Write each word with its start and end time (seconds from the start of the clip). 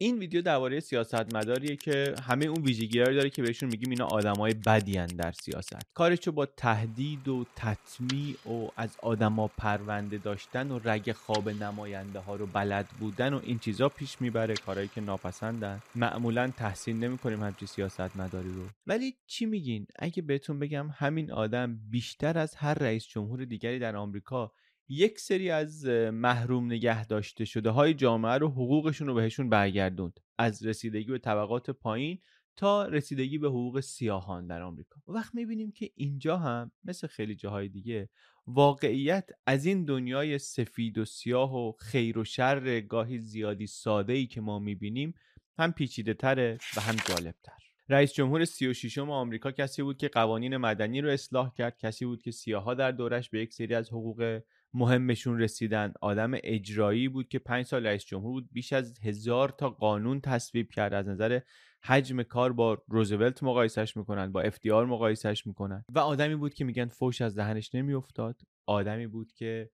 این 0.00 0.18
ویدیو 0.18 0.42
درباره 0.42 0.80
سیاستمداریه 0.80 1.76
که 1.76 2.14
همه 2.22 2.46
اون 2.46 2.62
ویژگی 2.62 2.98
داره 2.98 3.30
که 3.30 3.42
بهشون 3.42 3.68
میگیم 3.68 3.90
اینا 3.90 4.06
آدمای 4.06 4.54
بدی 4.54 5.06
در 5.06 5.32
سیاست. 5.32 5.94
کارشو 5.94 6.32
با 6.32 6.46
تهدید 6.46 7.28
و 7.28 7.44
تطمیع 7.56 8.36
و 8.48 8.68
از 8.76 8.96
آدما 9.02 9.48
پرونده 9.48 10.18
داشتن 10.18 10.70
و 10.70 10.80
رگ 10.84 11.12
خواب 11.12 11.48
نماینده 11.48 12.18
ها 12.18 12.36
رو 12.36 12.46
بلد 12.46 12.86
بودن 13.00 13.34
و 13.34 13.40
این 13.42 13.58
چیزا 13.58 13.88
پیش 13.88 14.20
می‌بره 14.20 14.54
کارهایی 14.54 14.90
که 14.94 15.00
ناپسندن. 15.00 15.82
معمولا 15.94 16.48
تحسین 16.56 17.04
نمی‌کنیم 17.04 17.42
همچی 17.42 17.66
سیاستمداری 17.66 18.52
رو. 18.52 18.64
ولی 18.86 19.14
چی 19.26 19.46
میگین؟ 19.46 19.86
اگه 19.98 20.22
بهتون 20.22 20.58
بگم 20.58 20.90
همین 20.94 21.32
آدم 21.32 21.78
بیشتر 21.90 22.38
از 22.38 22.54
هر 22.54 22.74
رئیس 22.74 23.06
جمهور 23.06 23.44
دیگری 23.44 23.78
در 23.78 23.96
آمریکا 23.96 24.52
یک 24.88 25.20
سری 25.20 25.50
از 25.50 25.84
محروم 26.12 26.66
نگه 26.66 27.06
داشته 27.06 27.44
شده 27.44 27.70
های 27.70 27.94
جامعه 27.94 28.32
رو 28.32 28.48
حقوقشون 28.48 29.06
رو 29.06 29.14
بهشون 29.14 29.48
برگردوند. 29.48 30.20
از 30.38 30.66
رسیدگی 30.66 31.10
به 31.10 31.18
طبقات 31.18 31.70
پایین 31.70 32.18
تا 32.56 32.86
رسیدگی 32.86 33.38
به 33.38 33.48
حقوق 33.48 33.80
سیاهان 33.80 34.46
در 34.46 34.62
آمریکا. 34.62 35.00
وقت 35.08 35.34
می‌بینیم 35.34 35.72
که 35.72 35.90
اینجا 35.94 36.36
هم 36.36 36.70
مثل 36.84 37.06
خیلی 37.06 37.34
جاهای 37.34 37.68
دیگه 37.68 38.08
واقعیت 38.46 39.30
از 39.46 39.66
این 39.66 39.84
دنیای 39.84 40.38
سفید 40.38 40.98
و 40.98 41.04
سیاه 41.04 41.54
و 41.56 41.72
خیر 41.72 42.18
و 42.18 42.24
شر 42.24 42.80
گاهی 42.80 43.18
زیادی 43.18 43.66
ساده 43.66 44.12
ای 44.12 44.26
که 44.26 44.40
ما 44.40 44.58
می‌بینیم 44.58 45.14
هم 45.58 45.72
پیچیده 45.72 46.14
تره 46.14 46.58
و 46.76 46.80
هم 46.80 46.96
جالب 47.08 47.34
تر 47.42 47.52
رئیس 47.88 48.12
جمهور 48.12 48.44
36 48.44 48.98
آمریکا 48.98 49.52
کسی 49.52 49.82
بود 49.82 49.98
که 49.98 50.08
قوانین 50.08 50.56
مدنی 50.56 51.00
رو 51.00 51.10
اصلاح 51.10 51.52
کرد 51.54 51.78
کسی 51.78 52.04
بود 52.04 52.22
که 52.22 52.30
سیاها 52.30 52.74
در 52.74 52.92
دورش 52.92 53.30
به 53.30 53.40
یک 53.40 53.52
سری 53.52 53.74
از 53.74 53.88
حقوق 53.88 54.40
مهمشون 54.74 55.40
رسیدن. 55.40 55.92
آدم 56.00 56.30
اجرایی 56.34 57.08
بود 57.08 57.28
که 57.28 57.38
پنج 57.38 57.66
سال 57.66 57.86
رئیس 57.86 58.04
جمهور 58.04 58.32
بود 58.32 58.48
بیش 58.52 58.72
از 58.72 58.98
هزار 59.02 59.48
تا 59.48 59.70
قانون 59.70 60.20
تصویب 60.20 60.70
کرد. 60.70 60.94
از 60.94 61.08
نظر 61.08 61.40
حجم 61.84 62.22
کار 62.22 62.52
با 62.52 62.82
روزولت 62.88 63.42
مقایسش 63.42 63.96
می‌کنن 63.96 64.32
با 64.32 64.40
افتیار 64.40 64.86
مقایسش 64.86 65.46
می‌کنن. 65.46 65.84
و 65.94 65.98
آدمی 65.98 66.36
بود 66.36 66.54
که 66.54 66.64
میگن 66.64 66.86
فوش 66.86 67.20
از 67.20 67.38
دهنش 67.38 67.74
نمیافتاد. 67.74 68.40
آدمی 68.66 69.06
بود 69.06 69.32
که 69.32 69.70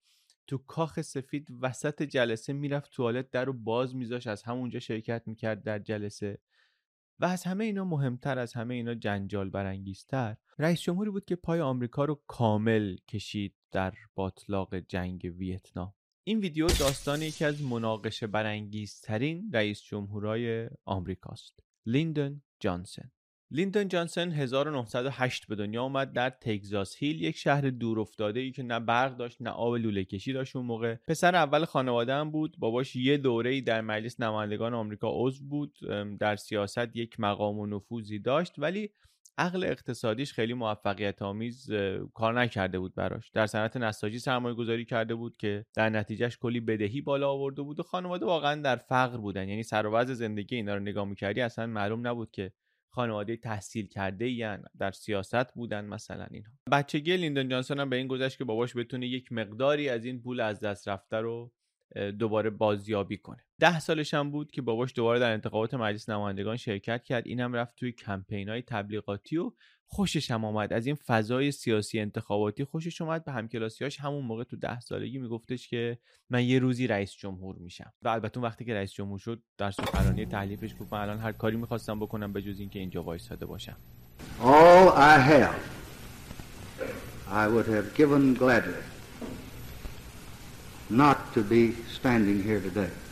تو 0.47 0.59
کاخ 0.59 1.01
سفید 1.01 1.49
وسط 1.61 2.03
جلسه 2.03 2.53
می‌رفت 2.53 2.93
توالت 2.93 3.31
در 3.31 3.45
رو 3.45 3.53
باز 3.53 3.97
میذاش 3.97 4.27
از 4.27 4.43
همونجا 4.43 4.81
شرکت 4.81 5.23
می‌کرد 5.27 5.63
در 5.63 5.79
جلسه. 5.79 6.39
و 7.21 7.25
از 7.25 7.45
همه 7.45 7.65
اینا 7.65 7.85
مهمتر 7.85 8.39
از 8.39 8.53
همه 8.53 8.75
اینا 8.75 8.95
جنجال 8.95 9.51
برانگیزتر 9.51 10.37
رئیس 10.59 10.81
جمهوری 10.81 11.11
بود 11.11 11.25
که 11.25 11.37
پای 11.37 11.61
آمریکا 11.61 12.05
رو 12.05 12.23
کامل 12.27 12.97
کشید 13.09 13.55
در 13.73 13.95
باطلاق 14.15 14.77
جنگ 14.77 15.35
ویتنام. 15.39 15.95
این 16.25 16.39
ویدیو 16.39 16.67
داستان 16.67 17.23
یکی 17.23 17.45
از 17.45 17.63
مناقشه 17.63 18.27
برانگیزترین 18.27 19.51
رئیس 19.53 19.83
جمهورای 19.83 20.71
آمریکاست 20.85 21.61
لیندن 21.87 22.43
جانسن. 22.61 23.11
لیندن 23.55 23.89
جانسن 23.89 24.33
1908 24.33 25.47
به 25.47 25.55
دنیا 25.55 25.83
آمد 25.83 26.13
در 26.13 26.31
تگزاس 26.31 26.97
هیل 26.97 27.23
یک 27.23 27.37
شهر 27.37 27.71
دور 27.71 28.01
افتاده 28.01 28.41
ای 28.41 28.53
که 28.53 28.63
نه 28.63 28.81
برق 28.81 29.17
داشت 29.17 29.43
نه 29.43 29.51
آب 29.51 29.75
لوله 29.75 30.05
کشی 30.05 30.33
داشت 30.33 30.57
اون 30.57 30.67
موقع. 30.67 30.95
پسر 30.95 31.35
اول 31.35 31.65
خانواده 31.65 32.15
هم 32.15 32.31
بود. 32.31 32.57
باباش 32.59 32.97
یه 32.97 33.17
دوره 33.17 33.51
ای 33.51 33.61
در 33.61 33.81
مجلس 33.81 34.21
نمایندگان 34.21 34.75
آمریکا 34.75 35.09
عضو 35.13 35.45
بود 35.45 35.79
در 36.21 36.37
سیاست 36.37 36.97
یک 36.97 37.21
مقام 37.21 37.59
و 37.59 37.67
نفوذی 37.67 38.19
داشت 38.19 38.53
ولی 38.59 38.91
عقل 39.39 39.65
اقتصادیش 39.65 40.33
خیلی 40.33 40.55
موفقیت 40.55 41.23
آمیز 41.23 41.71
کار 42.15 42.41
نکرده 42.41 42.79
بود 42.79 42.95
براش. 42.95 43.31
در 43.31 43.47
صنعت 43.47 43.77
نساجی 43.77 44.19
سرمایه 44.19 44.55
گذاری 44.55 44.85
کرده 44.85 45.15
بود 45.15 45.37
که 45.37 45.67
در 45.75 45.89
نتیجهش 45.89 46.39
کلی 46.39 46.61
بدهی 46.61 47.01
بالا 47.01 47.31
آورده 47.31 47.63
بود 47.63 47.81
و 47.81 47.83
خانواده 47.83 48.27
واقعا 48.27 48.63
در 48.63 48.77
فقر 48.77 49.17
بودن. 49.17 49.49
یعنی 49.49 49.63
سر 49.63 50.05
زندگی 50.05 50.57
اینا 50.57 50.75
رو 50.75 50.81
نگاه 50.81 51.05
می‌کردی 51.05 51.41
اصلا 51.41 51.67
معلوم 51.67 52.07
نبود 52.07 52.31
که 52.31 52.53
خانواده 52.95 53.37
تحصیل 53.37 53.87
کرده 53.87 54.31
یعنی 54.31 54.63
در 54.79 54.93
سیاست 54.93 55.55
بودن 55.55 55.85
مثلا 55.85 56.27
اینها. 56.31 56.53
بچگی 56.73 57.17
لیندن 57.17 57.49
جانسون 57.49 57.81
هم 57.81 57.91
به 57.91 57.97
این 57.97 58.07
گذشت 58.07 58.39
که 58.39 58.45
باباش 58.45 58.77
بتونه 58.77 59.07
یک 59.07 59.33
مقداری 59.33 59.89
از 59.89 60.05
این 60.05 60.23
پول 60.23 60.41
از 60.41 60.61
دست 60.61 60.89
رفته 60.89 61.17
رو 61.17 61.53
دوباره 62.19 62.51
بازیابی 62.51 63.19
کنه. 63.19 63.45
ده 63.61 63.81
سالش 63.81 64.15
هم 64.15 64.31
بود 64.31 64.51
که 64.51 64.63
باباش 64.63 64.93
دوباره 64.95 65.19
در 65.19 65.33
انتخابات 65.33 65.75
مجلس 65.75 66.09
نمایندگان 66.09 66.57
شرکت 66.57 67.05
کرد. 67.05 67.27
اینم 67.27 67.53
رفت 67.53 67.77
توی 67.77 67.93
کمپین 67.93 68.49
های 68.49 68.63
تبلیغاتی 68.63 69.37
و 69.37 69.53
خوشش 69.87 70.31
هم 70.31 70.45
آمد. 70.45 70.73
از 70.73 70.87
این 70.87 70.95
فضای 70.95 71.53
سیاسی 71.53 72.01
انتخاباتی 72.01 72.65
خوشش 72.65 73.01
اومد. 73.01 73.25
به 73.25 73.33
همکلاسیاش 73.33 74.01
همون 74.01 74.25
موقع 74.25 74.45
تو 74.45 74.57
ده 74.57 74.81
سالگی 74.81 75.19
میگفتش 75.19 75.69
که 75.69 75.99
من 76.31 76.45
یه 76.45 76.59
روزی 76.59 76.87
رئیس 76.87 77.13
جمهور 77.13 77.57
میشم. 77.57 77.93
و 78.03 78.09
البته 78.09 78.41
وقتی 78.41 78.65
که 78.65 78.75
رئیس 78.75 78.93
جمهور 78.93 79.19
شد 79.19 79.43
در 79.59 79.71
سخنرانی 79.71 80.27
تحلیفش 80.27 80.75
گفت 80.81 80.93
الان 80.93 81.19
هر 81.19 81.33
کاری 81.33 81.57
می‌خواستم 81.57 82.01
بکنم 82.01 82.33
به 82.33 82.43
جز 82.43 82.61
اینکه 82.61 82.79
اینجا 82.79 83.03
وایساده 83.03 83.47
باشم. 83.47 83.77
All 84.41 84.89
I 84.97 85.19
have 85.31 85.61
I 87.43 87.49
would 87.49 87.67
have 87.67 87.95
given 87.97 88.35
gladly 88.35 88.83
not 90.91 91.19
to 91.35 91.41
be 91.43 91.63
standing 91.99 92.43
here 92.43 92.61
today. 92.61 93.04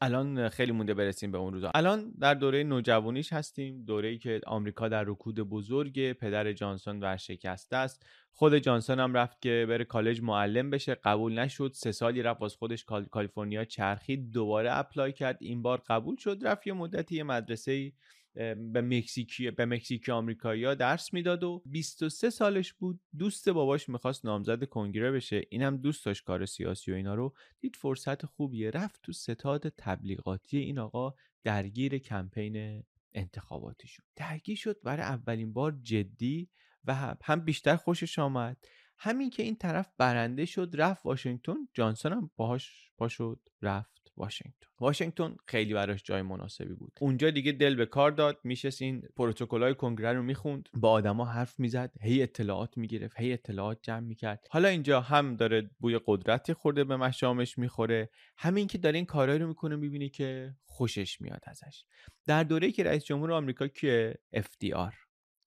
الان 0.00 0.48
خیلی 0.48 0.72
مونده 0.72 0.94
برسیم 0.94 1.32
به 1.32 1.38
اون 1.38 1.52
روزا. 1.52 1.70
الان 1.74 2.12
در 2.20 2.34
دوره 2.34 2.64
نوجوانیش 2.64 3.32
هستیم 3.32 3.84
دوره 3.84 4.08
ای 4.08 4.18
که 4.18 4.40
آمریکا 4.46 4.88
در 4.88 5.04
رکود 5.04 5.40
بزرگ 5.40 6.12
پدر 6.12 6.52
جانسون 6.52 7.00
ورشکسته 7.00 7.76
است. 7.76 8.06
خود 8.32 8.58
جانسون 8.58 9.00
هم 9.00 9.14
رفت 9.14 9.42
که 9.42 9.66
بره 9.68 9.84
کالج 9.84 10.22
معلم 10.22 10.70
بشه. 10.70 10.94
قبول 10.94 11.38
نشد. 11.38 11.72
سه 11.74 11.92
سالی 11.92 12.22
رفت 12.22 12.40
باز 12.40 12.54
خودش 12.54 12.84
کالیفرنیا 13.10 13.64
چرخید 13.64 14.30
دوباره 14.30 14.78
اپلای 14.78 15.12
کرد. 15.12 15.38
این 15.40 15.62
بار 15.62 15.82
قبول 15.86 16.16
شد 16.16 16.38
رفت 16.42 16.66
یه 16.66 16.72
مدتی 16.72 17.16
یه 17.16 17.22
مدرسه 17.22 17.92
به 18.34 18.80
مکزیکی 18.80 19.50
به 19.50 19.66
مکزیکی 19.66 20.12
آمریکایی‌ها 20.12 20.74
درس 20.74 21.12
می‌داد 21.12 21.44
و 21.44 21.62
23 21.66 22.30
سالش 22.30 22.72
بود 22.72 23.00
دوست 23.18 23.48
باباش 23.48 23.88
می‌خواست 23.88 24.24
نامزد 24.24 24.64
کنگره 24.64 25.10
بشه. 25.12 25.42
اینم 25.50 25.76
دوست 25.76 26.04
داشت 26.04 26.24
کار 26.24 26.46
سیاسی 26.46 26.92
و 26.92 26.94
اینا 26.94 27.14
رو. 27.14 27.34
دید 27.60 27.76
فرصت 27.76 28.26
خوبیه. 28.26 28.70
رفت 28.70 29.02
تو 29.02 29.12
ستاد 29.12 29.68
تبلیغاتی 29.68 30.58
این 30.58 30.78
آقا 30.78 31.14
درگیر 31.44 31.98
کمپین 31.98 32.84
انتخاباتی 33.12 33.88
شد 33.88 34.02
درگیر 34.16 34.56
شد. 34.56 34.82
برای 34.82 35.02
اولین 35.02 35.52
بار 35.52 35.78
جدی 35.82 36.48
و 36.84 37.16
هم 37.24 37.40
بیشتر 37.40 37.76
خوشش 37.76 38.18
آمد. 38.18 38.56
همین 38.98 39.30
که 39.30 39.42
این 39.42 39.56
طرف 39.56 39.92
برنده 39.98 40.44
شد 40.44 40.70
رفت 40.74 41.06
واشنگتن. 41.06 41.56
جانسون 41.74 42.12
هم 42.12 42.30
باهاش 42.36 42.90
پاشد 42.96 43.40
رفت. 43.62 43.93
واشنگتن. 44.16 44.66
واشنگتن 44.80 45.36
خیلی 45.46 45.74
براش 45.74 46.02
جای 46.02 46.22
مناسبی 46.22 46.74
بود. 46.74 46.92
اونجا 47.00 47.30
دیگه 47.30 47.52
دل 47.52 47.74
به 47.74 47.86
کار 47.86 48.10
داد 48.10 48.38
میشست 48.44 48.82
این 48.82 49.02
پروتکل‌های 49.16 49.74
کنگره 49.74 50.12
رو 50.12 50.22
می‌خوند 50.22 50.68
با 50.74 50.90
آدما 50.90 51.24
حرف 51.24 51.60
می‌زد 51.60 51.92
هی 52.02 52.22
اطلاعات 52.22 52.78
می‌گرفت 52.78 53.20
هی 53.20 53.32
اطلاعات 53.32 53.78
جمع 53.82 54.06
می‌کرد. 54.06 54.46
حالا 54.50 54.68
اینجا 54.68 55.00
هم 55.00 55.36
داره 55.36 55.70
بوی 55.78 56.00
قدرتی 56.06 56.54
خورده 56.54 56.84
به 56.84 56.96
مشامش 56.96 57.58
می‌خوره. 57.58 58.10
همین 58.38 58.66
که 58.66 58.78
داره 58.78 58.96
این 58.96 59.06
کارهایی 59.06 59.40
رو 59.40 59.48
می‌کنه 59.48 59.76
می‌بینی 59.76 60.08
که 60.08 60.54
خوشش 60.64 61.20
میاد 61.20 61.42
ازش. 61.46 61.84
در 62.26 62.44
دوره‌ای 62.44 62.72
که 62.72 62.84
رئیس 62.84 63.04
جمهور 63.04 63.32
آمریکا 63.32 63.68
که 63.68 64.14
FDR 64.36 64.94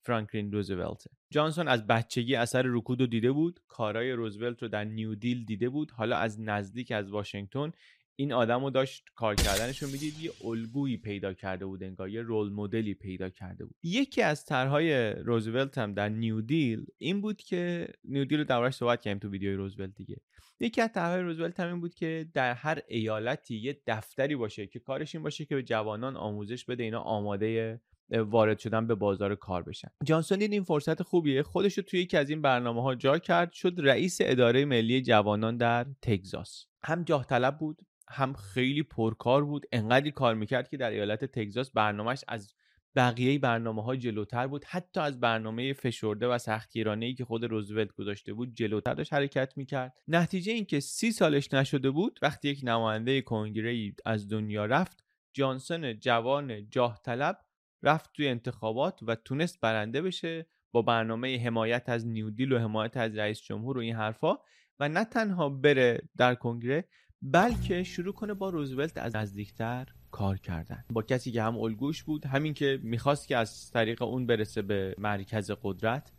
فرانکلین 0.05 0.51
روزولت. 0.51 1.03
جانسون 1.31 1.67
از 1.67 1.87
بچگی 1.87 2.35
اثر 2.35 2.63
رکود 2.65 3.01
رو 3.01 3.07
دیده 3.07 3.31
بود. 3.31 3.59
کارهای 3.67 4.11
روزولت 4.11 4.61
رو 4.61 4.67
در 4.67 4.83
New 4.83 5.15
Deal 5.15 5.45
دیده 5.45 5.69
بود. 5.69 5.91
حالا 5.91 6.17
از 6.17 6.41
نزدیک 6.41 6.91
از 6.91 7.09
واشنگتن 7.09 7.71
این 8.19 8.33
آدم 8.33 8.63
رو 8.63 8.69
داشت 8.69 9.03
کار 9.15 9.35
کردنش 9.35 9.83
رو 9.83 9.89
می‌دید 9.89 10.19
یه 10.19 10.31
الگویی 10.45 10.97
پیدا 10.97 11.33
کرده 11.33 11.65
بود 11.65 11.83
انگار 11.83 12.09
یه 12.09 12.21
role 12.21 12.51
model 12.51 12.86
ی 12.86 12.94
پیدا 12.93 13.29
کرده 13.29 13.65
بود. 13.65 13.75
یکی 13.83 14.21
از 14.21 14.45
طرحهای 14.45 15.11
روزولت 15.11 15.77
هم 15.77 15.93
در 15.93 16.09
New 16.09 16.41
Deal 16.41 16.85
این 16.97 17.21
بود 17.21 17.37
که 17.37 17.87
New 18.03 18.25
Deal 18.25 18.38
رو 18.37 18.43
دربارش 18.43 18.73
صحبت 18.73 19.01
کردیم 19.01 19.19
تو 19.19 19.29
ویدیوی 19.29 19.53
روزولت 19.53 19.95
دیگه. 19.95 20.21
یکی 20.59 20.81
از 20.81 20.93
طرحهای 20.93 21.21
روزولت 21.21 21.59
هم 21.59 21.67
این 21.67 21.81
بود 21.81 21.95
که 21.95 22.29
در 22.33 22.53
هر 22.53 22.81
ایالتی 22.87 23.57
یه 23.57 23.81
دفتری 23.87 24.35
باشه 24.35 24.67
که 24.67 24.79
کارش 24.79 25.15
این 25.15 25.23
باشه 25.23 25.45
که 25.45 25.55
به 25.55 25.63
جوانان 25.63 26.17
آموزش 26.17 26.65
بده 26.65 26.83
اینا 26.83 26.99
آماده 26.99 27.81
وارد 28.09 28.59
شدن 28.59 28.87
به 28.87 28.95
بازار 28.95 29.35
کار 29.35 29.63
بشن. 29.63 29.87
جانسون 30.03 30.39
دید 30.39 30.51
این 30.51 30.63
فرصت 30.63 31.03
خوبیه 31.03 31.43
خودش 31.43 31.77
رو 31.77 31.83
توی 31.83 31.99
یکی 31.99 32.17
از 32.17 32.29
این 32.29 32.41
برنامه 32.41 32.81
ها 32.81 32.95
جا 32.95 33.19
کرد 33.19 33.51
شد 33.51 33.73
رئیس 33.77 34.17
اداره 34.21 34.65
ملی 34.65 35.01
جوانان 35.01 35.57
در 35.57 35.85
تگزاس. 36.01 36.65
هم 36.83 37.03
جاه 37.03 37.25
طلب 37.25 37.57
بود 37.57 37.81
هم 38.09 38.33
خیلی 38.33 38.83
پرکار 38.83 39.45
بود. 39.45 39.65
انقدری 39.71 40.12
کار 40.12 40.36
می‌کرد 40.36 40.69
که 40.69 40.77
در 40.77 40.89
ایالت 40.89 41.25
تگزاس 41.25 41.71
برنامهش 41.71 42.24
از 42.27 42.54
بقیه 42.95 43.39
برنامه 43.39 43.83
ها 43.83 43.95
جلوتر 43.95 44.48
بود. 44.48 44.65
حتی 44.65 45.00
از 45.00 45.19
برنامه 45.19 45.74
فشرده 45.74 46.27
و 46.27 46.38
سختگیرانه 46.38 47.06
ای 47.06 47.13
که 47.13 47.25
خود 47.25 47.44
روزولت 47.44 47.92
گذاشته 47.92 48.33
بود 48.33 48.54
جلوتر 48.54 48.94
داشت 48.94 49.13
حرکت 49.13 49.54
می‌کرد. 49.57 49.94
نتیجه 50.07 50.54
اینکه 50.54 50.80
سی 50.80 51.12
سالش 51.12 51.54
نشده 51.54 51.92
بود 51.92 52.19
وقتی 52.21 52.50
یک 52.50 52.59
نماینده 52.63 53.21
کنگره 53.21 53.94
از 54.06 54.30
دنیا 54.30 54.65
رفت 54.65 55.04
جانسون 55.33 56.00
جوان 56.00 56.69
جاه 56.69 57.01
طلب 57.06 57.39
رفت 57.83 58.13
توی 58.13 58.27
انتخابات 58.27 59.00
و 59.04 59.15
تونست 59.15 59.62
برنده 59.62 60.01
بشه 60.01 60.48
با 60.71 60.81
برنامه 60.81 61.39
حمایت 61.45 61.89
از 61.89 62.07
نیودیل 62.07 62.51
و 62.51 62.59
حمایت 62.59 62.98
از 62.98 63.18
رئیس 63.18 63.42
جمهور 63.42 63.77
و 63.77 63.81
این 63.81 63.95
حرفا 63.95 64.38
و 64.80 64.89
نه 64.89 65.06
تنها 65.06 65.50
بره 65.50 66.01
در 66.18 66.36
کنگره 66.36 66.88
بلکه 67.21 67.83
شروع 67.83 68.13
کنه 68.13 68.33
با 68.33 68.49
روزولت 68.49 68.97
از 68.97 69.15
نزدیکتر 69.15 69.87
کار 70.11 70.37
کردن. 70.37 70.83
با 70.89 71.01
کسی 71.01 71.31
که 71.31 71.43
هم 71.43 71.57
الگوش 71.57 72.03
بود 72.03 72.25
همین 72.25 72.53
که 72.53 72.79
می‌خواست 72.83 73.27
که 73.27 73.37
از 73.37 73.71
طریق 73.71 74.01
اون 74.01 74.25
برسه 74.25 74.61
به 74.61 74.95
مرکز 74.97 75.51
قدرت 75.63 76.11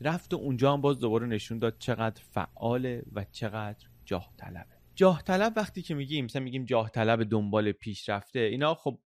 رفت 0.00 0.34
و 0.34 0.36
اونجا 0.36 0.72
هم 0.72 0.80
باز 0.80 0.98
دوباره 0.98 1.26
نشون 1.26 1.58
داد 1.58 1.76
چقدر 1.78 2.22
فعاله 2.30 3.02
و 3.12 3.24
چقدر 3.32 3.86
جاه 4.04 4.32
طلبه 4.36 4.82
جاه 4.94 5.22
طلب 5.22 5.52
وقتی 5.56 5.82
که 5.82 5.94
میگیم 5.94 6.24
مثلا 6.24 6.42
میگیم 6.42 6.64
جاه 6.64 6.90
طلب 6.90 7.22
دنبال 7.22 7.72
پیشرفته 7.72 8.38
اینا 8.38 8.74
خب 8.74 8.98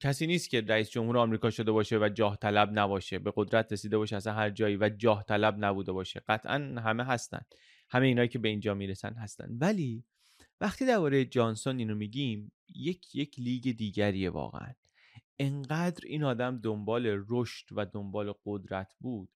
کسی 0.00 0.26
نیست 0.26 0.50
که 0.50 0.60
رئیس 0.60 0.90
جمهور 0.90 1.18
آمریکا 1.18 1.50
شده 1.50 1.72
باشه 1.72 1.98
و 1.98 2.08
جاه 2.14 2.36
طلب 2.36 2.78
نباشه 2.78 3.18
به 3.18 3.32
قدرت 3.36 3.72
رسیده 3.72 3.98
باشه 3.98 4.16
اصلا 4.16 4.32
هر 4.32 4.50
جایی 4.50 4.76
و 4.76 4.88
جاه 4.88 5.24
طلب 5.28 5.64
نبوده 5.64 5.92
باشه. 5.92 6.22
قطعا 6.28 6.74
همه 6.84 7.04
هستن. 7.04 7.40
همه 7.90 8.06
اینایی 8.06 8.28
که 8.28 8.38
به 8.38 8.48
اینجا 8.48 8.74
می‌رسن 8.74 9.14
هستن. 9.14 9.48
ولی 9.60 10.04
وقتی 10.64 10.86
درباره 10.86 11.24
جانسون 11.24 11.78
اینو 11.78 11.94
میگیم 11.94 12.52
یک 12.74 13.14
یک 13.14 13.38
لیگ 13.38 13.76
دیگریه 13.76 14.30
واقعا. 14.30 14.74
انقدر 15.38 16.06
این 16.06 16.24
آدم 16.24 16.58
دنبال 16.58 17.24
رشد 17.28 17.66
و 17.72 17.86
دنبال 17.86 18.34
قدرت 18.44 18.92
بود. 19.00 19.28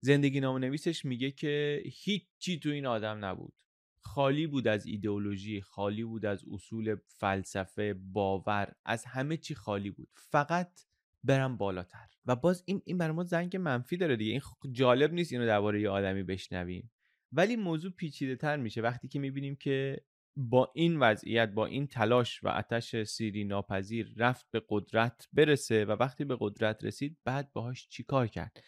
زندگی 0.00 0.40
نام 0.40 0.58
نویسش 0.58 1.04
میگه 1.04 1.30
که 1.30 1.82
هیچی 1.86 2.58
تو 2.58 2.68
این 2.68 2.86
آدم 2.86 3.24
نبود. 3.24 3.54
خالی 3.98 4.46
بود 4.46 4.68
از 4.68 4.86
ایدئولوژی 4.86 5.60
خالی 5.60 6.04
بود 6.04 6.26
از 6.26 6.44
اصول 6.52 6.96
فلسفه 7.06 7.94
باور 7.94 8.74
از 8.84 9.04
همه 9.04 9.36
چی 9.36 9.54
خالی 9.54 9.90
بود. 9.90 10.08
فقط 10.14 10.80
برم 11.24 11.56
بالاتر. 11.56 12.08
و 12.26 12.36
باز 12.36 12.62
این 12.66 12.82
این 12.84 12.98
برای 12.98 13.12
ما 13.12 13.24
زنگ 13.24 13.56
منفی 13.56 13.96
داره 13.96 14.16
دیگه. 14.16 14.32
این 14.32 14.72
جالب 14.72 15.12
نیست 15.12 15.32
اینو 15.32 15.46
درباره 15.46 15.80
یه 15.80 15.88
آدمی 15.88 16.22
بشنویم. 16.22 16.90
ولی 17.32 17.56
موضوع 17.56 17.92
پیچیده 17.92 18.36
تر 18.36 18.56
میشه. 18.56 18.80
وقتی 18.80 19.08
که 19.08 19.18
می‌بینیم 19.18 19.56
که 19.56 20.04
با 20.36 20.72
این 20.74 20.98
وضعیت 20.98 21.48
با 21.48 21.66
این 21.66 21.86
تلاش 21.86 22.44
و 22.44 22.48
آتش 22.48 23.02
سیری 23.02 23.44
ناپذیر 23.44 24.12
رفت 24.16 24.46
به 24.50 24.62
قدرت 24.68 25.28
برسه 25.32 25.84
و 25.84 25.90
وقتی 25.90 26.24
به 26.24 26.36
قدرت 26.40 26.84
رسید 26.84 27.18
بعد 27.24 27.52
باهاش 27.52 27.88
چیکار 27.88 28.26
کرد؟ 28.26 28.60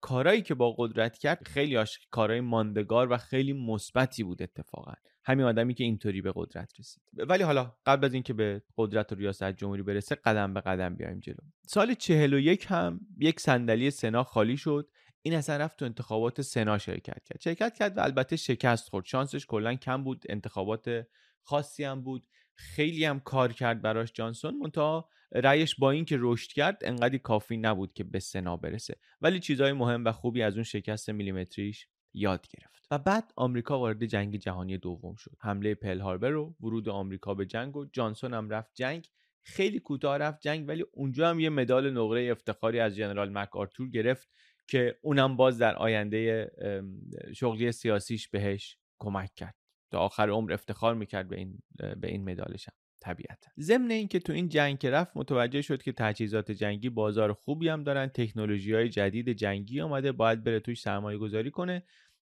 کارایی 0.00 0.42
که 0.42 0.54
با 0.54 0.74
قدرت 0.78 1.18
کرد 1.18 1.48
خیلی 1.48 1.76
آش... 1.76 1.98
کارهای 2.10 2.40
ماندگار 2.40 3.12
و 3.12 3.16
خیلی 3.16 3.52
مثبتی 3.52 4.22
بود 4.22 4.42
اتفاقا. 4.42 4.92
همین 5.24 5.46
آدمی 5.46 5.74
که 5.74 5.84
اینطوری 5.84 6.22
به 6.22 6.32
قدرت 6.34 6.72
رسید. 6.80 7.02
ولی 7.16 7.42
حالا 7.42 7.74
قبل 7.86 8.04
از 8.04 8.14
اینکه 8.14 8.32
به 8.32 8.62
قدرت 8.76 9.12
و 9.12 9.14
ریاست 9.14 9.52
جمهوری 9.52 9.82
برسه 9.82 10.14
قدم 10.14 10.54
به 10.54 10.60
قدم 10.60 10.94
بیایم 10.94 11.20
جلو. 11.20 11.36
سال 11.66 11.94
41 11.94 12.66
هم 12.68 13.00
یک 13.18 13.40
صندلی 13.40 13.90
سنا 13.90 14.24
خالی 14.24 14.56
شد. 14.56 14.88
این 15.22 15.34
اصلا 15.34 15.56
رفت 15.56 15.78
تو 15.78 15.84
انتخابات 15.84 16.42
سنا 16.42 16.78
شرکت 16.78 17.24
کرد. 17.24 17.40
شرکت 17.40 17.74
کرد 17.74 17.96
و 17.96 18.00
البته 18.00 18.36
شکست 18.36 18.88
خورد. 18.88 19.04
شانسش 19.04 19.46
کلا 19.46 19.74
کم 19.74 20.04
بود 20.04 20.24
انتخابات 20.28 21.06
خاصی 21.42 21.84
هم 21.84 22.02
بود. 22.02 22.26
خیلی 22.54 23.04
هم 23.04 23.20
کار 23.20 23.52
کرد 23.52 23.82
براش 23.82 24.12
جانسون. 24.12 24.58
منتها 24.58 25.08
رأیش 25.32 25.74
با 25.74 25.90
اینکه 25.90 26.16
رشد 26.20 26.52
کرد 26.52 26.78
انقدی 26.84 27.18
کافی 27.18 27.56
نبود 27.56 27.92
که 27.92 28.04
به 28.04 28.18
سنا 28.18 28.56
برسه. 28.56 28.96
ولی 29.20 29.40
چیزهای 29.40 29.72
مهم 29.72 30.04
و 30.04 30.12
خوبی 30.12 30.42
از 30.42 30.54
اون 30.54 30.62
شکست 30.62 31.10
میلیمتریش 31.10 31.88
یاد 32.14 32.46
گرفت. 32.48 32.86
و 32.90 32.98
بعد 32.98 33.32
آمریکا 33.36 33.78
وارد 33.78 34.04
جنگ 34.04 34.36
جهانی 34.36 34.78
دوم 34.78 35.14
شد. 35.14 35.36
حمله 35.40 35.74
پل 35.74 36.00
هاربر 36.00 36.34
و 36.34 36.56
ورود 36.60 36.88
آمریکا 36.88 37.34
به 37.34 37.46
جنگ 37.46 37.76
و 37.76 37.84
جانسون 37.84 38.34
هم 38.34 38.50
رفت 38.50 38.70
جنگ. 38.74 39.08
خیلی 39.42 39.78
کوتاه 39.78 40.18
رفت 40.18 40.40
جنگ 40.40 40.68
ولی 40.68 40.84
اونجا 40.92 41.30
هم 41.30 41.40
یه 41.40 41.50
مدال 41.50 41.90
نقره 41.90 42.30
افتخاری 42.32 42.80
از 42.80 42.96
جنرال 42.96 43.28
مک 43.32 43.56
آرتور 43.56 43.90
گرفت. 43.90 44.28
که 44.68 44.98
اونم 45.02 45.36
باز 45.36 45.58
در 45.58 45.76
آینده 45.76 46.50
شغلی 47.34 47.72
سیاسیش 47.72 48.28
بهش 48.28 48.76
کمک 48.98 49.34
کرد. 49.34 49.54
تا 49.90 49.98
آخر 49.98 50.30
عمر 50.30 50.52
افتخار 50.52 50.94
می‌کرد 50.94 51.28
به 51.28 51.36
این 51.36 51.58
به 52.00 52.08
این 52.08 52.30
مدالش 52.30 52.68
هم 52.68 52.74
طبیعتا. 53.00 53.50
ضمن 53.60 53.90
اینکه 53.90 54.18
تو 54.18 54.32
این 54.32 54.48
جنگ 54.48 54.78
که 54.78 54.90
رفت 54.90 55.12
متوجه 55.14 55.62
شد 55.62 55.82
که 55.82 55.92
تجهیزات 55.92 56.50
جنگی 56.50 56.88
بازار 56.88 57.32
خوبی 57.32 57.68
هم 57.68 57.82
دارن 57.82 58.06
تکنولوژی 58.06 58.74
های 58.74 58.88
جدید 58.88 59.32
جنگی 59.32 59.80
آمده 59.80 60.12
باید 60.12 60.44
بره 60.44 60.60
توش 60.60 60.80
سرمایه 60.80 61.18
گذاری 61.18 61.50
کنه. 61.50 61.82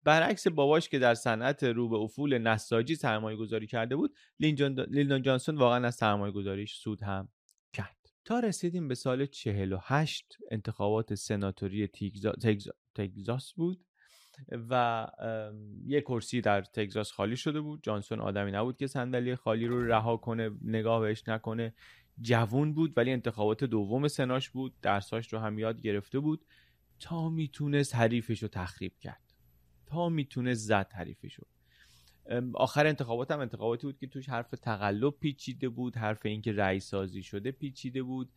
برعکس 0.05 0.49
باباش 0.49 0.89
که 0.89 0.99
در 0.99 1.15
صنعت 1.15 1.65
رو 1.65 1.89
به 1.89 1.97
افول 1.97 2.39
نساجی 2.39 2.95
سرمایه 2.95 3.37
گذاری 3.37 3.67
کرده 3.67 3.97
بود 3.97 4.15
لیندون 4.39 5.23
جانسون 5.23 5.57
واقعا 5.57 5.87
از 5.87 5.95
سرمایه 5.95 6.33
گذاریش 6.33 6.75
سود 6.75 7.03
هم 7.03 7.29
تا 8.25 8.41
رسیدیم 8.41 8.89
به 8.89 8.95
سال 8.95 9.27
48 9.27 10.39
انتخابات 10.51 11.15
سناتوری 11.15 11.89
تگزاس 12.95 13.53
بود 13.53 13.85
و 14.71 15.07
یه 15.87 16.01
کرسی 16.01 16.41
در 16.41 16.63
تگزاس 16.63 17.13
خالی 17.13 17.37
شده 17.37 17.61
بود. 17.61 17.83
جانسون 17.83 18.21
آدمی 18.21 18.51
نبود 18.51 18.77
که 18.77 18.87
صندلی 18.87 19.37
خالی 19.37 19.67
رو 19.67 19.87
رها 19.87 20.17
کنه 20.17 20.51
نگاه 20.63 21.01
بهش 21.01 21.29
نکنه. 21.29 21.75
جوون 22.21 22.75
بود 22.75 22.93
ولی 22.97 23.11
انتخابات 23.11 23.65
دوم 23.65 24.09
سناش 24.09 24.51
بود. 24.51 24.75
درساش 24.83 25.33
رو 25.33 25.39
هم 25.39 25.59
یاد 25.59 25.81
گرفته 25.81 26.19
بود. 26.19 26.45
تا 27.01 27.29
می‌تونست 27.29 27.95
حریفش 27.95 28.43
رو 28.43 28.49
تخریب 28.49 28.99
کرد. 28.99 29.35
تا 29.87 30.09
می‌تونست 30.09 30.67
زد 30.67 30.93
حریفش 30.93 31.35
رو. 31.35 31.47
آخر 32.55 32.87
انتخابات 32.87 33.31
هم 33.31 33.41
انتخاباتی 33.41 33.87
بود 33.87 33.99
که 33.99 34.07
توش 34.07 34.29
حرف 34.29 34.51
تقلب 34.51 35.15
پیچیده 35.21 35.69
بود 35.69 35.97
حرف 35.97 36.27
اینکه 36.27 36.53
رئیس 36.53 36.85
سازی 36.85 37.23
شده 37.23 37.51
پیچیده 37.51 38.03
بود. 38.03 38.33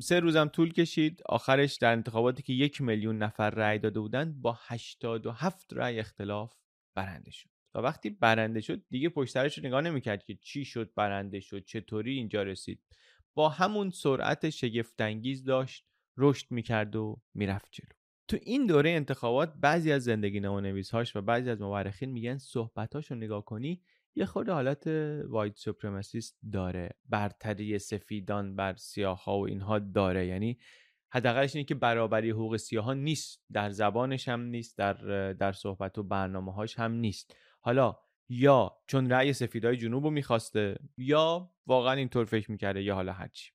سه 0.00 0.20
روزم 0.20 0.48
طول 0.48 0.72
کشید. 0.72 1.22
آخرش 1.26 1.76
در 1.76 1.92
انتخاباتی 1.92 2.42
که 2.42 2.52
یک 2.52 2.80
میلیون 2.80 3.18
نفر 3.18 3.50
رأی 3.50 3.78
داده 3.78 4.00
بودند 4.00 4.42
با 4.42 4.58
87 4.66 5.72
رأی 5.72 5.98
اختلاف 5.98 6.54
برنده 6.94 7.30
شد. 7.30 7.48
و 7.74 7.78
وقتی 7.78 8.10
برنده 8.10 8.60
شد 8.60 8.82
دیگه 8.90 9.08
پشترش 9.08 9.58
رو 9.58 9.66
نگاه 9.66 9.80
نمی‌کرد 9.80 10.24
که 10.24 10.34
چی 10.34 10.64
شد 10.64 10.90
برنده 10.96 11.40
شد 11.40 11.64
چطوری 11.64 12.12
اینجا 12.14 12.42
رسید. 12.42 12.80
با 13.34 13.48
همون 13.48 13.90
سرعت 13.90 14.50
شگفتانگیز 14.50 15.44
داشت 15.44 15.84
رشد 16.16 16.46
می‌کرد 16.50 16.96
و 16.96 17.20
می‌رفت 17.34 17.68
جلو. 17.70 18.01
تو 18.28 18.38
این 18.42 18.66
دوره 18.66 18.90
انتخابات 18.90 19.52
بعضی 19.60 19.92
از 19.92 20.04
زندگی 20.04 20.40
نویسهاش 20.40 21.16
و 21.16 21.20
بعضی 21.20 21.50
از 21.50 21.60
مورخین 21.60 22.10
میگن 22.10 22.38
صحبتاش 22.38 23.10
رو 23.10 23.16
نگاه 23.16 23.44
کنی 23.44 23.82
یه 24.14 24.24
خود 24.24 24.48
حالت 24.48 24.86
وایت 25.28 25.56
سوپرماسیست 25.56 26.38
داره. 26.52 26.90
برتری 27.08 27.78
سفیدان 27.78 28.56
بر 28.56 28.74
سیاه 28.76 29.24
ها 29.24 29.38
و 29.38 29.46
اینها 29.46 29.78
داره. 29.78 30.26
یعنی 30.26 30.58
حداقلش 31.12 31.56
اینه 31.56 31.64
که 31.64 31.74
برابری 31.74 32.30
حقوق 32.30 32.56
سیاه 32.56 32.94
نیست. 32.94 33.44
در 33.52 33.70
زبانش 33.70 34.28
هم 34.28 34.40
نیست 34.40 34.78
در 34.78 35.32
در 35.32 35.52
صحبت 35.52 35.98
و 35.98 36.02
برنامه 36.02 36.52
هاش 36.52 36.78
هم 36.78 36.92
نیست. 36.92 37.36
حالا 37.60 37.96
یا 38.28 38.76
چون 38.86 39.10
رأی 39.10 39.32
سفیدای 39.32 39.76
جنوب 39.76 40.04
رو 40.04 40.10
می‌خواسته 40.10 40.78
یا 40.96 41.50
واقعا 41.66 41.92
اینطور 41.92 42.24
فکر 42.24 42.50
می‌کرده 42.50 42.82
یا 42.82 42.94
حالا 42.94 43.12
هرچی. 43.12 43.52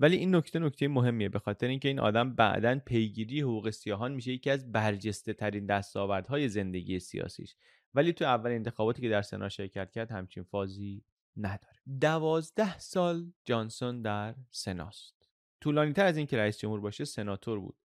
ولی 0.00 0.16
این 0.16 0.34
نکته 0.34 0.58
نکته 0.58 0.88
مهمیه. 0.88 1.28
به 1.28 1.38
خاطر 1.38 1.66
اینکه 1.66 1.88
این 1.88 2.00
آدم 2.00 2.34
بعدا 2.34 2.78
پیگیری 2.78 3.40
حقوق 3.40 3.70
سیاهان 3.70 4.12
میشه 4.12 4.32
یکی 4.32 4.50
از 4.50 4.72
برجسته 4.72 5.32
ترین 5.32 5.66
دستاوردهای 5.66 6.48
زندگی 6.48 7.00
سیاسیش. 7.00 7.56
ولی 7.94 8.12
تو 8.12 8.24
اول 8.24 8.50
انتخاباتی 8.50 9.02
که 9.02 9.08
در 9.08 9.22
سنا 9.22 9.48
شرکت 9.48 9.90
کرد 9.90 10.10
همچین 10.10 10.42
فازی 10.42 11.02
نداره. 11.36 11.76
دوازده 12.00 12.78
سال 12.78 13.32
جانسون 13.44 14.02
در 14.02 14.34
سناست. 14.50 15.28
طولانی 15.60 15.92
تر 15.92 16.04
از 16.04 16.16
اینکه 16.16 16.36
رئیس 16.36 16.58
جمهور 16.58 16.80
باشه 16.80 17.04
سناتور 17.04 17.60
بود. 17.60 17.76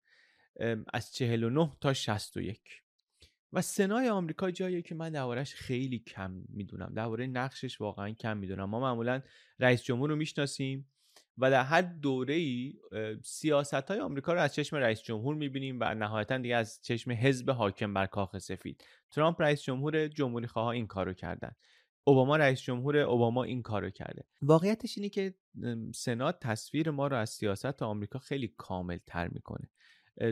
از 0.93 1.13
49 1.13 1.72
تا 1.82 1.93
61 1.93 2.60
و 3.53 3.62
سنای 3.62 4.10
آمریکا 4.10 4.51
جاییه 4.51 4.82
که 4.82 4.96
من 4.96 5.12
دربارهش 5.12 5.53
خیلی 5.53 6.00
کم 6.00 6.43
می‌دونم. 6.50 6.93
درباره 6.96 7.27
نقشش 7.27 7.82
واقعا 7.82 8.10
کم 8.12 8.38
می‌دونم. 8.38 8.70
ما 8.70 8.79
معمولا 8.79 9.22
رئیس 9.60 9.84
جمهور 9.84 10.10
رو 10.10 10.15
می‌شناسیم. 10.15 10.89
و 11.38 11.52
در 11.52 11.63
هر 11.63 11.82
دوره 11.82 12.34
ای 12.34 12.74
سیاست 13.24 13.74
های 13.74 14.00
آمریکا 14.00 14.34
رو 14.34 14.40
از 14.40 14.54
چشم 14.54 14.75
رئیس 14.75 15.02
جمهور 15.02 15.36
می‌بینیم 15.36 15.78
و 15.82 15.94
نهایتا 15.96 16.38
دیگه 16.38 16.56
از 16.56 16.80
چشم 16.82 17.12
حزب 17.12 17.50
حاکم 17.50 17.94
بر 17.94 18.06
کاخ 18.06 18.38
سفید. 18.38 18.84
ترامپ 19.12 19.42
رئیس 19.42 19.62
جمهور 19.62 20.08
جمهوری 20.08 20.48
خواه 20.48 20.68
این 20.68 20.88
کارو 20.88 21.13
کردن. 21.13 21.52
اوباما 22.04 22.38
رئیس 22.38 22.62
جمهور 22.62 22.98
اوباما 22.98 23.44
این 23.44 23.62
کارو 23.62 23.90
کرده. 23.90 24.24
واقعیتش 24.42 24.98
اینه 24.98 25.10
که 25.10 25.34
سنات 25.96 26.40
تصویر 26.40 26.92
ما 26.92 27.08
رو 27.08 27.16
از 27.18 27.30
سیاست 27.30 27.82
آمریکا 27.82 28.20
خیلی 28.20 28.54
کامل 28.58 28.98
تر 29.06 29.28
می‌کنه 29.28 29.70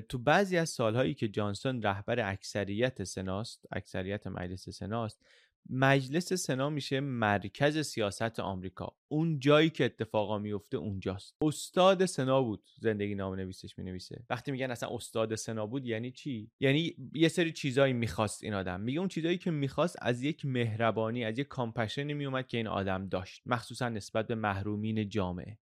تو 0.10 0.17
بعضی 0.17 0.58
از 0.58 0.70
سالهایی 0.70 1.13
که 1.13 1.27
جانسون 1.27 1.81
رهبر 1.81 2.31
اکثریت 2.31 3.03
سناست 3.03 3.65
اکثریت 3.72 4.27
مجلس 4.27 4.70
سناست 4.70 5.25
مجلس 5.69 6.33
سنا 6.33 6.69
میشه 6.69 6.99
مرکز 6.99 7.79
سیاست 7.79 8.39
آمریکا. 8.39 8.95
اون 9.07 9.39
جایی 9.39 9.69
که 9.69 9.85
اتفاقا 9.85 10.39
میفته 10.39 10.77
اونجاست. 10.77 11.35
استاد 11.43 12.05
سنا 12.05 12.41
بود 12.41 12.63
زندگی 12.79 13.15
نام 13.15 13.35
نویسش 13.35 13.77
می 13.77 13.83
نویسه 13.83 14.23
وقتی 14.29 14.51
میگن 14.51 14.71
اصلا 14.71 14.89
استاد 14.89 15.35
سنا 15.35 15.67
بود 15.67 15.85
یعنی 15.85 16.11
چی؟ 16.11 16.51
یعنی 16.59 16.95
یه 17.13 17.27
سری 17.27 17.51
چیزایی 17.51 17.93
می‌خواست 17.93 18.43
این 18.43 18.53
آدم. 18.53 18.81
میگه 18.81 18.99
اون 18.99 19.07
چیزایی 19.07 19.37
که 19.37 19.51
می‌خواست 19.51 19.95
از 20.01 20.23
یک 20.23 20.45
مهربانی 20.45 21.25
از 21.25 21.39
یک 21.39 21.47
compassion 21.47 22.07
ی 22.07 22.13
میومد 22.13 22.47
که 22.47 22.57
این 22.57 22.67
آدم 22.67 23.07
داشت. 23.07 23.41
مخصوصا 23.45 23.89
نسبت 23.89 24.27
به 24.27 24.35
محرومین 24.35 25.09
جامعه. 25.09 25.57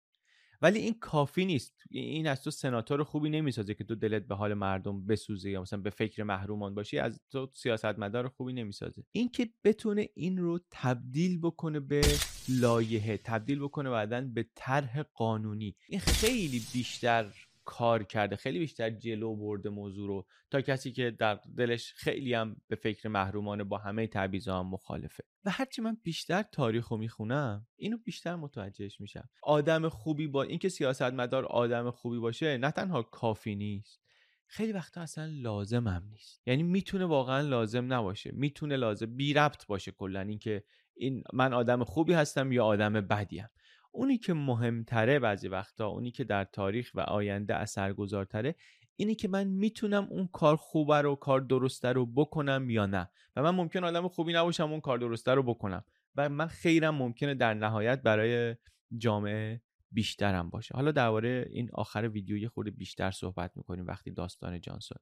ولی 0.62 0.80
این 0.80 0.94
کافی 1.00 1.46
نیست. 1.46 1.84
این 1.90 2.28
از 2.28 2.44
تو 2.44 2.52
سناتور 2.52 3.04
خوبی 3.04 3.30
نمی‌سازه 3.30 3.74
که 3.74 3.84
تو 3.84 3.96
دلت 3.96 4.28
به 4.28 4.36
حال 4.36 4.54
مردم 4.54 5.06
بسوزه 5.06 5.50
یا 5.50 5.62
مثلا 5.62 5.80
به 5.80 5.90
فکر 5.90 6.24
محرومان 6.24 6.76
باشی 6.76 6.98
از 7.00 7.20
تو 7.32 7.50
سیاستمدار 7.54 8.28
خوبی 8.28 8.54
نمی‌سازه. 8.54 9.04
این 9.12 9.30
که 9.30 9.50
بتونه 9.64 10.10
این 10.16 10.38
رو 10.38 10.60
تبدیل 10.72 11.40
بکنه 11.40 11.80
به 11.80 12.02
لایحه 12.50 13.18
تبدیل 13.18 13.60
بکنه 13.60 13.90
بعدا 13.90 14.22
به 14.22 14.46
طرح 14.56 15.04
قانونی 15.04 15.76
این 15.90 16.00
خیلی 16.00 16.62
بیشتر 16.74 17.34
کار 17.68 18.04
کرده 18.04 18.36
خیلی 18.36 18.60
بیشتر 18.60 18.90
جلو 18.90 19.36
برده 19.36 19.70
موضوع 19.70 20.08
رو 20.08 20.26
تا 20.52 20.62
کسی 20.62 20.92
که 20.92 21.12
در 21.12 21.40
دلش 21.58 21.94
خیلی 21.94 22.34
هم 22.34 22.56
به 22.68 22.76
فکر 22.76 23.08
محرومانه 23.08 23.64
با 23.64 23.78
همه 23.78 24.08
تعویضا 24.08 24.60
هم 24.60 24.68
مخالفه. 24.68 25.24
و 25.46 25.50
هرچی 25.50 25.82
من 25.82 25.98
بیشتر 26.04 26.44
تاریخ 26.44 26.88
رو 26.88 26.98
می‌خونم 26.98 27.68
اینو 27.76 27.98
بیشتر 27.98 28.36
متوجهش 28.36 29.02
میشم. 29.02 29.30
آدم 29.44 29.90
خوبی 29.90 30.28
با 30.28 30.44
اینکه 30.44 30.70
سیاستمدار 30.70 31.46
آدم 31.46 31.92
خوبی 31.92 32.20
باشه 32.20 32.58
نه 32.58 32.72
تنها 32.72 33.04
کافی 33.04 33.56
نیست 33.56 34.02
خیلی 34.48 34.72
وقتا 34.72 35.02
اصلا 35.02 35.26
لازم 35.26 35.88
هم 35.88 36.04
نیست. 36.10 36.42
یعنی 36.48 36.64
می‌تونه 36.64 37.06
واقعا 37.06 37.42
لازم 37.42 37.94
نباشه. 37.94 38.32
می‌تونه 38.34 38.76
لازم 38.76 39.16
بی 39.16 39.34
ربط 39.34 39.66
باشه 39.66 39.92
کلا 39.92 40.22
اینکه 40.22 40.64
این 40.96 41.24
من 41.34 41.54
آدم 41.54 41.84
خوبی 41.84 42.14
هستم 42.14 42.52
یا 42.52 42.66
آدم 42.66 42.94
بدیم. 42.94 43.50
اونی 43.98 44.18
که 44.18 44.34
مهمتره 44.34 45.20
بعضی 45.20 45.48
وقتا 45.48 45.88
اونی 45.88 46.12
که 46.12 46.24
در 46.24 46.44
تاریخ 46.44 46.92
و 46.94 47.00
آینده 47.00 47.56
اثرگذارتره 47.56 48.56
اینی 48.96 49.16
که 49.16 49.28
من 49.28 49.48
می‌تونم 49.48 50.08
اون 50.10 50.28
کار 50.28 50.56
خوبه 50.56 51.02
رو 51.02 51.16
کار 51.16 51.42
درسته 51.42 51.88
رو 51.88 52.06
بکنم 52.06 52.70
یا 52.70 52.86
نه. 52.86 53.10
و 53.36 53.44
من 53.44 53.50
ممکن 53.50 53.84
آدم 53.84 54.08
خوبی 54.08 54.34
نباشم 54.34 54.72
اون 54.72 54.80
کار 54.80 54.98
درسته 54.98 55.34
رو 55.34 55.44
بکنم. 55.44 55.84
و 56.16 56.30
من 56.30 56.48
خیرم 56.48 56.96
ممکنه 56.96 57.36
در 57.36 57.54
نهایت 57.54 58.02
برای 58.02 58.56
جامعه 58.98 59.62
بیشترم 59.92 60.50
باشه. 60.50 60.76
حالا 60.76 60.92
درباره 60.92 61.48
این 61.50 61.70
آخر 61.74 62.10
ویدیو 62.14 62.38
یه 62.38 62.50
خورده 62.50 62.72
بیشتر 62.72 63.12
صحبت 63.12 63.52
می‌کنیم 63.56 63.88
وقتی 63.88 64.12
داستان 64.12 64.62
جانسون 64.62 64.98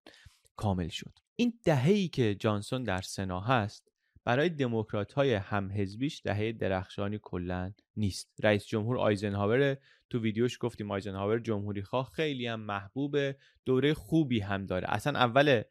کامل 0.55 0.87
شد. 0.87 1.19
این 1.35 1.59
دهه‌ای 1.63 2.07
که 2.07 2.35
جانسون 2.35 2.83
در 2.83 3.01
سنا 3.01 3.39
هست 3.39 3.91
برای 4.25 4.49
دموکرات 4.49 5.13
های 5.13 5.33
همحزبیش 5.33 6.21
دهه 6.23 6.51
درخشانی 6.51 7.19
کلا 7.21 7.71
نیست. 7.97 8.33
رئیس 8.43 8.65
جمهور 8.67 8.97
آیزنهاور 8.97 9.77
تو 10.09 10.19
ویدیوش 10.19 10.57
گفتیم 10.59 10.91
آیزنهاور 10.91 11.39
جمهوری 11.39 11.81
خواه 11.81 12.11
خیلی 12.15 12.47
هم 12.47 12.59
محبوب 12.59 13.17
دوره 13.65 13.93
خوبی 13.93 14.39
هم 14.39 14.65
داره. 14.65 14.87
اصلا 14.89 15.19
اول 15.19 15.61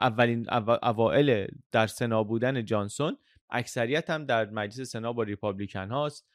اولین 0.00 0.46
اوائل 0.82 1.46
در 1.72 1.86
سنا 1.86 2.24
بودن 2.24 2.64
جانسون 2.64 3.18
اکثریت 3.50 4.10
هم 4.10 4.26
در 4.26 4.50
مجلس 4.50 4.90
سنا 4.90 5.12
با 5.12 5.22
ریپابلیکن 5.22 5.90
هاست. 5.90 6.31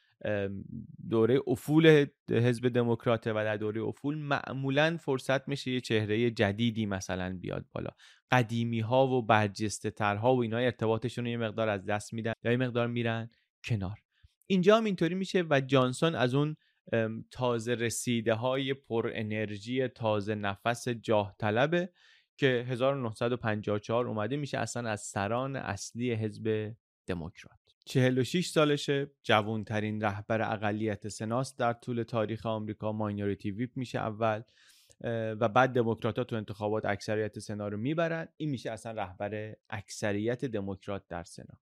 دوره 1.10 1.40
افول 1.46 2.06
حزب 2.30 2.68
دموکراته 2.68 3.32
و 3.32 3.34
در 3.34 3.56
دوره 3.56 3.82
افول 3.82 4.18
معمولا 4.18 4.96
فرصت 4.96 5.48
میشه 5.48 5.70
یه 5.70 5.80
چهره 5.80 6.30
جدیدی 6.30 6.86
مثلا 6.86 7.38
بیاد 7.40 7.66
بالا. 7.72 7.90
قدیمی 8.30 8.80
ها 8.80 9.06
و 9.06 9.22
برجسته 9.22 9.90
ترها 9.90 10.36
و 10.36 10.42
اینا 10.42 10.56
ارتباطشون 10.56 11.24
رو 11.24 11.30
یه 11.30 11.36
مقدار 11.36 11.68
از 11.68 11.86
دست 11.86 12.12
میدن 12.14 12.32
یا 12.44 12.50
یه 12.50 12.56
مقدار 12.56 12.86
میرن 12.86 13.30
کنار. 13.64 13.98
اینجا 14.46 14.76
هم 14.76 14.84
اینطوری 14.84 15.14
میشه 15.14 15.44
و 15.50 15.60
جانسون 15.60 16.14
از 16.14 16.34
اون 16.34 16.56
تازه 17.30 17.74
رسیده 17.74 18.34
های 18.34 18.74
پر 18.74 19.10
انرژی 19.14 19.88
تازه 19.88 20.34
نفس 20.34 20.88
جاه 20.88 21.34
طلبه 21.38 21.92
که 22.36 22.66
1954 22.68 24.06
اومده 24.06 24.36
میشه 24.36 24.58
اصلا 24.58 24.90
از 24.90 25.00
سران 25.00 25.56
اصلی 25.56 26.12
حزب 26.12 26.74
دموکرات. 27.06 27.67
46 27.88 28.48
سالشه. 28.48 29.10
جوانترین 29.22 30.00
رهبر 30.00 30.52
اقلیت 30.52 31.08
سناست 31.08 31.58
در 31.58 31.72
طول 31.72 32.02
تاریخ 32.02 32.46
آمریکا 32.46 32.92
ماینوریتی 32.92 33.50
ویپ 33.50 33.70
میشه 33.76 33.98
اول 33.98 34.42
و 35.40 35.48
بعد 35.48 35.72
دموکرات 35.72 36.20
تو 36.20 36.36
انتخابات 36.36 36.84
اکثریت 36.84 37.38
سنا 37.38 37.68
رو 37.68 37.76
می‌برن. 37.76 38.28
این 38.36 38.50
میشه 38.50 38.70
اصلا 38.70 38.92
رهبر 38.92 39.54
اکثریت 39.70 40.44
دموکرات 40.44 41.08
در 41.08 41.24
سنا. 41.24 41.60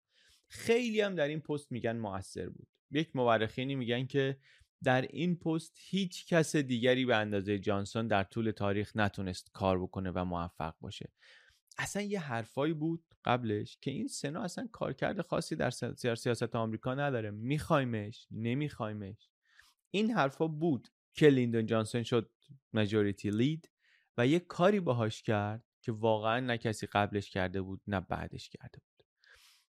خیلی 0.48 1.00
هم 1.00 1.14
در 1.14 1.28
این 1.28 1.40
پست 1.40 1.72
میگن 1.72 1.96
موثر 1.96 2.48
بود. 2.48 2.68
یک 2.90 3.16
مورخینی 3.16 3.74
میگن 3.74 4.06
که 4.06 4.36
در 4.84 5.02
این 5.02 5.36
پست 5.36 5.72
هیچ 5.76 6.26
کس 6.26 6.56
دیگری 6.56 7.04
به 7.04 7.16
اندازه 7.16 7.58
جانسون 7.58 8.06
در 8.06 8.24
طول 8.24 8.50
تاریخ 8.50 8.92
نتونست 8.96 9.50
کار 9.52 9.82
بکنه 9.82 10.10
و 10.10 10.24
موفق 10.24 10.74
باشه. 10.80 11.12
اصلا 11.78 12.02
یه 12.02 12.20
حرفایی 12.20 12.72
بود 12.72 13.04
قبلش 13.26 13.78
که 13.80 13.90
این 13.90 14.08
سنا 14.08 14.42
اصلا 14.42 14.68
کارکرد 14.72 15.22
خاصی 15.22 15.56
در 15.56 15.70
سیاست 15.70 16.56
آمریکا 16.56 16.94
نداره. 16.94 17.30
میخوایمش 17.30 18.26
نمیخوایمش. 18.30 19.30
این 19.90 20.10
حرفا 20.10 20.46
بود 20.46 20.88
که 21.14 21.28
لیندون 21.28 21.66
جانسون 21.66 22.02
شد 22.02 22.30
مجوریتی 22.72 23.30
لید 23.30 23.70
و 24.16 24.26
یه 24.26 24.38
کاری 24.38 24.80
باهاش 24.80 25.22
کرد 25.22 25.64
که 25.82 25.92
واقعا 25.92 26.40
نه 26.40 26.58
کسی 26.58 26.86
قبلش 26.86 27.30
کرده 27.30 27.62
بود 27.62 27.80
نه 27.86 28.00
بعدش 28.00 28.48
کرده 28.48 28.78
بود. 28.78 29.06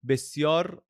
بسیار 0.08 0.82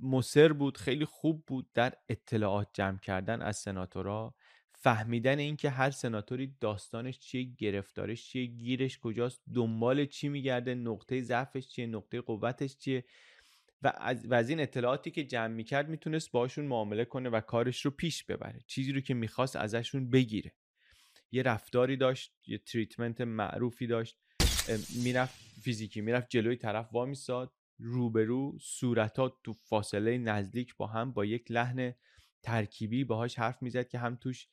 مصر 0.00 0.52
بود 0.52 0.78
خیلی 0.78 1.04
خوب 1.04 1.44
بود 1.46 1.70
در 1.74 1.94
اطلاعات 2.08 2.68
جمع 2.72 2.98
کردن 2.98 3.42
از 3.42 3.56
سناتورا. 3.56 4.34
فهمیدن 4.82 5.38
اینکه 5.38 5.70
هر 5.70 5.90
سناتوری 5.90 6.56
داستانش 6.60 7.18
چیه 7.18 7.42
گرفتارش 7.58 8.26
چیه 8.26 8.46
گیرش 8.46 8.98
کجاست 8.98 9.42
دنبال 9.54 10.06
چی 10.06 10.28
میگرده 10.28 10.74
نقطه 10.74 11.22
ضعفش 11.22 11.68
چیه 11.68 11.86
نقطه 11.86 12.20
قوتش 12.20 12.76
چیه؟ 12.76 13.04
و 13.82 13.92
از, 13.96 14.26
و 14.26 14.34
از 14.34 14.50
این 14.50 14.60
اطلاعاتی 14.60 15.10
که 15.10 15.24
جمع 15.24 15.54
می‌کرد 15.54 15.88
می‌تونست 15.88 16.30
باشون 16.30 16.64
معامله 16.64 17.04
کنه 17.04 17.28
و 17.28 17.40
کارش 17.40 17.84
رو 17.84 17.90
پیش 17.90 18.24
ببره. 18.24 18.60
چیزی 18.66 18.92
رو 18.92 19.00
که 19.00 19.14
می‌خواست 19.14 19.56
ازشون 19.56 20.10
بگیره. 20.10 20.52
یه 21.32 21.42
رفتاری 21.42 21.96
داشت 21.96 22.32
یه 22.46 22.58
تریتمنت 22.58 23.20
معروفی 23.20 23.86
داشت. 23.86 24.18
می‌رفت 25.04 25.34
فیزیکی 25.62 26.00
می‌رفت 26.00 26.28
جلوی 26.28 26.56
طرف 26.56 26.88
وامیستاد 26.92 27.52
روبرو 27.78 28.58
صورتات 28.60 29.32
تو 29.44 29.52
فاصله 29.52 30.18
نزدیک 30.18 30.76
با 30.76 30.86
هم 30.86 31.12
با 31.12 31.24
یک 31.24 31.50
لحن 31.50 31.94
ترکیبی 32.42 33.04
باهاش 33.04 33.38
حرف 33.38 33.62
می‌زد 33.62 33.88
که 33.88 33.98
هم 33.98 34.16
توش 34.16 34.46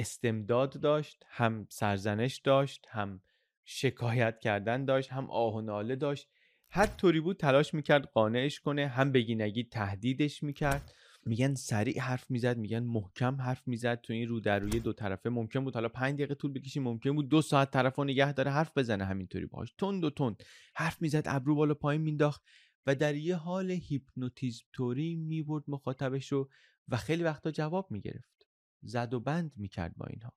استمداد 0.00 0.80
داشت 0.80 1.24
هم 1.28 1.66
سرزنش 1.70 2.36
داشت 2.36 2.86
هم 2.90 3.20
شکایت 3.64 4.38
کردن 4.38 4.84
داشت 4.84 5.12
هم 5.12 5.30
آه 5.30 5.54
و 5.54 5.60
ناله 5.60 5.96
داشت. 5.96 6.28
هر 6.70 6.86
طوری 6.86 7.20
بود 7.20 7.36
تلاش 7.36 7.74
می‌کرد 7.74 8.04
قانعش 8.04 8.60
کنه 8.60 8.88
هم 8.88 9.12
بگی 9.12 9.64
تهدیدش 9.64 10.42
می‌کرد. 10.42 10.92
میگن 11.26 11.54
سریع 11.54 12.00
حرف 12.00 12.30
می‌زد 12.30 12.58
میگن 12.58 12.78
محکم 12.82 13.40
حرف 13.40 13.68
می‌زد. 13.68 14.00
تو 14.00 14.12
این 14.12 14.28
رو 14.28 14.40
در 14.40 14.58
روی 14.58 14.80
دو 14.80 14.92
طرفه 14.92 15.30
ممکن 15.30 15.64
بود 15.64 15.74
حالا 15.74 15.88
پنج 15.88 16.14
دقیقه 16.14 16.34
طول 16.34 16.52
بکشی 16.52 16.80
ممکن 16.80 17.12
بود 17.12 17.28
دو 17.28 17.42
ساعت 17.42 17.70
طرف 17.70 17.98
نگه 17.98 18.32
داره 18.32 18.50
حرف 18.50 18.78
بزنه 18.78 19.04
همینطوری 19.04 19.46
باهاش. 19.46 19.72
تند 19.78 20.04
و 20.04 20.10
تند. 20.10 20.42
حرف 20.74 21.02
می‌زد 21.02 21.22
ابرو 21.26 21.54
بالا 21.54 21.74
پایین 21.74 22.02
مینداخت 22.02 22.42
و 22.86 22.94
در 22.94 23.14
یه 23.14 23.36
حال 23.36 23.70
هیپنوتیزم 23.70 24.64
طوری 24.72 25.14
می‌برد 25.16 25.64
مخاطبش 25.68 26.32
رو 26.32 26.50
و 26.88 26.96
خیلی 26.96 27.22
وقتا 27.22 27.50
جواب 27.50 27.90
می‌گرفت. 27.90 28.39
زد 28.82 29.14
و 29.14 29.20
بند 29.20 29.52
می‌کرد 29.56 29.96
با 29.96 30.06
اینها. 30.06 30.32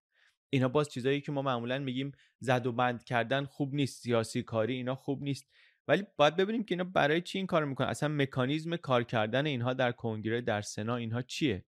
اینا 0.49 0.67
باز 0.67 0.89
چیزایی 0.89 1.21
که 1.21 1.31
ما 1.31 1.41
معمولا 1.41 1.79
میگیم 1.79 2.11
زد 2.39 2.65
و 2.65 2.71
بند 2.71 3.03
کردن 3.03 3.45
خوب 3.45 3.75
نیست 3.75 4.01
سیاسی 4.01 4.43
کاری 4.43 4.73
اینا 4.73 4.95
خوب 4.95 5.23
نیست. 5.23 5.49
ولی 5.87 6.03
باید 6.17 6.35
ببینیم 6.35 6.63
که 6.63 6.75
اینا 6.75 6.83
برای 6.83 7.21
چی 7.21 7.37
این 7.37 7.47
کار 7.47 7.65
می‌کنن؟ 7.65 7.87
اصلا 7.87 8.09
مکانیزم 8.09 8.75
کار 8.75 9.03
کردن 9.03 9.45
اینها 9.45 9.73
در 9.73 9.91
کنگره 9.91 10.41
در 10.41 10.61
سنا 10.61 10.95
اینها 10.95 11.21
چیه؟ 11.21 11.65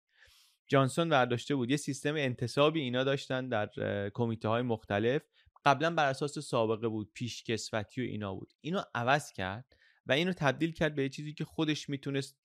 جانسون 0.68 1.10
برداشته 1.10 1.56
بود. 1.56 1.72
یه 1.72 1.78
سیستم 1.78 2.16
انتصابی 2.16 2.82
اینا 2.82 3.04
داشتن 3.04 3.50
در 3.50 3.70
کمیته 4.14 4.48
های 4.48 4.62
مختلف. 4.62 5.22
قبلا 5.66 5.96
بر 5.96 6.10
اساس 6.10 6.40
سابقه 6.40 6.88
بود 6.88 7.12
پیشکسوتی 7.14 8.02
و 8.02 8.04
اینا 8.04 8.36
بود. 8.36 8.54
اینو 8.62 8.82
عوض 8.96 9.32
کرد 9.32 9.78
و 10.06 10.12
اینو 10.12 10.34
تبدیل 10.34 10.72
کرد 10.72 10.96
به 10.96 11.10
چیزی 11.10 11.34
که 11.34 11.46
خودش 11.46 11.90
می‌تونست 11.90 12.38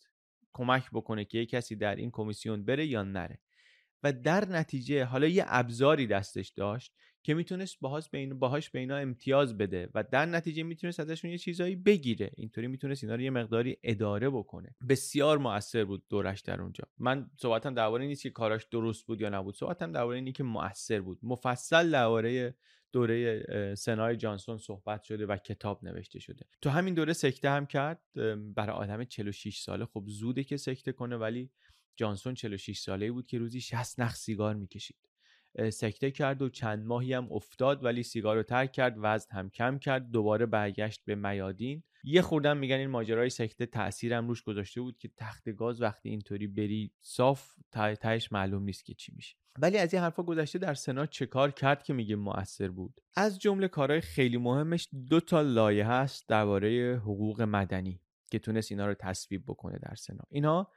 کمک 0.53 0.91
بکنه 0.93 1.25
که 1.25 1.39
یه 1.39 1.47
کسی 1.47 1.77
در 1.77 1.97
این 1.97 2.11
کمیسیون 2.11 2.65
بره 2.65 2.87
یا 2.87 3.03
نره. 3.03 3.39
و 4.03 4.13
در 4.13 4.49
نتیجه 4.49 5.05
حالا 5.05 5.27
یه 5.27 5.45
ابزاری 5.47 6.07
دستش 6.07 6.49
داشت 6.49 6.95
که 7.23 7.35
می‌تونست 7.35 7.81
باهاش 7.81 8.09
به 8.09 8.35
باهاش 8.35 8.71
به 8.71 8.79
اینا 8.79 8.97
امتیاز 8.97 9.59
بده 9.59 9.89
و 9.95 10.05
در 10.13 10.27
نتیجه 10.27 10.63
می‌تونست 10.63 11.01
ازشون 11.01 11.31
یه 11.31 11.39
چیزایی 11.39 11.77
بگیره. 11.77 12.31
اینطوری 12.37 12.67
می‌تونست 12.67 13.05
اینا 13.05 13.15
رو 13.15 13.21
یه 13.21 13.31
مقداری 13.31 13.77
اداره 13.83 14.31
بکنه. 14.31 14.75
بسیار 14.89 15.39
موثر 15.39 15.85
بود 15.85 16.05
دورش 16.09 16.41
در 16.41 16.63
اونجا. 16.63 16.85
من 16.99 17.31
صحبتم 17.41 17.75
درباره 17.75 18.07
نیست 18.07 18.23
که 18.23 18.31
کاراش 18.31 18.65
درست 18.65 19.07
بود 19.07 19.21
یا 19.21 19.29
نبود. 19.29 19.57
صحبتم 19.57 19.93
درباره 19.93 20.17
اینی 20.17 20.33
که 20.33 20.43
موثر 20.43 21.01
بود. 21.01 21.19
مفصل 21.23 21.91
درباره 21.91 22.55
دوره 22.93 23.45
سنای 23.75 24.17
جانسون 24.17 24.59
صحبت 24.59 25.03
شده 25.03 25.27
و 25.27 25.37
کتاب 25.37 25.85
نوشته 25.85 26.19
شده. 26.19 26.47
تو 26.63 26.71
همین 26.71 26.95
دوره 26.95 27.13
سکته 27.13 27.51
هم 27.51 27.67
کرد. 27.67 28.03
برای 28.55 28.77
آدم 28.77 29.05
46 29.05 29.59
ساله. 29.59 29.85
خب 29.85 30.05
زوده 30.07 30.45
که 30.45 30.57
سکته 30.57 30.93
کنه 30.93 31.17
ولی 31.17 31.51
جانسون 31.99 32.35
46 32.35 32.79
ساله 32.79 33.13
بود 33.13 33.27
که 33.27 33.39
روزی 33.39 33.61
60 33.61 34.01
نخ 34.01 34.15
سیگار 34.15 34.55
می‌کشید. 34.55 34.97
سکته 35.73 36.11
کرد 36.11 36.43
و 36.43 36.49
چند 36.49 36.87
ماهی 36.87 37.13
هم 37.13 37.33
افتاد 37.33 37.85
ولی 37.85 38.03
سیگار 38.03 38.37
رو 38.37 38.43
ترک 38.43 38.73
کرد 38.73 38.95
وزن 38.99 39.37
هم 39.37 39.51
کم 39.51 39.79
کرد 39.79 40.11
دوباره 40.11 40.47
برگشت 40.47 41.03
به 41.05 41.15
میادین. 41.15 41.83
یه 42.05 42.23
خوردن 42.23 42.59
میگن 42.59 42.77
این 42.77 42.91
ماجرای 42.91 43.31
سکته 43.31 43.67
تاثیرم 43.67 44.29
روش 44.29 44.43
گذاشته 44.43 44.81
بود 44.81 44.99
که 44.99 45.11
تخت 45.17 45.49
گاز 45.49 45.83
وقتی 45.83 46.09
اینطوری 46.09 46.47
بری 46.47 46.93
صاف 47.01 47.55
تهش 47.73 48.33
معلوم 48.33 48.63
نیست 48.63 48.85
که 48.85 48.95
چی 48.95 49.13
میشه. 49.17 49.37
ولی 49.59 49.79
از 49.79 49.95
این 49.95 50.03
حرفا 50.03 50.23
گذشته 50.23 50.59
در 50.59 50.75
سنا 50.75 51.07
چه 51.07 51.27
کار 51.27 51.51
کرد 51.51 51.83
که 51.83 51.93
میگه 51.93 52.17
موثر 52.17 52.69
بود؟ 52.69 53.01
از 53.17 53.39
جمله 53.39 53.69
کارهای 53.69 54.01
خیلی 54.01 54.37
مهمش 54.37 54.89
دو 55.09 55.21
تا 55.21 55.41
لایه 55.41 55.87
هست 55.87 56.29
درباره 56.29 56.97
حقوق 56.97 57.43
مدنی 57.43 58.01
که 58.31 58.39
تونست 58.39 58.73
اینا 58.73 58.87
رو 58.87 58.95
تصویب 58.95 59.45
بکنه 59.47 59.79
در 59.79 59.95
سنا. 59.95 60.25
اینا 60.31 60.71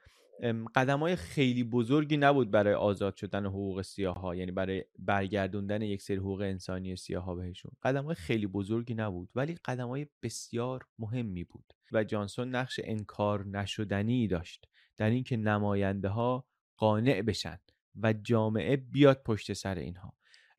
قدم 0.76 1.00
های 1.00 1.16
خیلی 1.16 1.64
بزرگی 1.64 2.18
نبود 2.18 2.52
برای 2.52 2.74
آزاد 2.74 3.16
شدن 3.16 3.46
حقوق 3.46 3.82
سیاه 3.82 4.16
ها 4.16 4.36
یعنی 4.36 4.52
برای 4.52 4.86
برگردوندن 5.00 5.82
یک 5.82 6.02
سری 6.02 6.18
حقوق 6.18 6.42
انسانی 6.42 6.96
سیاه 6.96 7.24
ها 7.24 7.36
بهشون. 7.36 7.72
قدم 7.84 8.06
های 8.06 8.16
خیلی 8.16 8.48
بزرگی 8.48 8.94
نبود 8.94 9.30
ولی 9.36 9.56
قدم 9.66 9.88
های 9.88 10.08
بسیار 10.24 10.88
مهمی 11.00 11.44
بود 11.44 11.74
و 11.92 12.04
جانسون 12.04 12.56
نقش 12.56 12.80
انکار 12.84 13.46
نشدنی 13.46 14.28
داشت 14.28 14.68
در 14.98 15.10
اینکه 15.10 15.38
نماینده 15.38 16.10
ها 16.10 16.46
قانع 16.78 17.22
بشن 17.22 17.60
و 17.96 18.14
جامعه 18.14 18.78
بیاد 18.78 19.24
پشت 19.24 19.54
سر 19.54 19.76
اینها. 19.76 20.14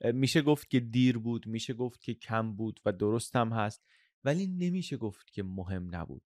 میشه 0.04 0.42
گفت 0.42 0.70
که 0.70 0.80
دیر 0.80 1.18
بود 1.18 1.46
میشه 1.46 1.74
گفت 1.74 2.00
که 2.02 2.14
کم 2.14 2.56
بود 2.56 2.80
و 2.84 2.92
درست 2.92 3.36
هم 3.36 3.52
هست 3.52 3.84
ولی 4.24 4.46
نمیشه 4.46 4.96
گفت 4.96 5.32
که 5.32 5.42
مهم 5.42 5.96
نبود. 5.96 6.22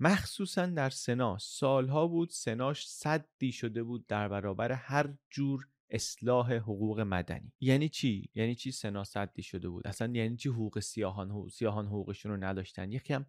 مخصوصا 0.00 0.66
در 0.66 0.90
سنا. 0.90 1.38
سالها 1.40 2.06
بود 2.06 2.30
سناش 2.30 2.88
صدی 2.88 3.52
شده 3.52 3.82
بود 3.82 4.06
در 4.06 4.28
برابر 4.28 4.72
هر 4.72 5.14
جور 5.30 5.66
اصلاح 5.90 6.54
حقوق 6.54 7.00
مدنی. 7.00 7.52
یعنی 7.60 7.88
چی؟ 7.88 8.30
یعنی 8.34 8.54
چی 8.54 8.72
سنا 8.72 9.04
صدی 9.04 9.42
شده 9.42 9.68
بود؟ 9.68 9.86
اصلا 9.86 10.12
یعنی 10.12 10.36
چی 10.36 10.48
حقوق 10.48 10.80
سیاهان 10.80 11.48
سیاهان 11.48 11.86
حقوقشون 11.86 12.32
رو 12.32 12.44
نداشتن؟ 12.44 12.92
یکی 12.92 13.12
هم 13.12 13.26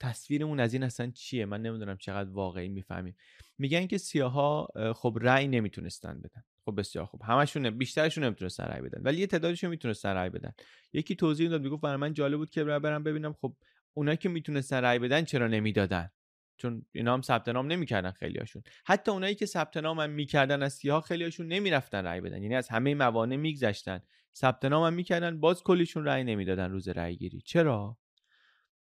تصویرمون 0.00 0.60
از 0.60 0.72
این 0.72 0.82
اصلا 0.82 1.10
چیه؟ 1.10 1.46
من 1.46 1.62
نمی‌دونم 1.62 1.96
چقدر 1.96 2.30
واقعی 2.30 2.68
می‌فهمیم. 2.68 3.16
میگن 3.58 3.86
که 3.86 3.98
سیاها 3.98 4.68
خب 4.96 5.18
رأی 5.20 5.48
نمی‌تونستن 5.48 6.20
بدن. 6.20 6.44
خب 6.64 6.80
بسیار 6.80 7.04
خوب. 7.04 7.22
همشون 7.22 7.70
بیشترشون 7.70 8.24
نمی‌تونستن 8.24 8.64
رأی 8.64 8.80
بدن. 8.80 9.02
ولی 9.02 9.20
یه 9.20 9.26
تعدادشون 9.26 9.70
می‌تونستن 9.70 10.08
رأی 10.08 10.30
بدن. 10.30 10.52
یکی 10.92 11.14
توضیح 11.14 11.48
داد 11.50 11.62
می‌گفت 11.62 11.82
برای 11.82 11.96
من 11.96 12.12
جالب 12.12 12.38
بود 12.38 12.50
که 12.50 12.64
برم 12.64 13.02
ببینم. 13.02 13.32
خب 13.32 13.56
اونایی 13.98 14.16
که 14.16 14.28
می‌تونستن 14.28 14.76
رأی 14.76 14.98
بدن 14.98 15.24
چرا 15.24 15.48
نمی‌دادن؟ 15.48 16.10
چون 16.56 16.86
اینا 16.92 17.14
هم 17.14 17.22
ثبت 17.22 17.48
نام 17.48 17.66
نمی‌کردن 17.66 18.10
خیلیاشون 18.10 18.62
حتی 18.86 19.10
اونایی 19.10 19.34
که 19.34 19.46
ثبت 19.46 19.76
نام 19.76 20.00
هم 20.00 20.10
می‌کردن 20.10 20.62
از 20.62 20.72
سیاه 20.72 21.02
خیلیاشون 21.02 21.46
نمی‌رفتن 21.46 22.04
رأی 22.04 22.20
بدن. 22.20 22.42
یعنی 22.42 22.54
از 22.54 22.68
همه 22.68 22.94
موانع 22.94 23.36
میگذشتن. 23.36 24.00
ثبت 24.34 24.64
نام 24.64 24.86
هم 24.86 24.92
می‌کردن 24.92 25.40
باز 25.40 25.62
کلیشون 25.62 26.04
رأی 26.04 26.24
نمی‌دادن 26.24 26.70
روز 26.70 26.88
رأی 26.88 27.16
گیری 27.16 27.40
چرا؟ 27.40 27.98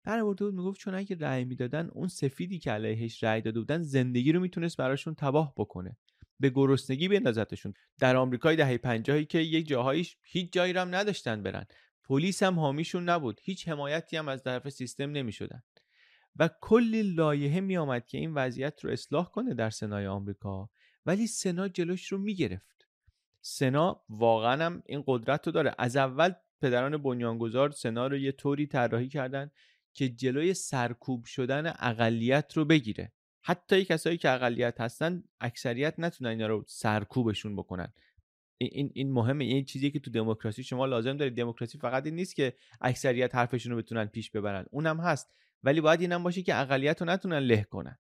در 0.03 0.23
بود 0.23 0.41
می‌گفت 0.41 0.79
چون 0.79 0.95
اگه 0.95 1.17
رأی 1.19 1.45
می‌دادن 1.45 1.89
اون 1.91 2.07
سفیدی 2.07 2.59
که 2.59 2.71
علیهش 2.71 3.23
رأی 3.23 3.41
داده 3.41 3.59
بودن 3.59 3.81
زندگی 3.81 4.31
رو 4.31 4.39
می‌تونست 4.39 4.77
براشون 4.77 5.15
تباه 5.15 5.53
بکنه. 5.57 5.97
به 6.39 6.49
گرسنگی 6.49 7.07
بندازتشون. 7.07 7.73
در 7.99 8.15
آمریکای 8.15 8.55
دهه 8.55 8.77
پنجاهی 8.77 9.25
که 9.25 9.39
یک 9.39 9.67
جاهایش 9.67 10.17
هیچ 10.21 10.53
جایی 10.53 10.73
رو 10.73 10.81
هم 10.81 10.95
نداشتن 10.95 11.43
برن. 11.43 11.65
پلیس 12.07 12.43
هم 12.43 12.59
حامیشون 12.59 13.09
نبود. 13.09 13.39
هیچ 13.43 13.67
حمایتی 13.67 14.17
هم 14.17 14.27
از 14.27 14.43
طرف 14.43 14.69
سیستم 14.69 15.11
نمی‌شدن. 15.11 15.63
و 16.35 16.49
کلی 16.61 17.03
لایحه 17.03 17.61
می 17.61 17.77
آمد 17.77 18.05
که 18.05 18.17
این 18.17 18.33
وضعیت 18.33 18.85
رو 18.85 18.91
اصلاح 18.91 19.31
کنه 19.31 19.53
در 19.53 19.69
سنای 19.69 20.07
آمریکا. 20.07 20.69
ولی 21.05 21.27
سنا 21.27 21.67
جلوش 21.67 22.11
رو 22.11 22.17
می‌گرفت. 22.17 22.87
سنا 23.41 24.01
واقعا 24.09 24.65
هم 24.65 24.83
این 24.85 25.03
قدرت 25.07 25.47
رو 25.47 25.51
داره. 25.51 25.75
از 25.77 25.97
اول 25.97 26.33
پدران 26.61 26.97
بنیانگذار 26.97 27.71
سنا 27.71 28.07
رو 28.07 28.17
یه 28.17 28.31
طوری 28.31 28.67
طراحی 28.67 29.09
کردن 29.09 29.51
که 29.93 30.09
جلوی 30.09 30.53
سرکوب 30.53 31.25
شدن 31.25 31.73
اقلیت 31.79 32.57
رو 32.57 32.65
بگیره. 32.65 33.11
حتی 33.41 33.85
کسایی 33.85 34.17
که 34.17 34.31
اقلیت 34.31 34.81
هستن 34.81 35.23
اکثریت 35.41 35.93
نتونن 35.97 36.29
اینا 36.29 36.47
رو 36.47 36.63
سرکوبشون 36.67 37.55
بکنن. 37.55 37.93
این 38.57 38.91
این 38.93 39.11
مهمه 39.11 39.43
این 39.43 39.65
چیزی 39.65 39.91
که 39.91 39.99
تو 39.99 40.11
دموکراسی 40.11 40.63
شما 40.63 40.85
لازم 40.85 41.17
دارید. 41.17 41.37
دموکراسی 41.37 41.77
فقط 41.77 42.05
این 42.05 42.15
نیست 42.15 42.35
که 42.35 42.53
اکثریت 42.81 43.35
حرفشون 43.35 43.71
رو 43.71 43.77
بتونن 43.77 44.05
پیش 44.05 44.31
ببرن. 44.31 44.65
اونم 44.71 44.99
هست. 44.99 45.33
ولی 45.63 45.81
باید 45.81 46.01
اینم 46.01 46.23
باشه 46.23 46.41
که 46.41 46.59
اقلیت 46.59 47.01
رو 47.01 47.07
نتونن 47.07 47.39
له 47.39 47.63
کنن. 47.63 47.97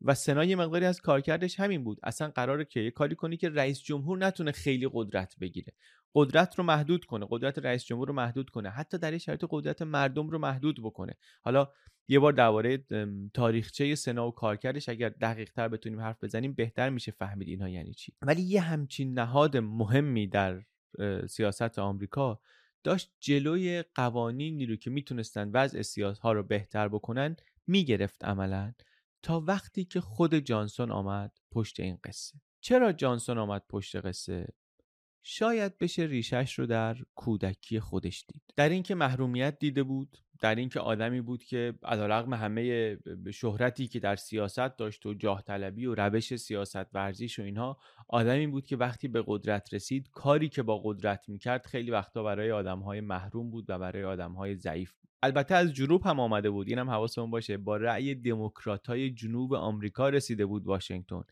و 0.00 0.14
سنا 0.14 0.44
یه 0.44 0.56
مقداری 0.56 0.84
از 0.84 1.00
کارکردش 1.00 1.60
همین 1.60 1.84
بود. 1.84 1.98
اصلا 2.02 2.28
قراره 2.28 2.64
که 2.64 2.80
یه 2.80 2.90
کاری 2.90 3.14
کنی 3.14 3.36
که 3.36 3.48
رئیس 3.48 3.82
جمهور 3.82 4.18
نتونه 4.18 4.52
خیلی 4.52 4.88
قدرت 4.92 5.34
بگیره. 5.40 5.72
قدرت 6.14 6.58
رو 6.58 6.64
محدود 6.64 7.04
کنه 7.04 7.26
قدرت 7.30 7.58
رئیس 7.58 7.84
جمهور 7.84 8.08
رو 8.08 8.14
محدود 8.14 8.50
کنه 8.50 8.70
حتی 8.70 8.98
در 8.98 9.18
شرایط 9.18 9.44
قدرت 9.50 9.82
مردم 9.82 10.28
رو 10.28 10.38
محدود 10.38 10.80
بکنه. 10.82 11.14
حالا 11.42 11.68
یه 12.08 12.18
بار 12.18 12.32
درباره 12.32 12.84
تاریخچه 13.34 13.94
سنا 13.94 14.28
و 14.28 14.30
کارکردش 14.30 14.88
اگر 14.88 15.08
دقیق 15.08 15.52
تر 15.52 15.68
بتونیم 15.68 16.00
حرف 16.00 16.24
بزنیم 16.24 16.52
بهتر 16.52 16.90
میشه 16.90 17.12
فهمید 17.12 17.48
اینها 17.48 17.68
یعنی 17.68 17.94
چی. 17.94 18.12
ولی 18.22 18.42
یه 18.42 18.60
همچین 18.60 19.18
نهاد 19.18 19.56
مهمی 19.56 20.26
در 20.26 20.62
سیاست 21.28 21.78
آمریکا 21.78 22.40
داشت 22.84 23.12
جلوی 23.20 23.84
قوانینی 23.94 24.66
رو 24.66 24.76
که 24.76 24.90
می‌تونستن 24.90 25.50
وضع 25.50 25.82
سیاست 25.82 26.20
ها 26.20 26.32
رو 26.32 26.42
بهتر 26.42 26.88
بکنن 26.88 27.36
می‌گرفت 27.66 28.24
عملا. 28.24 28.72
تا 29.24 29.40
وقتی 29.40 29.84
که 29.84 30.00
خود 30.00 30.34
جانسون 30.34 30.90
آمد 30.90 31.38
پشت 31.52 31.80
این 31.80 31.98
قصه. 32.04 32.40
چرا 32.60 32.92
جانسون 32.92 33.38
آمد 33.38 33.62
پشت 33.68 33.96
قصه؟ 33.96 34.46
شاید 35.26 35.78
بشه 35.78 36.02
ریشش 36.02 36.58
رو 36.58 36.66
در 36.66 36.96
کودکی 37.14 37.80
خودش 37.80 38.24
دید. 38.28 38.42
در 38.56 38.68
اینکه 38.68 38.94
محرومیت 38.94 39.58
دیده 39.58 39.82
بود 39.82 40.18
در 40.40 40.54
اینکه 40.54 40.80
آدمی 40.80 41.20
بود 41.20 41.44
که 41.44 41.74
علیرغم 41.82 42.34
همه 42.34 42.96
شهرتی 43.34 43.88
که 43.88 44.00
در 44.00 44.16
سیاست 44.16 44.76
داشت 44.76 45.06
و 45.06 45.14
جاه 45.14 45.42
طلبی 45.42 45.86
و 45.86 45.94
روش 45.94 46.36
سیاست 46.36 46.94
ورزیش 46.94 47.38
و 47.38 47.42
اینها 47.42 47.78
آدمی 48.08 48.46
بود 48.46 48.66
که 48.66 48.76
وقتی 48.76 49.08
به 49.08 49.24
قدرت 49.26 49.74
رسید 49.74 50.10
کاری 50.12 50.48
که 50.48 50.62
با 50.62 50.78
قدرت 50.84 51.28
می‌کرد 51.28 51.66
خیلی 51.66 51.90
وقتا 51.90 52.22
برای 52.22 52.52
آدمهای 52.52 53.00
محروم 53.00 53.50
بود 53.50 53.64
و 53.68 53.78
برای 53.78 54.04
آدمهای 54.04 54.56
ضعیف 54.56 54.92
البته 55.24 55.54
از 55.54 55.72
جنوب 55.72 56.06
هم 56.06 56.20
آمده 56.20 56.50
بود. 56.50 56.68
اینم 56.68 56.90
حواسمون 56.90 57.30
باشه. 57.30 57.56
با 57.56 57.76
رأی 57.76 58.14
دموکراتای 58.14 59.10
جنوب 59.10 59.54
آمریکا 59.54 60.08
رسیده 60.08 60.46
بود 60.46 60.66
واشنگتن. 60.66 61.22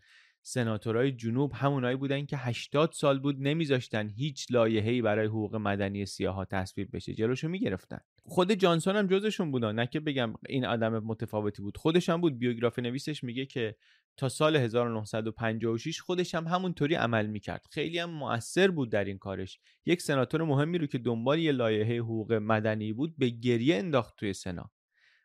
سناتورای 0.43 1.13
جنوب 1.13 1.53
همونایی 1.55 1.97
بودن 1.97 2.27
که 2.27 2.37
80 2.37 2.93
سال 2.93 3.19
بود 3.19 3.37
نمیذاشتن 3.41 4.09
هیچ 4.09 4.47
لایحه‌ای 4.51 5.03
برای 5.03 5.27
حقوق 5.27 5.57
مدنی 5.57 6.07
سیاها 6.07 6.45
تصویب 6.45 6.97
بشه 6.97 7.15
جلوشو 7.15 7.49
می‌گرفتن. 7.49 8.01
خود 8.25 8.53
جانسون 8.53 8.97
هم 8.97 9.07
جزشون 9.07 9.51
بودن 9.51 9.75
نه 9.75 9.87
که 9.87 10.01
بگم 10.01 10.35
این 10.49 10.65
آدم 10.65 10.99
متفاوتی 10.99 11.63
بود. 11.63 11.77
خودش 11.77 12.09
هم 12.09 12.21
بود 12.21 12.39
بیوگرافی 12.39 12.83
نویسش 12.83 13.25
میگه 13.25 13.47
که 13.47 13.77
تا 14.17 14.29
سال 14.29 14.57
1956 14.57 16.01
خودش 16.01 16.35
هم 16.35 16.47
همونطوری 16.47 16.95
عمل 16.95 17.27
می‌کرد. 17.27 17.67
خیلی 17.71 17.99
هم 17.99 18.11
مؤثر 18.11 18.71
بود 18.71 18.93
در 18.93 19.05
این 19.05 19.19
کارش. 19.19 19.59
یک 19.87 20.03
سناتور 20.03 20.43
مهمی 20.43 20.79
رو 20.79 20.87
که 20.87 20.99
دنبال 20.99 21.39
یه 21.39 21.53
لایحه 21.53 21.99
حقوق 21.99 22.33
مدنی 22.33 22.93
بود 22.93 23.15
به 23.19 23.29
گریه 23.29 23.77
انداخت 23.77 24.17
توی 24.17 24.33
سنا. 24.33 24.71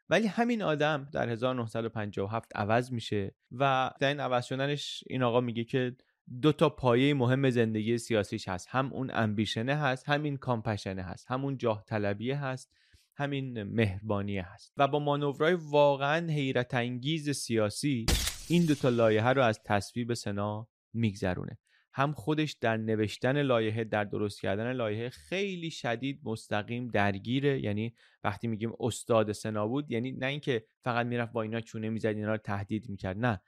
ولی 0.09 0.27
همین 0.27 0.61
آدم 0.61 1.09
در 1.13 1.29
1957 1.29 2.55
عوض 2.55 2.91
میشه 2.91 3.35
و 3.51 3.91
در 3.99 4.07
این 4.07 4.19
عوض 4.19 4.45
شدنش 4.45 5.03
این 5.07 5.23
آقا 5.23 5.41
میگه 5.41 5.63
که 5.63 5.95
دو 6.41 6.51
تا 6.51 6.69
پایه 6.69 7.13
مهم 7.13 7.49
زندگی 7.49 7.97
سیاسیش 7.97 8.47
هست. 8.47 8.67
هم 8.69 8.93
اون 8.93 9.11
امبیشنه 9.13 9.75
هست 9.75 10.09
همین 10.09 10.37
کامپشنه 10.37 11.03
هست. 11.03 11.25
همون 11.31 11.57
جاه 11.57 11.83
طلبیه 11.87 12.37
هست 12.37 12.73
همین 13.15 13.63
مهربانیه 13.63 14.53
هست. 14.53 14.73
و 14.77 14.87
با 14.87 14.99
مانورهای 14.99 15.53
واقعا 15.53 16.27
حیرت 16.27 16.73
انگیز 16.73 17.29
سیاسی 17.29 18.05
این 18.47 18.65
دو 18.65 18.75
تا 18.75 18.89
لایحه 18.89 19.27
رو 19.27 19.43
از 19.43 19.61
تصویب 19.65 20.13
سنا 20.13 20.67
میگذرونه. 20.93 21.57
هم 21.97 22.13
خودش 22.13 22.53
در 22.53 22.77
نوشتن 22.77 23.41
لایحه 23.41 23.83
در 23.83 24.03
درست 24.03 24.41
کردن 24.41 24.73
لایحه 24.73 25.09
خیلی 25.09 25.71
شدید 25.71 26.21
مستقیم 26.23 26.87
درگیره. 26.87 27.59
یعنی 27.63 27.95
وقتی 28.23 28.47
میگیم 28.47 28.71
استاد 28.79 29.31
سنا 29.31 29.67
بود 29.67 29.91
یعنی 29.91 30.11
نه 30.11 30.25
اینکه 30.25 30.65
فقط 30.83 31.05
می‌رفت 31.05 31.31
با 31.31 31.41
اینا 31.41 31.61
چونه 31.61 31.89
می‌زد 31.89 32.07
اینا 32.07 32.31
رو 32.31 32.37
تهدید 32.37 32.89
می‌کرد. 32.89 33.17
نه. 33.17 33.41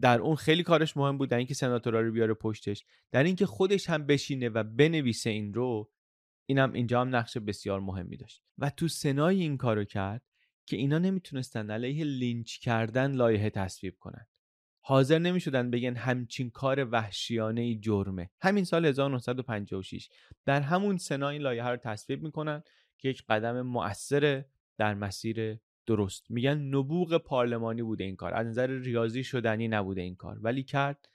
در 0.00 0.20
اون 0.20 0.36
خیلی 0.36 0.62
کارش 0.62 0.96
مهم 0.96 1.18
بود 1.18 1.28
در 1.28 1.36
اینکه 1.36 1.54
سناتورا 1.54 2.00
رو 2.00 2.12
بیاره 2.12 2.34
پشتش. 2.34 2.84
در 3.12 3.24
اینکه 3.24 3.46
خودش 3.46 3.90
هم 3.90 4.06
بشینه 4.06 4.48
و 4.48 4.62
بنویسه 4.62 5.30
این 5.30 5.54
رو 5.54 5.90
اینم 6.46 6.72
اینجا 6.72 7.00
هم 7.00 7.16
نقش 7.16 7.36
بسیار 7.36 7.80
مهمی 7.80 8.16
داشت. 8.16 8.42
و 8.58 8.70
تو 8.70 8.88
سنای 8.88 9.40
این 9.40 9.56
کارو 9.56 9.84
کرد 9.84 10.22
که 10.66 10.76
اینا 10.76 10.98
نمی‌تونستن 10.98 11.70
علیه 11.70 12.04
لینچ 12.04 12.58
کردن 12.58 13.12
لایحه 13.12 13.50
تصویب 13.50 13.96
کنن. 13.98 14.26
حاضر 14.88 15.18
نمی‌شدن 15.18 15.70
بگن 15.70 15.96
همچین 15.96 16.50
کار 16.50 16.88
وحشیانه 16.90 17.60
ای 17.60 17.78
جرمه. 17.78 18.30
همین 18.40 18.64
سال 18.64 18.86
1956 18.86 20.08
در 20.44 20.60
همون 20.60 20.96
سنا 20.96 21.28
این 21.28 21.42
لایحه 21.42 21.68
رو 21.68 21.76
تصویب 21.76 22.22
می‌کنن 22.22 22.62
که 22.98 23.08
یک 23.08 23.24
قدم 23.28 23.62
مؤثر 23.62 24.44
در 24.78 24.94
مسیر 24.94 25.58
درست. 25.86 26.30
میگن 26.30 26.58
نبوغ 26.58 27.16
پارلمانی 27.16 27.82
بوده 27.82 28.04
این 28.04 28.16
کار. 28.16 28.34
از 28.34 28.46
نظر 28.46 28.66
ریاضی 28.66 29.24
شدنی 29.24 29.68
نبوده 29.68 30.00
این 30.00 30.16
کار. 30.16 30.38
ولی 30.40 30.62
کرد 30.62 31.08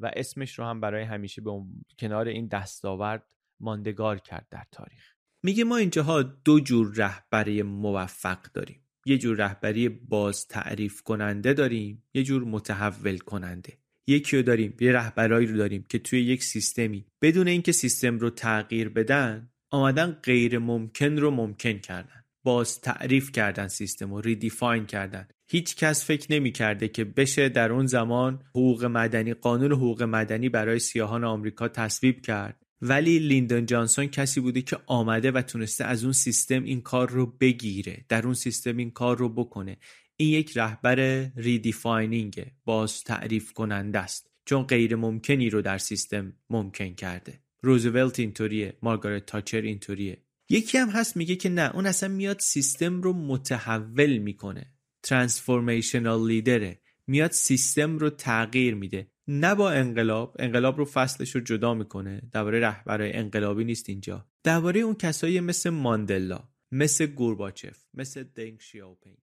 و 0.00 0.10
اسمش 0.16 0.58
رو 0.58 0.64
هم 0.64 0.80
برای 0.80 1.02
همیشه 1.02 1.42
به 1.42 1.50
کنار 1.98 2.28
این 2.28 2.46
دستاورد 2.46 3.34
ماندگار 3.60 4.18
کرد 4.18 4.46
در 4.50 4.64
تاریخ. 4.72 5.14
میگه 5.42 5.64
ما 5.64 5.76
اینجاها 5.76 6.22
دو 6.22 6.60
جور 6.60 6.92
رهبری 6.96 7.62
موفق 7.62 8.42
داریم. 8.42 8.83
یه 9.06 9.18
جور 9.18 9.36
رهبری 9.36 9.88
باز 9.88 10.48
تعریف 10.48 11.02
کننده 11.02 11.52
داریم 11.52 12.02
یه 12.14 12.22
جور 12.22 12.44
متحول 12.44 13.18
کننده. 13.18 13.72
یکی 14.06 14.36
رو 14.36 14.42
داریم 14.42 14.76
یه 14.80 14.92
رهبرایی 14.92 15.46
رو 15.46 15.56
داریم 15.56 15.84
که 15.88 15.98
توی 15.98 16.20
یک 16.20 16.42
سیستمی 16.44 17.06
بدون 17.22 17.48
اینکه 17.48 17.72
سیستم 17.72 18.18
رو 18.18 18.30
تغییر 18.30 18.88
بدن 18.88 19.48
آمدن 19.70 20.18
غیر 20.22 20.58
ممکن 20.58 21.16
رو 21.16 21.30
ممکن 21.30 21.78
کردن. 21.78 22.24
باز 22.44 22.80
تعریف 22.80 23.32
کردن 23.32 23.68
سیستم 23.68 24.14
رو 24.14 24.20
ریدیفاین 24.20 24.86
کردن. 24.86 25.28
هیچ 25.50 25.76
کس 25.76 26.04
فکر 26.04 26.32
نمی 26.32 26.52
کرده 26.52 26.88
که 26.88 27.04
بشه 27.04 27.48
در 27.48 27.72
اون 27.72 27.86
زمان 27.86 28.42
حقوق 28.50 28.84
مدنی 28.84 29.34
قانون 29.34 29.72
حقوق 29.72 30.02
مدنی 30.02 30.48
برای 30.48 30.78
سیاهان 30.78 31.24
آمریکا 31.24 31.68
تصویب 31.68 32.20
کرد. 32.20 32.63
ولی 32.86 33.18
لیندون 33.18 33.66
جانسون 33.66 34.06
کسی 34.06 34.40
بوده 34.40 34.62
که 34.62 34.78
آمده 34.86 35.30
و 35.30 35.42
تونسته 35.42 35.84
از 35.84 36.04
اون 36.04 36.12
سیستم 36.12 36.64
این 36.64 36.80
کار 36.80 37.10
رو 37.10 37.26
بگیره. 37.26 38.04
در 38.08 38.24
اون 38.24 38.34
سیستم 38.34 38.76
این 38.76 38.90
کار 38.90 39.18
رو 39.18 39.28
بکنه. 39.28 39.76
این 40.16 40.28
یک 40.28 40.58
رهبر 40.58 41.30
redefining 41.36 42.46
باز 42.64 43.04
تعریف 43.04 43.52
کننده 43.52 43.98
است. 43.98 44.30
چون 44.44 44.62
غیر 44.62 44.96
ممکنی 44.96 45.50
رو 45.50 45.62
در 45.62 45.78
سیستم 45.78 46.32
ممکن 46.50 46.94
کرده. 46.94 47.40
روزولت 47.62 48.20
اینطوریه 48.20 48.78
مارگارت 48.82 49.26
تاچر 49.26 49.60
اینطوریه. 49.60 50.22
یکی 50.48 50.78
هم 50.78 50.88
هست 50.88 51.16
میگه 51.16 51.36
که 51.36 51.48
نه 51.48 51.74
اون 51.74 51.86
اصلا 51.86 52.08
میاد 52.08 52.38
سیستم 52.38 53.02
رو 53.02 53.12
متحول 53.12 54.18
می‌کنه. 54.18 54.72
transformational 55.02 56.26
leader 56.26 56.66
ه. 56.66 56.80
میاد 57.06 57.30
سیستم 57.30 57.98
رو 57.98 58.10
تغییر 58.10 58.74
میده. 58.74 59.13
نه 59.28 59.54
با 59.54 59.70
انقلاب 59.70 60.36
انقلاب 60.38 60.78
رو 60.78 60.84
فصلش 60.84 61.30
رو 61.30 61.40
جدا 61.40 61.74
می‌کنه. 61.74 62.22
درباره 62.32 62.60
رهبرای 62.60 63.12
انقلابی 63.12 63.64
نیست 63.64 63.88
اینجا. 63.88 64.26
درباره 64.42 64.80
اون 64.80 64.94
کسایی 64.94 65.40
مثل 65.40 65.70
ماندلا 65.70 66.40
مثل 66.72 67.06
گورباچف 67.06 67.84
مثل 67.94 68.22
دنگ 68.22 68.60
شیاوپینگ 68.60 69.16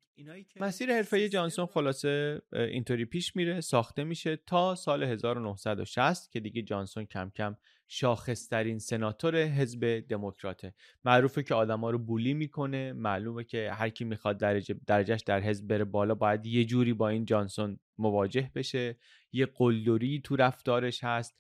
مسیر 0.60 0.94
حرفه 0.94 1.30
جانسون 1.30 1.66
خلاصه 1.66 2.42
اینطوری 2.54 3.06
پیش 3.06 3.36
میره 3.36 3.62
ساخته 3.62 4.04
میشه 4.04 4.36
تا 4.36 4.76
سال 4.76 5.04
1960 5.04 6.32
که 6.32 6.40
دیگه 6.40 6.62
جانسون 6.62 7.06
کم 7.06 7.32
کم 7.36 7.56
شاخصترین 7.88 8.80
سناتور 8.80 9.36
حزب 9.36 10.00
دموکراته. 10.00 10.74
معروفه 11.06 11.44
که 11.44 11.54
آدما 11.54 11.90
رو 11.90 12.00
بولی 12.00 12.34
می‌کنه 12.34 12.94
معلومه 12.94 13.44
که 13.44 13.72
هر 13.74 13.90
کی 13.90 14.04
می‌خواد 14.04 14.38
درجه 14.38 14.76
درجهش 14.88 15.22
در 15.22 15.40
حزب 15.42 15.68
بره 15.68 15.84
بالا 15.84 16.16
باید 16.16 16.46
یه 16.46 16.66
جوری 16.66 16.94
با 16.94 17.10
این 17.10 17.26
جانسون 17.26 17.80
مواجه 17.98 18.52
بشه. 18.56 18.98
یه 19.34 19.46
قلدری 19.46 20.22
تو 20.24 20.36
رفتارش 20.36 21.04
هست. 21.04 21.39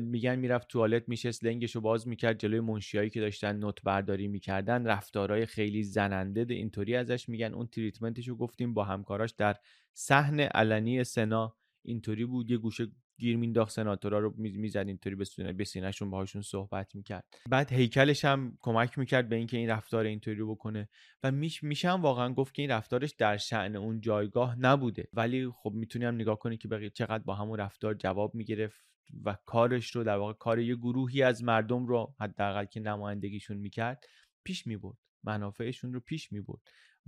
میگن 0.00 0.36
می‌رفت 0.36 0.68
توالت 0.68 1.08
میشست 1.08 1.44
لنگش 1.44 1.74
رو 1.74 1.80
باز 1.80 2.08
می‌کرد 2.08 2.38
جلوی 2.38 2.60
منشیایی 2.60 3.10
که 3.10 3.20
داشتن 3.20 3.56
نوت 3.56 3.82
برداری 3.82 4.28
می‌کردن 4.28 4.86
رفتارهای 4.86 5.46
خیلی 5.46 5.82
زننده 5.82 6.54
اینطوری 6.54 6.96
ازش 6.96 7.28
میگن. 7.28 7.54
اون 7.54 7.66
تریتمنتش 7.66 8.28
رو 8.28 8.36
گفتیم 8.36 8.74
با 8.74 8.84
همکاراش 8.84 9.30
در 9.30 9.56
صحن 9.94 10.40
علنی 10.40 11.04
سنا 11.04 11.56
اینطوری 11.82 12.24
بود. 12.24 12.50
یه 12.50 12.56
گوشه 12.56 12.86
گیر 13.20 13.36
مینداخت 13.36 13.72
سناتورا 13.72 14.18
رو 14.18 14.34
می‌زد 14.36 14.84
اینطوری 14.86 15.14
به 15.14 15.24
سینه 15.24 15.52
به 15.52 15.64
سینهشون 15.64 16.10
باهاشون 16.10 16.42
صحبت 16.42 16.94
می‌کرد. 16.94 17.24
بعد 17.50 17.72
هیکلش 17.72 18.24
هم 18.24 18.58
کمک 18.60 18.98
می‌کرد 18.98 19.28
به 19.28 19.36
اینکه 19.36 19.56
این 19.56 19.70
رفتار 19.70 20.04
اینطوری 20.04 20.36
رو 20.36 20.54
بکنه 20.54 20.88
و 21.22 21.30
میش 21.30 21.62
میشم 21.62 22.00
واقعا 22.02 22.34
گفت 22.34 22.54
که 22.54 22.62
این 22.62 22.70
رفتارش 22.70 23.10
در 23.10 23.36
شعن 23.36 23.76
اون 23.76 24.00
جایگاه 24.00 24.58
نبوده. 24.58 25.08
ولی 25.12 25.48
خب 25.48 25.72
می‌تونیم 25.74 26.14
نگاه 26.14 26.38
کنی 26.38 26.56
که 26.56 26.68
بقیه 26.68 26.90
چقدر 26.90 27.24
با 27.24 27.34
همون 27.34 27.58
رفتار 27.58 27.94
جواب 27.94 28.34
می‌گرفت 28.34 28.80
و 29.24 29.36
کارش 29.46 29.96
رو 29.96 30.04
در 30.04 30.16
واقع 30.16 30.32
کار 30.32 30.58
یه 30.58 30.76
گروهی 30.76 31.22
از 31.22 31.44
مردم 31.44 31.86
رو 31.86 32.14
حداقل 32.20 32.64
که 32.64 32.80
نمایندگیشون 32.80 33.56
می‌کرد 33.56 34.04
پیش 34.44 34.66
می‌برد. 34.66 34.98
منافعشون 35.24 35.92
رو 35.92 36.00
پیش 36.00 36.32
می‌برد. 36.32 36.60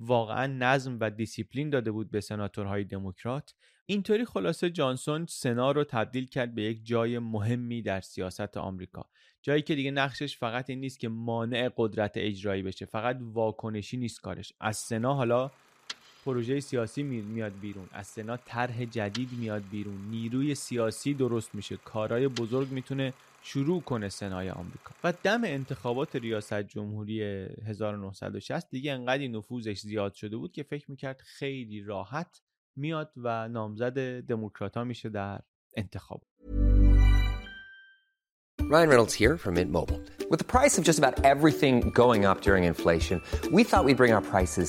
واقعا 0.04 0.46
نظم 0.46 0.96
و 1.00 1.10
دیسیپلین 1.10 1.70
داده 1.70 1.90
بود 1.90 2.10
به 2.10 2.20
سناتورهای 2.20 2.84
دموکرات. 2.84 3.54
اینطوری 3.86 4.24
خلاصه 4.24 4.70
جانسون 4.70 5.26
سنا 5.28 5.72
رو 5.72 5.84
تبدیل 5.84 6.26
کرد 6.26 6.54
به 6.54 6.62
یک 6.62 6.80
جای 6.84 7.18
مهمی 7.18 7.82
در 7.82 8.00
سیاست 8.00 8.56
آمریکا. 8.56 9.06
جایی 9.42 9.62
که 9.62 9.74
دیگه 9.74 9.90
نقشش 9.90 10.36
فقط 10.36 10.70
این 10.70 10.80
نیست 10.80 11.00
که 11.00 11.08
مانع 11.08 11.70
قدرت 11.76 12.12
اجرایی 12.16 12.62
بشه 12.62 12.86
فقط 12.86 13.18
واکنشی 13.20 13.96
نیست 13.96 14.20
کارش. 14.20 14.52
از 14.60 14.76
سنا 14.76 15.14
حالا 15.14 15.50
پروژه 16.24 16.60
سیاسی 16.60 17.02
میاد 17.02 17.52
بیرون. 17.60 17.88
از 17.92 18.06
سنا 18.06 18.36
طرح 18.36 18.84
جدید 18.84 19.32
میاد 19.32 19.62
بیرون. 19.70 20.10
نیروی 20.10 20.54
سیاسی 20.54 21.14
درست 21.14 21.54
میشه. 21.54 21.76
کارهای 21.76 22.28
بزرگ 22.28 22.70
می‌تونه 22.70 23.12
شروع 23.42 23.82
کنه 23.82 24.08
سنای 24.08 24.50
آمریکا 24.50 24.94
و 25.04 25.12
دم 25.22 25.44
انتخابات 25.44 26.16
ریاست 26.16 26.62
جمهوری 26.62 27.22
1960 27.66 28.70
دیگه 28.70 28.92
انقدر 28.92 29.28
نفوذش 29.28 29.80
زیاد 29.80 30.14
شده 30.14 30.36
بود 30.36 30.52
که 30.52 30.62
فکر 30.62 30.90
می‌کرد 30.90 31.20
خیلی 31.20 31.80
راحت 31.80 32.42
میاد 32.76 33.12
و 33.16 33.48
نامزد 33.48 34.20
دموکرات 34.20 34.78
میشه 34.78 35.08
در 35.08 35.40
انتخاب 35.76 36.22
Ryan 38.72 38.88
Reynolds 38.88 39.12
here 39.12 39.36
from 39.36 39.54
Mint 39.54 39.70
Mobile. 39.70 40.00
With 40.30 40.38
the 40.38 40.50
price 40.56 40.78
of 40.78 40.84
just 40.84 40.98
about 41.02 41.14
everything 41.32 41.90
going 42.02 42.24
up 42.24 42.40
during 42.40 42.64
inflation, 42.64 43.20
we 43.56 43.64
thought 43.64 43.84
we'd 43.84 43.98
bring 44.02 44.14
our 44.14 44.22
prices 44.34 44.68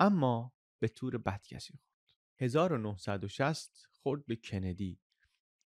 اما 0.00 0.52
به 0.78 0.88
تور 0.88 1.18
بد 1.18 1.46
خورد. 1.50 1.78
1960 2.38 3.88
خورد 3.92 4.26
به 4.26 4.36
کندی. 4.36 4.98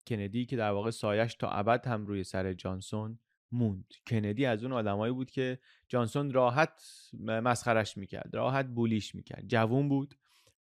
کندی 0.06 0.46
که 0.46 0.56
در 0.56 0.70
واقع 0.70 0.90
سایش 0.90 1.34
تا 1.34 1.50
ابد 1.50 1.86
هم 1.86 2.06
روی 2.06 2.24
سر 2.24 2.52
جانسون 2.52 3.18
موند. 3.52 3.94
کندی 4.06 4.46
از 4.46 4.62
اون 4.62 4.72
آدمایی 4.72 5.12
بود 5.12 5.30
که 5.30 5.58
جانسون 5.88 6.32
راحت 6.32 6.82
مسخرش 7.22 7.96
می‌کرد 7.96 8.34
راحت 8.34 8.66
بولیش 8.66 9.14
می‌کرد. 9.14 9.44
جوون 9.48 9.88
بود. 9.88 10.14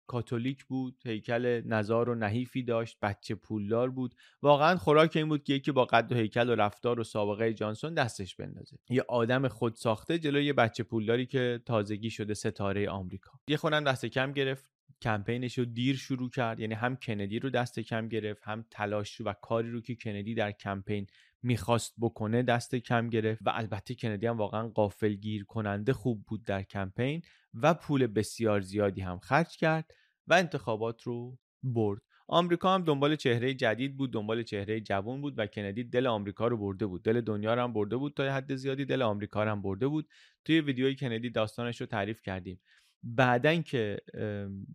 کاتولیک 0.10 0.66
بود 0.66 1.02
هیکل 1.06 1.62
نزار 1.66 2.10
و 2.10 2.16
نحیفی 2.16 2.64
داشت 2.64 2.98
بچه 3.02 3.36
پولدار 3.36 3.90
بود. 3.90 4.16
واقعا 4.42 4.76
خوراک 4.76 5.16
این 5.16 5.30
بود 5.30 5.44
که 5.44 5.54
یکی 5.54 5.72
با 5.72 5.86
قد 5.86 6.12
و 6.12 6.16
هیکل 6.16 6.50
و 6.50 6.56
رفتار 6.56 7.00
و 7.00 7.04
سابقه 7.04 7.54
جانسون 7.54 7.94
دستش 7.94 8.36
بندازه. 8.36 8.78
یه 8.90 9.06
آدم 9.08 9.48
خود 9.48 9.76
ساخته 9.76 10.20
جلوی 10.20 10.46
یه 10.46 10.54
بچه 10.54 10.84
پولداری 10.84 11.26
که 11.26 11.62
تازگی 11.66 12.10
شده 12.10 12.34
ستاره 12.34 12.90
آمریکا. 12.90 13.32
یه 13.48 13.58
خونم 13.58 13.84
دست 13.84 14.06
کم 14.06 14.32
گرفت 14.32 14.72
کمپینش 15.02 15.58
رو 15.58 15.66
دیر 15.66 15.96
شروع 15.96 16.30
کرد. 16.30 16.60
یعنی 16.60 16.74
هم 16.74 16.96
کندی 16.96 17.40
رو 17.40 17.50
دست 17.50 17.80
کم 17.80 18.08
گرفت 18.08 18.42
هم 18.44 18.66
تلاش 18.72 19.22
و 19.22 19.34
کاری 19.34 19.72
رو 19.72 19.82
که 19.82 19.96
کندی 19.96 20.34
در 20.34 20.52
کمپین 20.52 21.08
می‌خواست 21.44 21.94
بکنه 22.00 22.44
دست 22.44 22.76
کم 22.76 23.10
گرفت. 23.10 23.42
و 23.46 23.52
البته 23.54 23.96
کندی 23.96 24.28
هم 24.28 24.38
واقعا 24.38 24.68
قافل 24.68 25.14
گیر 25.14 25.46
کننده 25.46 25.94
خوب 25.94 26.24
بود 26.28 26.44
در 26.44 26.64
کمپین. 26.64 27.22
و 27.54 27.74
پول 27.74 28.08
بسیار 28.08 28.62
زیادی 28.62 29.02
هم 29.02 29.20
خرج 29.20 29.58
کرد 29.58 29.92
و 30.28 30.34
انتخابات 30.34 31.02
رو 31.02 31.38
برد. 31.64 32.02
آمریکا 32.28 32.74
هم 32.74 32.84
دنبال 32.84 33.16
چهره 33.16 33.54
جدید 33.54 33.98
بود 33.98 34.14
دنبال 34.14 34.44
چهره 34.44 34.82
جوان 34.82 35.22
بود 35.22 35.40
و 35.40 35.48
کندی 35.48 35.84
دل 35.84 36.08
آمریکا 36.08 36.48
رو 36.48 36.58
برده 36.58 36.86
بود. 36.86 37.04
دل 37.04 37.22
دنیا 37.22 37.54
رو 37.54 37.62
هم 37.62 37.74
برده 37.74 37.98
بود 37.98 38.14
تا 38.14 38.24
حد 38.24 38.56
زیادی 38.56 38.86
دل 38.86 39.02
آمریکا 39.02 39.44
رو 39.44 39.52
هم 39.52 39.62
برده 39.62 39.88
بود. 39.88 40.10
توی 40.46 40.62
ویدیوی 40.62 40.96
کندی 40.96 41.30
داستانش 41.30 41.82
رو 41.82 41.88
تعریف 41.88 42.22
کردیم. 42.22 42.62
بعدن 43.04 43.62
که 43.62 44.00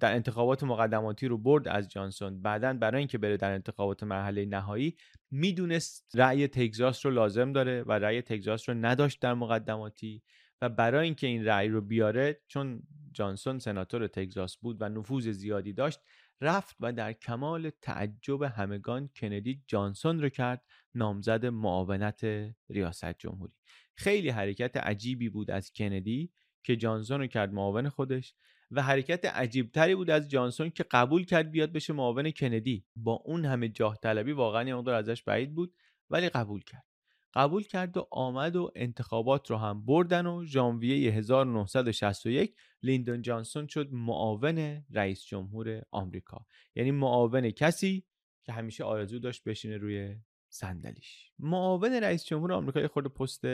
در 0.00 0.14
انتخابات 0.14 0.64
مقدماتی 0.64 1.28
رو 1.28 1.38
برد 1.38 1.68
از 1.68 1.88
جانسون 1.88 2.42
بعدا 2.42 2.72
برای 2.72 2.98
اینکه 2.98 3.18
بره 3.18 3.36
در 3.36 3.52
انتخابات 3.52 4.02
مرحله 4.02 4.46
نهایی 4.46 4.96
می‌دونست 5.30 6.10
رأی 6.14 6.48
تگزاس 6.48 7.06
رو 7.06 7.12
لازم 7.12 7.52
داره 7.52 7.82
و 7.82 7.92
رأی 7.92 8.22
تگزاس 8.22 8.68
رو 8.68 8.74
نداشت 8.74 9.20
در 9.20 9.34
مقدماتی. 9.34 10.22
و 10.62 10.68
برای 10.68 11.04
اینکه 11.04 11.26
این 11.26 11.44
رأی 11.44 11.68
رو 11.68 11.80
بیاره 11.80 12.40
چون 12.48 12.82
جانسون 13.12 13.58
سناتور 13.58 14.06
تگزاس 14.06 14.56
بود 14.56 14.76
و 14.82 14.88
نفوذ 14.88 15.28
زیادی 15.28 15.72
داشت 15.72 16.00
رفت 16.40 16.76
و 16.80 16.92
در 16.92 17.12
کمال 17.12 17.70
تعجب 17.82 18.42
همگان 18.42 19.08
کندی 19.16 19.62
جانسون 19.66 20.22
رو 20.22 20.28
کرد 20.28 20.64
نامزد 20.94 21.46
معاونت 21.46 22.24
ریاست 22.68 23.18
جمهوری. 23.18 23.52
خیلی 23.94 24.28
حرکت 24.28 24.76
عجیبی 24.76 25.28
بود 25.28 25.50
از 25.50 25.72
کندی 25.72 26.32
که 26.62 26.76
جانسون 26.76 27.20
رو 27.20 27.26
کرد 27.26 27.52
معاون 27.52 27.88
خودش 27.88 28.34
و 28.70 28.82
حرکت 28.82 29.24
عجیبتری 29.24 29.94
بود 29.94 30.10
از 30.10 30.30
جانسون 30.30 30.70
که 30.70 30.84
قبول 30.90 31.24
کرد 31.24 31.50
بیاد 31.50 31.72
بشه 31.72 31.92
معاون 31.92 32.30
کندی. 32.30 32.84
با 32.96 33.12
اون 33.12 33.44
همه 33.44 33.68
جاه 33.68 33.96
طلبی 34.02 34.32
واقعا 34.32 34.68
یه 34.68 34.74
مقدار 34.74 34.94
ازش 34.94 35.22
بعید 35.22 35.54
بود 35.54 35.74
ولی 36.10 36.28
قبول 36.28 36.62
کرد. 36.62 36.93
قبول 37.34 37.62
کرد 37.62 37.96
و 37.96 38.08
آمد 38.10 38.56
و 38.56 38.70
انتخابات 38.74 39.50
رو 39.50 39.56
هم 39.56 39.86
بردن 39.86 40.26
و 40.26 40.44
ژانویه 40.44 41.12
1961 41.12 42.56
لیندون 42.82 43.22
جانسون 43.22 43.66
شد 43.66 43.92
معاون 43.92 44.84
رئیس 44.90 45.24
جمهور 45.24 45.82
آمریکا. 45.90 46.46
یعنی 46.74 46.90
معاون 46.90 47.50
کسی 47.50 48.04
که 48.44 48.52
همیشه 48.52 48.84
آرزو 48.84 49.18
داشت 49.18 49.44
بشینه 49.44 49.76
روی 49.76 50.16
صندلیش. 50.48 51.32
معاون 51.38 51.92
رئیس 51.92 52.24
جمهور 52.24 52.52
آمریکا 52.52 52.80
یه 52.80 52.88
خورده 52.88 53.08
پست 53.08 53.44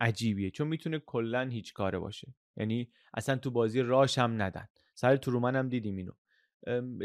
عجیبیه 0.00 0.50
چون 0.50 0.68
می‌تونه 0.68 0.98
کلا 0.98 1.48
هیچ 1.48 1.72
کاره 1.72 1.98
باشه. 1.98 2.34
یعنی 2.56 2.90
اصلا 3.14 3.36
تو 3.36 3.50
بازی 3.50 3.82
راش 3.82 4.18
هم 4.18 4.42
ندن. 4.42 4.68
سر 4.94 5.16
ترومن 5.16 5.56
هم 5.56 5.68
دیدیم 5.68 5.96
اینو. 5.96 6.12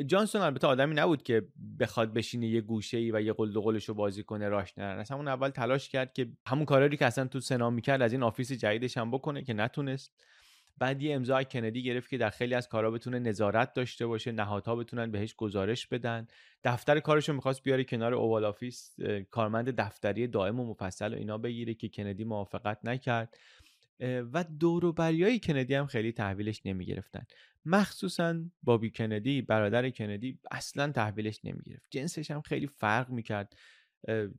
جانسون 0.06 0.42
البته 0.42 0.68
آدمی 0.68 0.96
نبود 0.96 1.24
که 1.24 1.48
بخواد 1.80 2.14
بشینه 2.14 2.48
یه 2.48 2.62
گوشه 2.62 2.98
ای 2.98 3.12
و 3.12 3.22
یه 3.22 3.34
قلش 3.34 3.90
رو 3.90 3.94
بازی 3.94 4.24
کنه 4.24 4.50
راش 4.50 4.78
ندن 4.78 5.00
اصلا 5.00 5.18
اون 5.18 5.28
اول 5.28 5.50
تلاش 5.50 5.90
کرد 5.90 6.14
که 6.14 6.32
همون 6.48 6.66
کارایی 6.66 6.98
که 6.98 7.06
اصلا 7.06 7.28
تو 7.28 7.40
سنا 7.40 7.70
می‌کرد 7.70 8.02
از 8.02 8.14
این 8.14 8.24
office 8.24 8.52
جدیدش 8.52 8.98
هم 8.98 9.12
بکنه 9.12 9.44
که 9.44 9.54
نتونست. 9.54 10.26
بعد 10.78 11.02
یه 11.02 11.16
امضا 11.16 11.44
کندی 11.44 11.84
گرفت 11.84 12.10
که 12.10 12.18
در 12.18 12.30
خیلی 12.30 12.54
از 12.54 12.70
کارا 12.70 12.92
بتونه 12.92 13.20
نظارت 13.20 13.74
داشته 13.74 14.08
باشه 14.08 14.32
نهادها 14.32 14.76
بتونن 14.76 15.12
بهش 15.12 15.36
گزارش 15.36 15.88
بدن. 15.88 16.28
دفتر 16.64 17.00
کارش 17.00 17.30
رو 17.30 17.36
می‌خواست 17.36 17.64
بیاره 17.64 17.84
کنار 17.84 18.14
Oval 18.14 18.46
Office 18.46 18.96
کارمند 19.32 19.70
دفتری 19.70 20.28
دائم 20.28 20.60
و 20.60 20.66
مفصل 20.66 21.14
و 21.14 21.18
اینا 21.18 21.38
بگیره 21.38 21.74
که 21.74 21.90
کندی 21.90 22.24
موافقت 22.24 22.80
نکرد. 22.84 23.38
و 24.02 24.44
دوروبریای 24.60 25.40
کندی 25.40 25.74
هم 25.74 25.86
خیلی 25.86 26.12
تحویلش 26.12 26.62
نمی‌گرفتن. 26.66 27.26
مخصوصا 27.66 28.36
بابی 28.64 28.90
کندی 28.90 29.42
برادر 29.42 29.90
کندی 29.90 30.40
اصلا 30.52 30.92
تحویلش 30.92 31.40
نمی‌گرفت. 31.44 31.88
جنسش 31.90 32.32
هم 32.32 32.42
خیلی 32.42 32.68
فرق 32.68 33.10
می‌کرد. 33.10 33.56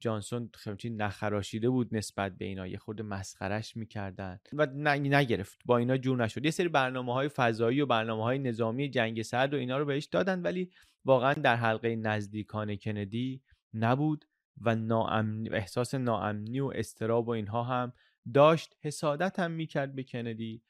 جانسون 0.01 0.51
خیلی 0.55 0.91
نخراشیده 0.91 1.71
بود 1.71 1.97
نسبت 1.97 2.37
به 2.37 2.45
اینا 2.45 2.67
یه 2.67 2.79
خورده 2.79 3.03
مسخرش 3.03 3.77
می‌کردن 3.77 4.39
و 4.53 4.67
نگرفت. 4.67 5.59
با 5.65 5.79
اینا 5.79 5.97
جور 5.97 6.25
نشد. 6.25 6.45
یه 6.45 6.51
سری 6.51 6.69
برنامه 6.69 7.13
های 7.13 7.29
فضایی 7.29 7.81
و 7.81 7.87
برنامه 7.87 8.23
های 8.23 8.39
نظامی 8.39 8.91
جنگ 8.91 9.23
سرد 9.23 9.55
و 9.55 9.57
اینا 9.57 9.79
رو 9.79 9.85
بهش 9.85 10.05
دادن 10.05 10.43
ولی 10.43 10.71
واقعا 11.05 11.35
در 11.35 11.57
حلقه 11.57 11.97
نزدیکان 11.97 12.77
کندی 12.77 13.43
نبود 13.75 14.25
و 14.61 14.75
ناامن... 14.75 15.55
احساس 15.55 15.95
ناامنی 15.95 16.61
و 16.61 16.73
استراب 16.75 17.29
و 17.29 17.31
اینها 17.31 17.63
هم 17.63 17.93
داشت 18.35 18.77
حسادت 18.81 19.39
هم 19.39 19.51
می‌کرد 19.51 19.95
به 19.95 20.05
کندی. 20.05 20.63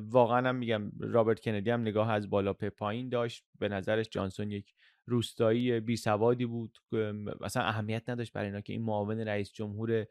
واقعا 0.00 0.48
هم 0.48 0.56
میگم 0.56 0.92
رابرت 1.00 1.40
کندی 1.40 1.70
هم 1.70 1.80
نگاه 1.80 2.10
از 2.10 2.30
بالا 2.30 2.52
به 2.52 2.70
پایین 2.70 3.08
داشت. 3.08 3.44
به 3.58 3.68
نظرش 3.68 4.08
جانسون 4.10 4.50
یک 4.50 4.74
روستایی 5.06 5.80
بی 5.80 5.96
سوادی 5.96 6.46
بود. 6.46 6.78
اصلا 7.42 7.62
اهمیت 7.62 8.08
نداشت 8.08 8.32
برای 8.32 8.46
اینا 8.46 8.60
که 8.60 8.72
این 8.72 8.82
معاون 8.82 9.20
رئیس 9.20 9.52
جمهور 9.52 10.06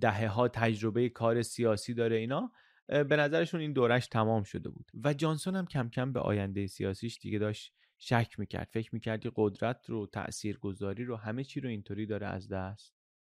دهه 0.00 0.28
ها 0.28 0.48
تجربه 0.48 1.08
کار 1.08 1.42
سیاسی 1.42 1.94
داره 1.94 2.16
اینا. 2.16 2.52
به 2.88 3.16
نظرشون 3.16 3.60
این 3.60 3.72
دورش 3.72 4.06
تمام 4.06 4.42
شده 4.42 4.68
بود. 4.68 4.90
و 5.04 5.14
جانسون 5.14 5.56
هم 5.56 5.66
کم 5.66 5.88
کم 5.88 6.12
به 6.12 6.20
آینده 6.20 6.66
سیاسیش 6.66 7.18
دیگه 7.18 7.38
داشت 7.38 7.74
شک 7.98 8.38
می‌کرد. 8.38 8.68
فکر 8.72 8.90
می‌کرد 8.94 9.22
قدرت 9.36 9.90
رو 9.90 10.06
تاثیرگذاری 10.06 11.04
رو 11.04 11.16
همه 11.16 11.44
چی 11.44 11.60
رو 11.60 11.68
اینطوری 11.68 12.06
داره 12.06 12.26
از 12.26 12.48
دست 12.48 12.94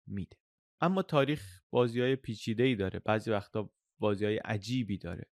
میده. 0.07 0.37
اما 0.81 1.03
تاریخ 1.03 1.63
بازی 1.71 2.01
های 2.01 2.17
پیچیده 2.17 2.63
ای 2.63 2.75
داره. 2.75 2.99
بعضی 2.99 3.31
وقتا 3.31 3.71
بازی 3.99 4.25
های 4.25 4.37
عجیبی 4.37 4.99
داره. 4.99 5.27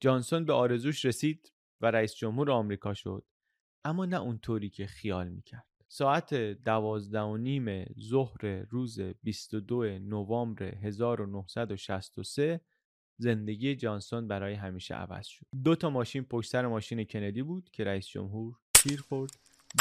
جانسون 0.00 0.44
به 0.44 0.52
آرزوش 0.52 1.04
رسید 1.04 1.52
و 1.80 1.90
رئیس 1.90 2.14
جمهور 2.14 2.50
آمریکا 2.50 2.94
شد. 2.94 3.24
اما 3.84 4.06
نه 4.06 4.20
اونطوری 4.20 4.70
که 4.70 4.86
خیال 4.86 5.28
می‌کرد. 5.28 5.66
ساعت 5.88 6.34
دوازده 6.34 7.20
و 7.20 7.36
نیم 7.36 7.84
ظهر 8.00 8.66
روز 8.70 9.00
22 9.00 9.98
نوامبر 9.98 10.62
1963 10.62 12.60
زندگی 13.16 13.76
جانسون 13.76 14.28
برای 14.28 14.54
همیشه 14.54 14.94
عوض 14.94 15.26
شد. 15.26 15.46
دو 15.64 15.76
تا 15.76 15.90
ماشین 15.90 16.24
پشت 16.24 16.50
سر 16.50 16.66
ماشین 16.66 17.04
کندی 17.04 17.42
بود 17.42 17.70
که 17.72 17.84
رئیس 17.84 18.06
جمهور 18.06 18.56
تیر 18.74 19.00
خورد. 19.00 19.30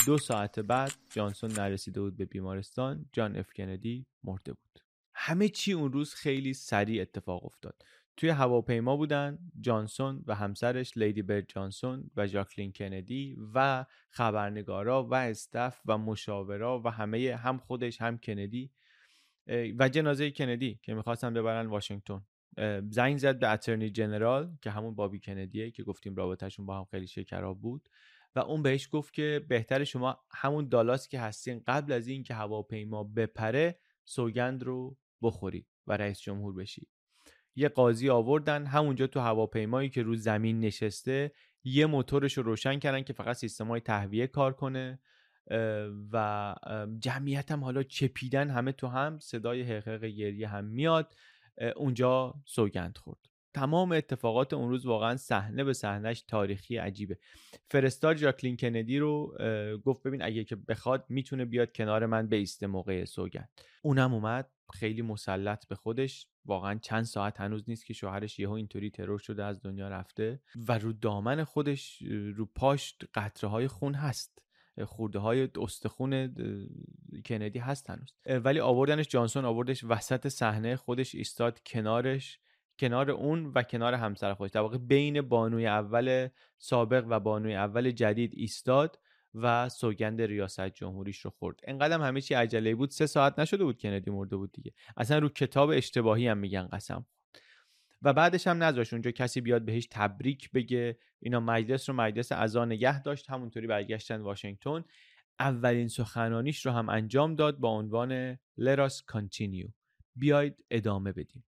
دو 0.06 0.18
ساعت 0.18 0.60
بعد 0.60 0.92
جانسون 1.10 1.52
نرسیده 1.52 2.02
بود 2.02 2.18
به 2.18 2.26
بیمارستان. 2.26 3.06
جان 3.12 3.36
اف 3.36 3.54
کندی 3.54 4.06
مرده 4.24 4.54
بود. 4.54 4.80
همه 5.22 5.50
چی 5.50 5.74
اون 5.74 5.94
روز 5.94 6.14
خیلی 6.14 6.54
سریع 6.54 7.02
اتفاق 7.02 7.46
افتاد. 7.46 7.86
توی 8.18 8.30
هواپیما 8.30 8.98
بودن 8.98 9.40
جانسون 9.62 10.24
و 10.28 10.36
همسرش 10.36 10.98
لیدی 10.98 11.22
برد 11.22 11.46
جانسون 11.48 12.12
و 12.16 12.28
ژاکلین 12.28 12.72
کندی 12.72 13.38
و 13.54 13.86
خبرنگارا 14.10 15.04
و 15.04 15.14
استف 15.14 15.80
و 15.86 15.98
مشاورا 15.98 16.82
و 16.86 16.88
همه 16.88 17.36
هم 17.36 17.58
خودش 17.58 18.02
هم 18.02 18.18
کندی 18.18 18.72
و 19.80 19.90
جنازه 19.90 20.32
کندی 20.32 20.80
که 20.84 20.94
می‌خواستن 20.94 21.34
ببرن 21.34 21.68
واشنگتن. 21.68 22.22
زنگ 22.90 23.18
زد 23.18 23.40
به 23.40 23.52
اترنی 23.52 23.90
جنرال 23.90 24.58
که 24.62 24.72
همون 24.72 24.96
بابی 24.96 25.20
کندیه 25.20 25.72
که 25.72 25.84
گفتیم 25.84 26.16
رابطهشون 26.16 26.66
با 26.66 26.78
هم 26.78 26.86
خیلی 26.86 27.08
شکراب 27.08 27.62
بود 27.62 27.90
و 28.36 28.40
اون 28.40 28.62
بهش 28.62 28.90
گفت 28.92 29.14
که 29.14 29.46
بهتر 29.48 29.84
شما 29.84 30.20
همون 30.32 30.70
دالاس 30.70 31.08
که 31.08 31.20
هستین 31.20 31.64
قبل 31.68 31.92
از 31.92 32.08
این 32.08 32.24
که 32.24 32.34
هواپیما 32.34 33.04
بپره 33.04 33.80
سوگند 34.06 34.64
رو 34.64 34.98
بخورید 35.22 35.68
و 35.88 35.98
رئیس 35.98 36.20
جمهور 36.20 36.56
بشید 36.56 36.88
یه 37.56 37.70
قاضی 37.70 38.10
آوردن 38.10 38.66
همونجا 38.66 39.08
تو 39.08 39.20
هواپیمایی 39.20 39.90
که 39.90 40.04
رو 40.04 40.16
زمین 40.16 40.60
نشسته 40.60 41.32
یه 41.64 41.86
موتورش 41.86 42.38
رو 42.38 42.44
روشن 42.44 42.80
کردن 42.80 43.04
که 43.04 43.14
فقط 43.14 43.36
سیستم 43.36 43.68
های 43.68 43.82
تهویه 43.82 44.28
کار 44.28 44.54
کنه 44.54 45.00
و 46.12 46.56
جمعیت 47.00 47.52
هم 47.52 47.64
حالا 47.64 47.84
چپیدن 47.84 48.50
همه 48.50 48.72
تو 48.72 48.88
هم 48.88 49.20
صدای 49.20 49.62
حقیق 49.62 50.06
گریه 50.06 50.48
هم 50.48 50.66
میاد 50.66 51.14
اونجا 51.76 52.36
سوگند 52.46 52.98
خورد. 52.98 53.20
تمام 53.54 53.92
اتفاقات 53.92 54.54
اون 54.54 54.70
روز 54.70 54.86
واقعا 54.86 55.18
صحنه 55.18 55.64
به 55.64 55.74
صحنهش 55.74 56.22
تاریخی 56.22 56.78
عجیبه. 56.78 57.18
فرستاد 57.72 58.16
جاکلین 58.16 58.58
کندی 58.58 59.00
رو 59.00 59.38
گفت 59.86 60.04
ببین 60.04 60.22
اگه 60.22 60.44
که 60.44 60.56
بخواد 60.56 61.06
می‌تونه 61.10 61.46
بیاد 61.46 61.72
کنار 61.72 62.06
من 62.06 62.28
بیسته 62.28 62.68
موقع 62.68 63.06
سوگند. 63.06 63.50
اونم 63.82 64.14
اومد 64.14 64.50
خیلی 64.74 65.02
مسلط 65.02 65.68
به 65.68 65.76
خودش. 65.76 66.28
واقعا 66.46 66.80
چند 66.82 67.04
ساعت 67.04 67.40
هنوز 67.40 67.64
نیست 67.68 67.86
که 67.86 67.94
شوهرش 67.94 68.40
یهو 68.40 68.52
اینطوری 68.52 68.90
ترور 68.90 69.20
شده 69.20 69.44
از 69.44 69.62
دنیا 69.62 69.88
رفته 69.90 70.42
و 70.68 70.78
رو 70.78 70.94
دامن 70.94 71.44
خودش 71.44 72.02
رو 72.36 72.46
پاش 72.46 72.96
قطره 73.14 73.50
های 73.50 73.68
خون 73.68 73.94
هست. 73.94 74.46
خورده 74.86 75.20
های 75.20 75.50
استخون 75.56 76.36
کندی 77.26 77.60
هست 77.60 77.90
هنوز. 77.90 78.14
ولی 78.26 78.60
آوردنش 78.60 79.08
جانسون 79.08 79.46
آوردش 79.46 79.84
وسط 79.84 80.28
صحنه 80.28 80.76
خودش 80.76 81.16
ایستاد 81.16 81.60
کنارش 81.66 82.40
کنار 82.80 83.12
اون 83.12 83.52
و 83.56 83.64
کنار 83.64 83.94
همسر 83.94 84.34
خودش. 84.34 84.52
در 84.52 84.62
واقع 84.62 84.78
بین 84.78 85.22
بانوی 85.22 85.68
اول 85.68 86.28
سابق 86.58 87.06
و 87.10 87.20
بانوی 87.20 87.56
اول 87.56 87.92
جدید 87.92 88.32
ایستاد. 88.34 89.00
و 89.34 89.70
سوگند 89.70 90.22
ریاست 90.22 90.70
جمهوریش 90.70 91.20
رو 91.20 91.32
خورد. 91.32 91.60
انقدر 91.64 92.02
همه 92.02 92.22
چی 92.22 92.34
عجله 92.34 92.76
بود 92.76 92.90
سه 92.90 93.06
ساعت 93.06 93.40
نشده 93.40 93.64
بود 93.64 93.82
کندی 93.82 94.12
مرده 94.12 94.36
بود 94.36 94.52
دیگه. 94.52 94.74
اصلا 94.98 95.20
رو 95.20 95.30
کتاب 95.30 95.70
اشتباهی 95.70 96.28
هم 96.28 96.38
میگن 96.38 96.68
قسم 96.68 97.06
و 98.02 98.14
بعدش 98.14 98.48
هم 98.48 98.64
نذاشت 98.64 98.94
اونجا 98.94 99.12
کسی 99.12 99.42
بیاد 99.42 99.66
بهش 99.66 99.88
تبریک 99.92 100.52
بگه. 100.52 100.98
اینا 101.20 101.40
مجلس 101.40 101.90
رو 101.90 101.96
مجلس 101.96 102.32
ازا 102.32 102.66
نگه 102.66 103.02
داشت 103.02 103.30
همونطوری 103.30 103.68
برگشتن 103.68 104.22
واشنگتن. 104.22 104.84
اولین 105.40 105.88
سخنانیش 105.88 106.66
رو 106.66 106.72
هم 106.72 106.90
انجام 106.90 107.36
داد 107.36 107.58
با 107.58 107.70
عنوان 107.70 108.38
لراس 108.58 109.02
کانتینیو 109.02 109.68
بیاید 110.16 110.66
ادامه 110.72 111.12
بدیم. 111.12 111.46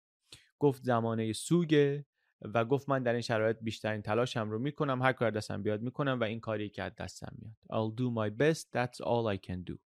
گفت 0.58 0.82
زمانه 0.82 1.32
سوگ 1.32 2.02
و 2.42 2.64
گفت 2.64 2.88
من 2.88 3.02
در 3.02 3.12
این 3.12 3.20
شرایط 3.20 3.56
بیشترین 3.60 4.02
تلاشم 4.02 4.50
رو 4.50 4.58
می‌کنم 4.58 5.02
هر 5.02 5.12
کار 5.12 5.30
دستم 5.30 5.62
بیاد 5.62 5.82
می‌کنم 5.82 6.20
و 6.20 6.24
این 6.24 6.40
کاری 6.40 6.68
که 6.68 6.82
از 6.82 6.94
دستم 6.94 7.36
میاد. 7.38 7.56
I'll 7.62 7.98
do 7.98 8.04
my 8.04 8.38
best. 8.40 8.62
That's 8.62 9.06
all 9.06 9.36
I 9.36 9.48
can 9.48 9.72
do. 9.72 9.78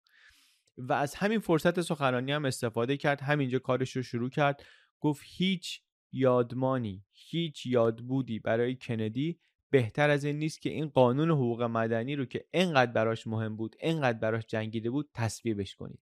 و 0.78 0.94
از 0.94 1.16
همین 1.16 1.40
فرصت 1.40 1.82
سخنرانی 1.82 2.32
هم 2.32 2.46
استفاده 2.46 2.98
کرد 2.98 3.22
همینجا 3.22 3.60
کارش 3.60 3.96
رو 3.96 4.04
شروع 4.04 4.30
کرد. 4.30 4.64
گفت 5.00 5.24
هیچ 5.26 5.82
یادمانی 6.12 7.06
هیچ 7.12 7.66
یادبودی 7.66 8.40
برای 8.40 8.76
کندی 8.76 9.40
بهتر 9.70 10.10
از 10.10 10.24
این 10.24 10.40
نیست 10.40 10.62
که 10.62 10.70
این 10.70 10.88
قانون 10.88 11.32
حقوق 11.32 11.64
مدنی 11.64 12.16
رو 12.16 12.26
که 12.26 12.46
انقدر 12.54 12.92
براش 12.92 13.28
مهم 13.28 13.56
بود 13.56 13.76
انقدر 13.80 14.20
براش 14.20 14.46
جنگیده 14.46 14.90
بود 14.90 15.10
تصویبش 15.14 15.76
کنید. 15.76 16.00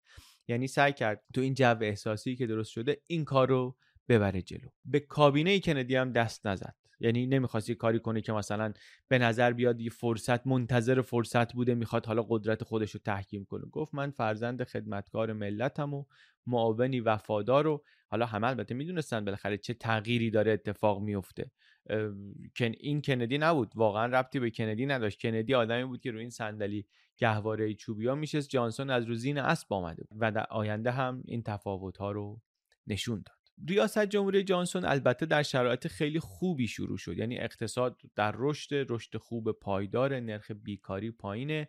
یعنی 0.49 0.67
سعی 0.67 0.93
کرد 0.93 1.25
تو 1.35 1.41
این 1.41 1.55
جو 1.55 1.77
احساسی 1.81 2.37
که 2.37 2.47
درست 2.47 2.71
شده 2.71 3.03
این 3.07 3.25
کار 3.25 3.49
رو 3.49 3.77
ببره 4.11 4.43
جلو. 4.43 4.69
به 4.85 5.01
کابینه 5.01 5.61
کندی 5.61 5.97
هم 5.97 6.13
دست 6.13 6.47
نزد. 6.47 6.75
یعنی 7.01 7.27
نمی‌خواست 7.27 7.69
یه 7.69 7.75
کاری 7.75 7.99
کنه 7.99 8.21
که 8.21 8.33
مثلا 8.33 8.73
به 9.09 9.19
نظر 9.19 9.53
بیاد 9.53 9.81
یه 9.81 9.91
فرصت 9.91 10.47
منتظر 10.47 11.01
فرصت 11.01 11.53
بوده 11.53 11.75
می‌خواد 11.75 12.07
حالا 12.07 12.27
قدرت 12.29 12.65
خودش 12.65 12.91
رو 12.91 13.01
تحکیم 13.05 13.45
کنه. 13.45 13.67
گفت 13.67 13.95
من 13.95 14.11
فرزند 14.11 14.65
خدمتکار 14.65 15.33
ملتم 15.33 15.95
و 15.95 16.05
معاونی 16.47 17.01
وفادار 17.01 17.67
و 17.67 17.85
حالا 18.07 18.27
همه 18.27 18.47
البته 18.47 18.75
می‌دونستن 18.75 19.25
بالاخره 19.25 19.59
چه 19.59 19.75
تغییری 19.75 20.31
داره 20.31 20.53
اتفاق 20.53 21.01
میفته 21.03 21.51
این 22.61 23.03
کندی 23.03 23.39
نبود. 23.39 23.73
واقعا 23.75 24.07
ربطی 24.07 24.41
به 24.41 24.51
کندی 24.51 24.87
نداشت. 24.87 25.21
کندی 25.21 25.55
آدمی 25.55 25.85
بود 25.85 26.01
که 26.01 26.11
روی 26.11 26.21
این 26.21 26.31
صندلی 26.31 26.87
گهواره 27.17 27.75
چوبی 27.75 28.11
میشست. 28.15 28.49
جانسون 28.49 28.91
از 28.91 29.05
روزین 29.05 29.39
اسب 29.39 29.73
آمده 29.73 30.05
بود 30.05 30.19
و 30.21 30.33
در 30.33 30.47
آینده 30.51 30.91
هم 30.91 31.23
این 31.25 31.43
تفاوت 31.43 31.97
ها 31.97 32.13
رو 32.13 32.41
نشون 32.87 33.23
داد. 33.27 33.40
ریاست 33.69 34.07
جمهوری 34.07 34.45
جانسون 34.45 34.85
البته 34.85 35.27
در 35.27 35.43
شرایط 35.43 35.87
خیلی 35.87 36.21
خوبی 36.21 36.69
شروع 36.69 36.99
شد. 36.99 37.19
یعنی 37.19 37.39
اقتصاد 37.39 38.01
در 38.17 38.35
رشد 38.37 38.87
رشد 38.89 39.17
خوب 39.17 39.53
پایدار 39.53 40.21
نرخ 40.21 40.51
بیکاری 40.51 41.11
پایینه 41.11 41.69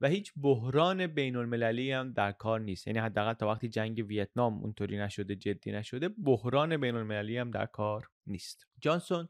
و 0.00 0.08
هیچ 0.08 0.32
بحران 0.36 1.06
بین 1.06 1.36
المللی 1.36 1.92
هم 1.92 2.12
در 2.12 2.32
کار 2.32 2.60
نیست. 2.60 2.86
یعنی 2.86 2.98
حداقل 2.98 3.32
تا 3.32 3.48
وقتی 3.48 3.68
جنگ 3.68 4.04
ویتنام 4.08 4.58
اونطوری 4.58 4.98
نشده 4.98 5.36
جدی 5.36 5.72
نشده 5.72 6.08
بحران 6.08 6.76
بین 6.76 6.94
المللی 6.94 7.38
هم 7.38 7.50
در 7.50 7.66
کار 7.66 8.08
نیست. 8.26 8.66
جانسون 8.80 9.28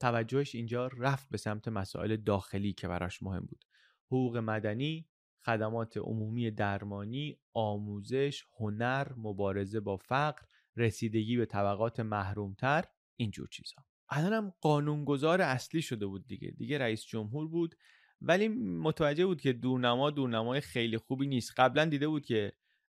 توجهش 0.00 0.54
اینجا 0.54 0.86
رفت 0.86 1.30
به 1.30 1.38
سمت 1.38 1.68
مسائل 1.68 2.16
داخلی 2.16 2.72
که 2.72 2.88
براش 2.88 3.22
مهم 3.22 3.46
بود. 3.46 3.64
حقوق 4.06 4.36
مدنی 4.36 5.06
خدمات 5.46 5.96
عمومی 5.96 6.50
درمانی 6.50 7.38
آموزش 7.54 8.44
هنر 8.60 9.12
مبارزه 9.16 9.80
با 9.80 9.96
فقر 9.96 10.42
رسیدگی 10.76 11.36
به 11.36 11.46
طبقات 11.46 12.00
محرومتر 12.00 12.84
اینجور 13.16 13.48
چیزها 13.48 13.84
الانم 14.08 14.52
قانونگذار 14.60 15.40
اصلی 15.40 15.82
شده 15.82 16.06
بود 16.06 16.26
دیگه. 16.26 16.50
دیگه 16.50 16.78
رئیس 16.78 17.04
جمهور 17.04 17.48
بود 17.48 17.74
ولی 18.20 18.48
متوجه 18.48 19.26
بود 19.26 19.40
که 19.40 19.52
دورنما 19.52 20.10
دورنمای 20.10 20.60
خیلی 20.60 20.98
خوبی 20.98 21.26
نیست. 21.26 21.52
قبلا 21.56 21.84
دیده 21.84 22.08
بود 22.08 22.26
که 22.26 22.52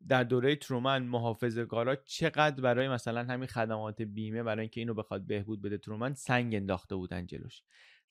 در 0.09 0.25
دوره 0.25 0.57
ترومن 0.57 1.03
محافظه‌کارا 1.03 1.97
چقدر 1.97 2.61
برای 2.62 2.88
مثلا 2.88 3.25
همین 3.25 3.49
خدمات 3.49 4.03
بیمه 4.03 4.42
برای 4.42 4.61
اینکه 4.61 4.81
اینو 4.81 4.95
بخواد 4.95 5.27
بهبود 5.27 5.62
بده 5.62 5.79
ترومن 5.79 6.14
سنگ 6.14 6.55
انداخته 6.55 6.97
بودن 6.97 7.27
جلوش. 7.27 7.62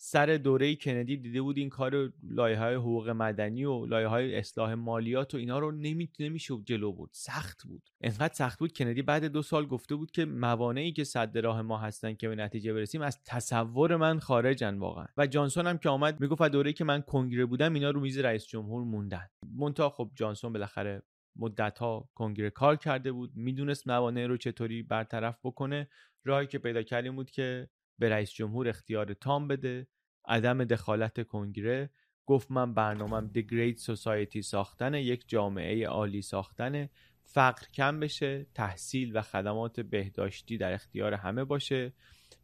سر 0.03 0.37
دوره 0.37 0.75
کندی 0.75 1.17
دیده 1.17 1.41
بود 1.41 1.57
این 1.57 1.69
کار 1.69 2.13
لایه 2.23 2.59
های 2.59 2.75
حقوق 2.75 3.09
مدنی 3.09 3.65
و 3.65 3.85
لایه 3.85 4.07
های 4.07 4.35
اصلاح 4.35 4.73
مالیات 4.73 5.33
و 5.33 5.37
اینا 5.37 5.59
رو 5.59 5.71
نمی 5.71 6.09
نمی‌شد 6.19 6.61
جلو 6.65 6.91
بود 6.91 7.09
سخت 7.13 7.63
بود. 7.63 7.89
انقدر 8.01 8.33
سخت 8.33 8.59
بود. 8.59 8.73
کندی 8.73 9.01
بعد 9.01 9.25
دو 9.25 9.41
سال 9.41 9.65
گفته 9.65 9.95
بود 9.95 10.11
که 10.11 10.25
موانعی 10.25 10.91
که 10.91 11.03
صد 11.03 11.37
راه 11.37 11.61
ما 11.61 11.77
هستن 11.77 12.13
که 12.13 12.29
به 12.29 12.35
نتیجه 12.35 12.73
برسیم 12.73 13.01
از 13.01 13.23
تصور 13.25 13.95
من 13.95 14.19
خارجن 14.19 14.77
واقعا. 14.77 15.05
و 15.17 15.27
جانسون 15.27 15.67
هم 15.67 15.77
که 15.77 15.89
آمد 15.89 16.21
می‌گفت 16.21 16.43
دوره 16.43 16.73
که 16.73 16.83
من 16.83 17.01
کنگره 17.01 17.45
بودم 17.45 17.73
اینا 17.73 17.89
رو 17.89 17.99
میز 17.99 18.17
رئیس 18.17 18.45
جمهور 18.45 18.83
موندن. 18.83 19.27
مونتا 19.47 19.89
خب 19.89 20.11
جانسون 20.15 20.53
بالاخره 20.53 21.01
مدت 21.35 21.79
ها 21.79 22.09
کنگره 22.15 22.49
کار 22.49 22.75
کرده 22.75 23.11
بود. 23.11 23.31
می‌دونست 23.35 23.87
موانع 23.87 24.25
رو 24.25 24.37
چطوری 24.37 24.83
برطرف 24.83 25.39
بکنه. 25.43 25.89
راهی 26.25 26.47
که 26.47 26.59
پیدا 26.59 26.83
کردیم 26.83 27.15
بود 27.15 27.31
که 27.31 27.69
به 28.01 28.09
رئیس 28.09 28.31
جمهور 28.31 28.69
اختیار 28.69 29.13
تام 29.13 29.47
بده. 29.47 29.87
عدم 30.25 30.63
دخالت 30.63 31.27
کنگره. 31.27 31.89
گفت 32.25 32.51
من 32.51 32.73
برنامهم 32.73 33.31
The 33.35 33.41
Great 33.41 33.83
Society 33.83 34.39
ساختن 34.39 34.93
یک 34.93 35.23
جامعه 35.27 35.87
عالی 35.87 36.21
ساختن 36.21 36.89
فقر 37.23 37.65
کم 37.73 37.99
بشه 37.99 38.45
تحصیل 38.53 39.17
و 39.17 39.21
خدمات 39.21 39.79
بهداشتی 39.79 40.57
در 40.57 40.73
اختیار 40.73 41.13
همه 41.13 41.43
باشه. 41.43 41.93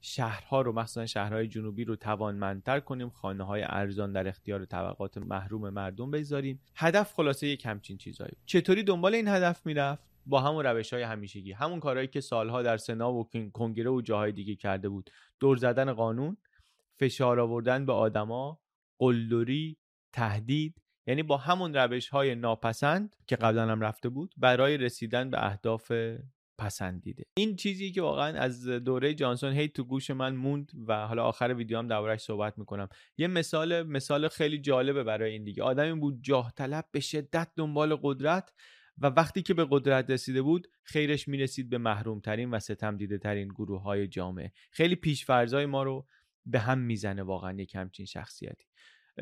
شهرها 0.02 0.62
رو 0.62 0.72
مخصوصا 0.72 1.06
شهرهای 1.06 1.48
جنوبی 1.48 1.84
رو 1.84 1.96
توانمندتر 1.96 2.80
کنیم. 2.80 3.10
خانه 3.10 3.44
های 3.44 3.64
ارزان 3.64 4.12
در 4.12 4.28
اختیار 4.28 4.66
طبقات 4.66 5.18
محروم 5.18 5.70
مردم 5.70 6.12
بذاریم 6.12 6.62
هدف 6.76 7.14
خلاصه 7.14 7.48
یک 7.48 7.66
همچین 7.66 7.98
چیزایی 7.98 8.38
چطوری 8.46 8.84
دنبال 8.84 9.16
این 9.16 9.28
هدف 9.28 9.66
می‌رفت؟ 9.66 10.17
با 10.28 10.42
همون 10.42 10.66
روش 10.66 10.94
های 10.94 11.04
همیشگی. 11.04 11.52
همون 11.52 11.80
کارهایی 11.80 12.08
که 12.08 12.22
سالها 12.22 12.62
در 12.62 12.78
سنا 12.78 13.14
و 13.14 13.30
کنگره 13.54 13.90
و 13.90 14.02
جاهای 14.02 14.32
دیگه 14.32 14.56
کرده 14.56 14.90
بود. 14.90 15.10
دور 15.40 15.58
زدن 15.58 15.94
قانون 15.94 16.38
فشار 17.00 17.40
آوردن 17.40 17.86
به 17.86 17.94
آدما 17.94 18.60
قلدری 19.00 19.78
تهدید 20.14 20.82
یعنی 21.08 21.24
با 21.24 21.38
همون 21.38 21.74
روش 21.74 22.10
های 22.10 22.36
ناپسند 22.36 23.16
که 23.28 23.36
قبلا 23.36 23.68
هم 23.68 23.82
رفته 23.82 24.10
بود 24.10 24.34
برای 24.38 24.78
رسیدن 24.78 25.30
به 25.30 25.46
اهداف 25.46 25.92
پسندیده. 26.60 27.24
این 27.38 27.56
چیزی 27.56 27.92
که 27.92 28.02
واقعا 28.02 28.40
از 28.40 28.68
دوره 28.68 29.14
جانسون 29.14 29.54
هی 29.54 29.68
تو 29.68 29.84
گوش 29.84 30.10
من 30.12 30.36
موند 30.36 30.72
و 30.88 31.08
حالا 31.08 31.24
آخر 31.24 31.54
ویدیو 31.54 31.78
هم 31.78 31.88
دربارش 31.88 32.22
صحبت 32.22 32.58
می‌کنم. 32.58 32.90
یه 33.18 33.28
مثال 33.28 33.84
مثال 33.84 34.28
خیلی 34.28 34.58
جالبه 34.58 35.04
برای 35.04 35.32
این 35.32 35.44
دیگه. 35.44 35.64
آدمی 35.64 36.00
بود 36.00 36.20
جاه 36.22 36.54
طلب 36.56 36.86
به 36.92 37.00
شدت 37.00 37.52
دنبال 37.56 37.96
قدرت 38.02 38.54
و 38.98 39.08
وقتی 39.08 39.42
که 39.42 39.54
به 39.54 39.68
قدرت 39.70 40.10
رسیده 40.10 40.42
بود 40.42 40.68
خیرش 40.84 41.28
می‌رسید 41.28 41.70
به 41.70 41.78
محروم 41.78 42.20
ترین 42.20 42.52
و 42.52 42.60
ستم 42.60 42.98
دیده 42.98 43.18
ترین 43.18 43.48
گروه 43.48 43.82
های 43.82 44.08
جامعه. 44.08 44.52
خیلی 44.72 44.96
پیشفرزای 44.96 45.66
ما 45.66 45.84
رو 45.84 46.08
به 46.46 46.60
هم 46.60 46.80
می‌زنه 46.80 47.24
واقعا 47.24 47.54
یک 47.54 47.76
همچین 47.76 48.06
شخصیتی. 48.06 48.66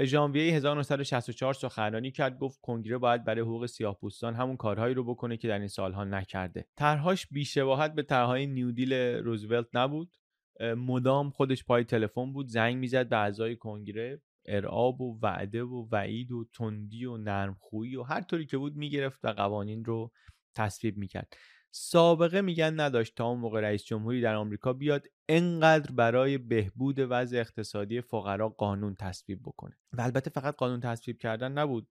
ژانویه 0.03 0.53
1964 0.53 1.53
سخنرانی 1.53 2.11
کرد 2.11 2.39
گفت 2.39 2.59
کنگره 2.61 2.97
باید 2.97 3.23
برای 3.23 3.41
حقوق 3.41 3.65
سیاهپوستان 3.65 4.35
همون 4.35 4.57
کارهایی 4.57 4.93
رو 4.93 5.03
بکنه 5.03 5.37
که 5.37 5.47
در 5.47 5.59
این 5.59 5.67
سالها 5.67 6.03
نکرده. 6.03 6.65
طرحهاش 6.75 7.27
بیشباهت 7.27 7.93
به 7.93 8.03
طرحهای 8.03 8.47
نیودیل 8.47 8.93
روزولت 8.93 9.67
نبود. 9.73 10.15
مدام 10.59 11.29
خودش 11.29 11.63
پای 11.63 11.83
تلفن 11.83 12.33
بود 12.33 12.47
زنگ 12.47 12.77
می‌زد 12.77 13.09
به 13.09 13.17
اعضای 13.17 13.55
کنگره. 13.55 14.21
ارعاب 14.45 15.01
و 15.01 15.19
وعده 15.21 15.63
و 15.63 15.87
وعید 15.91 16.31
و 16.31 16.45
تندی 16.53 17.05
و 17.05 17.17
نرمخویی 17.17 17.95
و 17.95 18.03
هر 18.03 18.21
طوری 18.21 18.45
که 18.45 18.57
بود 18.57 18.75
می‌گرفت 18.75 19.19
و 19.23 19.27
قوانین 19.27 19.85
رو 19.85 20.11
تصویب 20.55 20.97
می‌کرد. 20.97 21.33
سابقه 21.77 22.41
میگن 22.41 22.79
نداشت 22.79 23.15
تا 23.15 23.25
اون 23.25 23.39
موقع 23.39 23.61
رئیس 23.61 23.83
جمهوری 23.83 24.21
در 24.21 24.35
آمریکا 24.35 24.73
بیاد 24.73 25.07
انقدر 25.29 25.91
برای 25.91 26.37
بهبود 26.37 26.95
وضع 26.99 27.37
اقتصادی 27.37 28.01
فقرا 28.01 28.49
قانون 28.49 28.95
تصویب 28.95 29.41
بکنه. 29.41 29.77
و 29.93 30.01
البته 30.01 30.29
فقط 30.29 30.55
قانون 30.55 30.79
تصویب 30.79 31.17
کردن 31.17 31.51
نبود. 31.51 31.87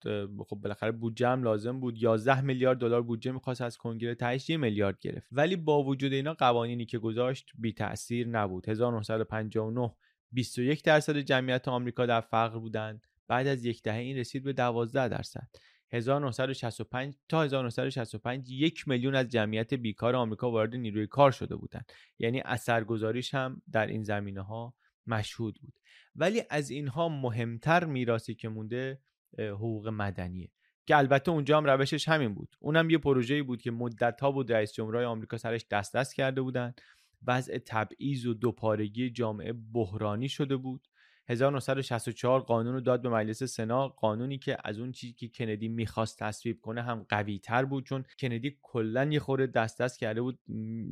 خب 0.48 0.56
بالاخره 0.56 0.92
بودجه 0.92 1.28
هم 1.28 1.42
لازم 1.42 1.80
بود. 1.80 2.02
11 2.02 2.40
میلیارد 2.40 2.78
دلار 2.78 3.02
بودجه 3.02 3.32
می‌خواست 3.32 3.60
از 3.60 3.76
کنگره 3.76 4.14
تهش 4.14 4.50
یه 4.50 4.56
میلیارد 4.56 4.98
گرفت. 5.00 5.28
ولی 5.32 5.56
با 5.56 5.82
وجود 5.82 6.12
اینا 6.12 6.34
قوانینی 6.34 6.86
که 6.86 6.98
گذاشت 6.98 7.50
بی 7.58 7.72
تاثیر 7.72 8.28
نبود 8.28 8.68
1959 8.68 9.94
21 10.34 10.82
درصد 10.82 11.18
جمعیت 11.18 11.68
آمریکا 11.68 12.06
در 12.06 12.20
فقر 12.20 12.58
بودند. 12.58 13.06
بعد 13.28 13.46
از 13.46 13.64
یک 13.64 13.82
دهه 13.82 13.96
این 13.96 14.16
رسید 14.16 14.44
به 14.44 14.52
12 14.52 15.08
درصد. 15.08 15.48
1965 15.92 17.14
تا 17.28 17.42
1965 17.42 18.50
یک 18.50 18.88
میلیون 18.88 19.14
از 19.14 19.28
جمعیت 19.28 19.74
بیکار 19.74 20.16
آمریکا 20.16 20.50
وارد 20.50 20.74
نیروی 20.74 21.06
کار 21.06 21.30
شده 21.30 21.56
بودند. 21.56 21.92
یعنی 22.18 22.42
اثرگذاریش 22.44 23.34
هم 23.34 23.62
در 23.72 23.86
این 23.86 24.02
زمینه 24.02 24.42
ها 24.42 24.74
مشهود 25.06 25.58
بود. 25.60 25.72
ولی 26.16 26.42
از 26.50 26.70
اینها 26.70 27.08
مهمتر 27.08 27.84
میراثی 27.84 28.34
که 28.34 28.48
مونده 28.48 29.00
حقوق 29.38 29.88
مدنیه. 29.88 30.48
که 30.86 30.96
البته 30.96 31.30
اونجا 31.30 31.56
هم 31.56 31.64
روشش 31.64 32.08
همین 32.08 32.34
بود. 32.34 32.56
اونم 32.60 32.90
یه 32.90 32.98
پروژه‌ای 32.98 33.42
بود 33.42 33.62
که 33.62 33.70
مدت 33.70 34.20
ها 34.20 34.32
بود 34.32 34.52
رئیس 34.52 34.72
جمهورهای 34.72 35.04
آمریکا 35.04 35.36
سرش 35.38 35.66
دست 35.70 35.96
دست 35.96 36.14
کرده 36.14 36.42
بودند. 36.42 36.80
وضع 37.26 37.58
تبعیض 37.58 38.26
و 38.26 38.34
دوپارگی 38.34 39.10
جامعه 39.10 39.52
بحرانی 39.52 40.28
شده 40.28 40.56
بود. 40.56 40.88
1964 41.28 42.40
قانون 42.40 42.74
رو 42.74 42.80
داد 42.80 43.02
به 43.02 43.08
مجلس 43.08 43.42
سنا. 43.42 43.88
قانونی 43.88 44.38
که 44.38 44.56
از 44.64 44.78
اون 44.78 44.92
چیزی 44.92 45.12
که 45.12 45.28
کندی 45.28 45.68
می‌خواست 45.68 46.18
تصویب 46.18 46.60
کنه 46.60 46.82
هم 46.82 47.06
قوی 47.08 47.38
تر 47.38 47.64
بود 47.64 47.84
چون 47.84 48.04
کندی 48.20 48.58
کلا 48.62 49.04
یه 49.04 49.20
خورده 49.20 49.46
دست 49.46 49.80
دست 49.80 49.98
کرده 49.98 50.22
بود 50.22 50.38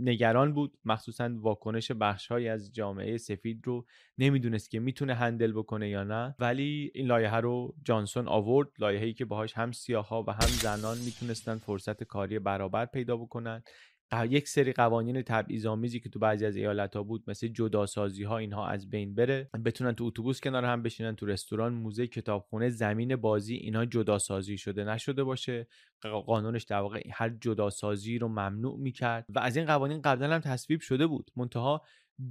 نگران 0.01 0.53
بود. 0.53 0.79
مخصوصا 0.85 1.31
واکنش 1.37 1.91
بخشهایی 1.93 2.49
از 2.49 2.75
جامعه 2.75 3.17
سفید 3.17 3.61
رو 3.67 3.87
نمی‌دونست 4.19 4.71
که 4.71 4.81
می‌تونه 4.81 5.15
هندل 5.15 5.53
بکنه 5.53 5.89
یا 5.89 6.05
نه. 6.05 6.35
ولی 6.39 6.91
این 6.95 7.07
لایحه 7.07 7.37
رو 7.37 7.75
جانسون 7.85 8.29
آورد. 8.29 8.69
لایحه‌ای 8.79 9.13
که 9.13 9.25
باهاش 9.25 9.53
هم 9.53 9.73
سیاها 9.73 10.25
و 10.29 10.31
هم 10.33 10.49
زنان 10.49 10.99
می‌تونستن 10.99 11.57
فرصت 11.57 12.03
کاری 12.05 12.39
برابر 12.39 12.87
پیدا 12.87 13.17
بکنن. 13.17 13.63
یک 14.29 14.49
سری 14.49 14.73
قوانین 14.73 15.23
تبعیض‌آمیزی 15.23 16.01
که 16.01 16.09
تو 16.09 16.19
بعضی 16.19 16.47
از 16.47 16.57
ایالت‌ها 16.57 17.03
بود 17.03 17.25
مثل 17.27 17.49
جداسازی 17.49 18.25
ها 18.25 18.39
اینها 18.39 18.67
از 18.69 18.91
بین 18.91 19.15
بره. 19.15 19.51
بتونن 19.65 19.93
تو 19.93 20.05
اتوبوس 20.05 20.41
کنار 20.41 20.65
هم 20.65 20.83
بشینن 20.83 21.17
تو 21.17 21.27
رستوران 21.27 21.75
موزه 21.75 22.07
کتابخونه 22.07 22.69
زمین 22.69 23.17
بازی 23.17 23.55
اینا 23.55 23.85
جداسازی 23.85 24.59
شده 24.59 24.85
نشده 24.85 25.25
باشه. 25.25 25.67
قانونش 26.27 26.63
در 26.63 26.81
واقع 26.81 27.03
هر 27.13 27.29
جداسازی 27.41 28.19
رو 28.19 28.29
ممنوع 28.29 28.79
می‌کرد 28.79 29.27
و 29.29 29.39
از 29.39 29.57
این 29.57 29.67
قوانین 29.67 30.03
قبلا 30.03 30.35
هم 30.35 30.41
تصویب 30.41 30.81
شده 30.81 31.07
بود. 31.07 31.31
منتها 31.37 31.83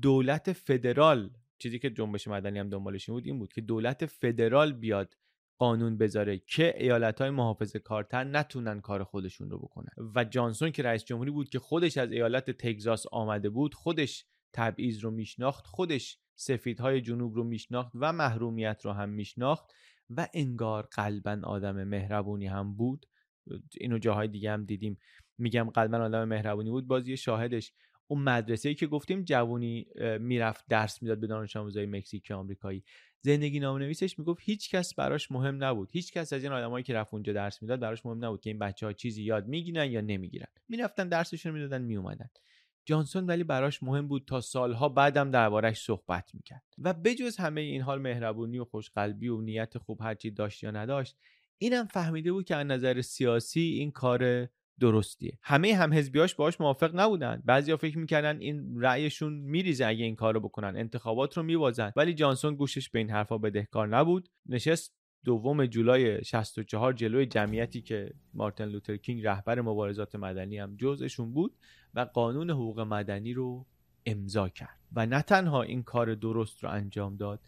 دولت 0.02 0.54
فدرال 0.54 1.30
چیزی 1.58 1.80
که 1.80 1.90
جنبش 1.90 2.28
مدنی 2.28 2.60
هم 2.60 2.70
دنبالش 2.70 3.10
بود 3.10 3.26
این 3.26 3.40
بود 3.40 3.54
که 3.54 3.62
دولت 3.62 4.06
فدرال 4.06 4.74
بیاد 4.74 5.18
قانون 5.62 5.97
بذاره 5.97 6.38
که 6.38 6.74
ایالت 6.78 7.22
های 7.22 7.30
محافظه 7.30 7.80
کارتر 7.80 8.24
نتونن 8.24 8.80
کار 8.80 9.03
خودشون 9.03 9.49
رو 9.49 9.59
بکنن. 9.59 9.91
و 10.16 10.24
جانسون 10.24 10.72
که 10.72 10.84
رئیس 10.84 11.05
جمهوری 11.05 11.32
بود 11.32 11.49
که 11.49 11.59
خودش 11.59 11.97
از 11.97 12.12
ایالت 12.12 12.51
تگزاس 12.51 13.05
آمده 13.12 13.49
بود 13.49 13.74
خودش 13.74 14.26
تبعیض 14.53 15.03
رو 15.03 15.12
میشناخت 15.12 15.68
خودش 15.68 16.20
سفیدهای 16.36 17.01
جنوب 17.01 17.36
رو 17.36 17.43
میشناخت 17.43 17.91
و 17.95 18.14
محرومیت 18.14 18.82
رو 18.84 18.91
هم 18.91 19.09
میشناخت 19.09 19.66
و 20.09 20.28
انگار 20.34 20.88
قلبا 20.91 21.41
آدم 21.43 21.84
مهربونی 21.84 22.47
هم 22.47 22.76
بود. 22.76 23.05
اینو 23.78 23.97
جاهای 23.97 24.28
دیگه 24.28 24.51
هم 24.51 24.66
دیدیم. 24.66 24.97
میگم 25.38 25.70
قلبا 25.70 25.97
آدم 25.97 26.24
مهربونی 26.24 26.70
بود. 26.70 26.88
بازی 26.88 27.18
شاهدش. 27.18 27.74
اون 28.07 28.24
مدرسه 28.24 28.70
ای 28.70 28.76
که 28.76 28.88
گفتیم 28.88 29.24
جوونی 29.24 29.88
می‌رفت 30.20 30.66
درس 30.70 31.01
می‌داد 31.01 31.20
به 31.20 31.28
دانش 31.28 31.55
آموزای 31.55 31.86
مکزیکی 31.86 32.34
آمریکایی. 32.34 32.84
زندگی 33.22 33.59
نویسش 33.59 34.19
می‌گفت 34.19 34.41
هیچ 34.43 34.69
کس 34.69 34.93
براش 34.93 35.32
مهم 35.32 35.63
نبود. 35.63 35.89
هیچ 35.91 36.13
کس 36.13 36.34
از 36.34 36.43
این 36.43 36.51
آدمایی 36.51 36.84
که 36.84 36.93
رفت 36.93 37.13
اونجا 37.13 37.34
درس 37.34 37.61
می‌داد 37.61 37.80
براش 37.80 38.05
مهم 38.05 38.26
نبود 38.26 38.41
که 38.41 38.49
این 38.49 38.59
بچه 38.59 38.86
ها 38.86 38.93
چیزی 38.93 39.24
یاد 39.24 39.47
می‌گیرن 39.47 39.91
یا 39.91 40.01
نمی‌گیرن. 40.01 40.47
می‌رفتن 40.69 41.09
درسشون 41.09 41.51
می‌دادن 41.51 41.82
میومدن 41.82 42.30
جانسون 42.86 43.26
ولی 43.26 43.43
براش 43.43 43.84
مهم 43.84 44.07
بود 44.07 44.26
تا 44.28 44.41
سالها 44.41 44.89
بعدم 44.89 45.32
دربارش 45.32 45.82
صحبت 45.82 46.36
می‌کرد. 46.36 46.63
و 46.78 46.93
بجز 46.93 47.38
همه 47.38 47.61
این 47.61 47.82
حال 47.82 48.01
مهربونی 48.01 48.59
و 48.59 48.65
خوشقلبی 48.65 49.28
و 49.28 49.41
نیت 49.41 49.78
خوب 49.78 50.01
هرچی 50.01 50.32
داشت 50.32 50.63
یا 50.63 50.72
نداشت 50.72 51.17
اینم 51.57 51.86
فهمیده 51.86 52.32
بود 52.32 52.45
که 52.45 52.55
از 52.55 52.67
نظر 52.67 53.01
سیاسی 53.01 53.61
این 53.61 53.91
کار 53.91 54.49
درستیه. 54.82 55.38
همه 55.42 55.76
هم 55.76 55.94
حزبیاش 55.94 56.36
باهاش 56.36 56.62
موافق 56.62 56.92
نبودن. 56.96 57.42
بعضیا 57.46 57.78
فکر 57.78 57.98
می‌کردن 57.98 58.40
این 58.40 58.82
رأیشون 58.82 59.34
میریزه 59.34 59.86
اگه 59.86 60.06
این 60.06 60.16
کارو 60.16 60.40
بکنن. 60.40 60.74
انتخابات 60.78 61.38
رو 61.38 61.44
میوازن 61.44 61.92
ولی 61.96 62.14
جانسون 62.14 62.56
گوشش 62.56 62.90
به 62.90 63.00
این 63.00 63.10
حرفا 63.10 63.38
بدهکار 63.38 63.88
نبود. 63.88 64.30
نشست 64.46 64.94
دوم 65.26 65.66
جولای 65.66 66.24
64 66.24 66.94
جلوی 66.94 67.26
جمعیتی 67.26 67.82
که 67.82 68.14
مارتین 68.34 68.66
لوتر 68.66 68.98
کینگ 68.98 69.28
رهبر 69.28 69.62
مبارزات 69.62 70.16
مدنی 70.16 70.58
هم 70.58 70.76
جزشون 70.76 71.34
بود 71.34 71.56
و 71.94 72.00
قانون 72.00 72.50
حقوق 72.50 72.80
مدنی 72.80 73.34
رو 73.34 73.66
امضا 74.06 74.50
کرد. 74.50 74.80
و 74.94 75.06
نه 75.06 75.22
تنها 75.22 75.62
این 75.62 75.84
کار 75.84 76.16
درست 76.16 76.64
رو 76.64 76.70
انجام 76.70 77.16
داد 77.16 77.40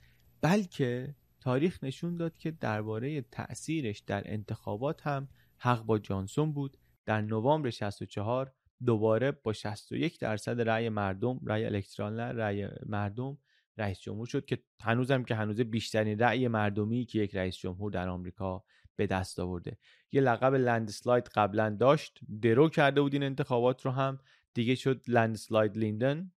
بلکه 0.41 1.15
تاریخ 1.41 1.83
نشون 1.83 2.17
داد 2.17 2.37
که 2.37 2.51
درباره 2.51 3.21
تأثیرش 3.21 3.99
در 3.99 4.23
انتخابات 4.25 5.07
هم 5.07 5.27
حق 5.57 5.83
با 5.83 5.99
جانسون 5.99 6.53
بود 6.53 6.77
در 7.05 7.21
نوامبر 7.21 7.69
64 7.69 8.51
دوباره 8.85 9.31
با 9.31 9.53
61 9.53 10.19
درصد 10.19 10.61
رأی 10.61 10.89
مردم 10.89 11.39
رأی 11.45 11.65
الکترال 11.65 12.19
رأی 12.19 12.67
مردم 12.85 13.37
رئیس 13.77 13.99
جمهور 13.99 14.27
شد 14.27 14.45
که 14.45 14.59
هنوزم 14.81 15.23
که 15.23 15.35
هنوز 15.35 15.61
بیشترین 15.61 16.19
رأی 16.19 16.47
مردمی 16.47 17.05
که 17.05 17.19
یک 17.19 17.35
رئیس 17.35 17.55
جمهور 17.55 17.91
در 17.91 18.09
آمریکا 18.09 18.63
به 18.95 19.07
دست 19.07 19.39
آورده. 19.39 19.77
یه 20.11 20.21
لقب 20.21 20.53
لندسلاید 20.53 21.27
قبلا 21.35 21.77
داشت 21.79 22.19
درو 22.41 22.69
کرده 22.69 23.01
بود 23.01 23.13
این 23.13 23.23
انتخابات 23.23 23.85
رو 23.85 23.91
هم. 23.91 24.19
دیگه 24.55 24.75
شد 24.75 25.01
لندسلاید 25.07 25.77
لیندن 25.77 26.31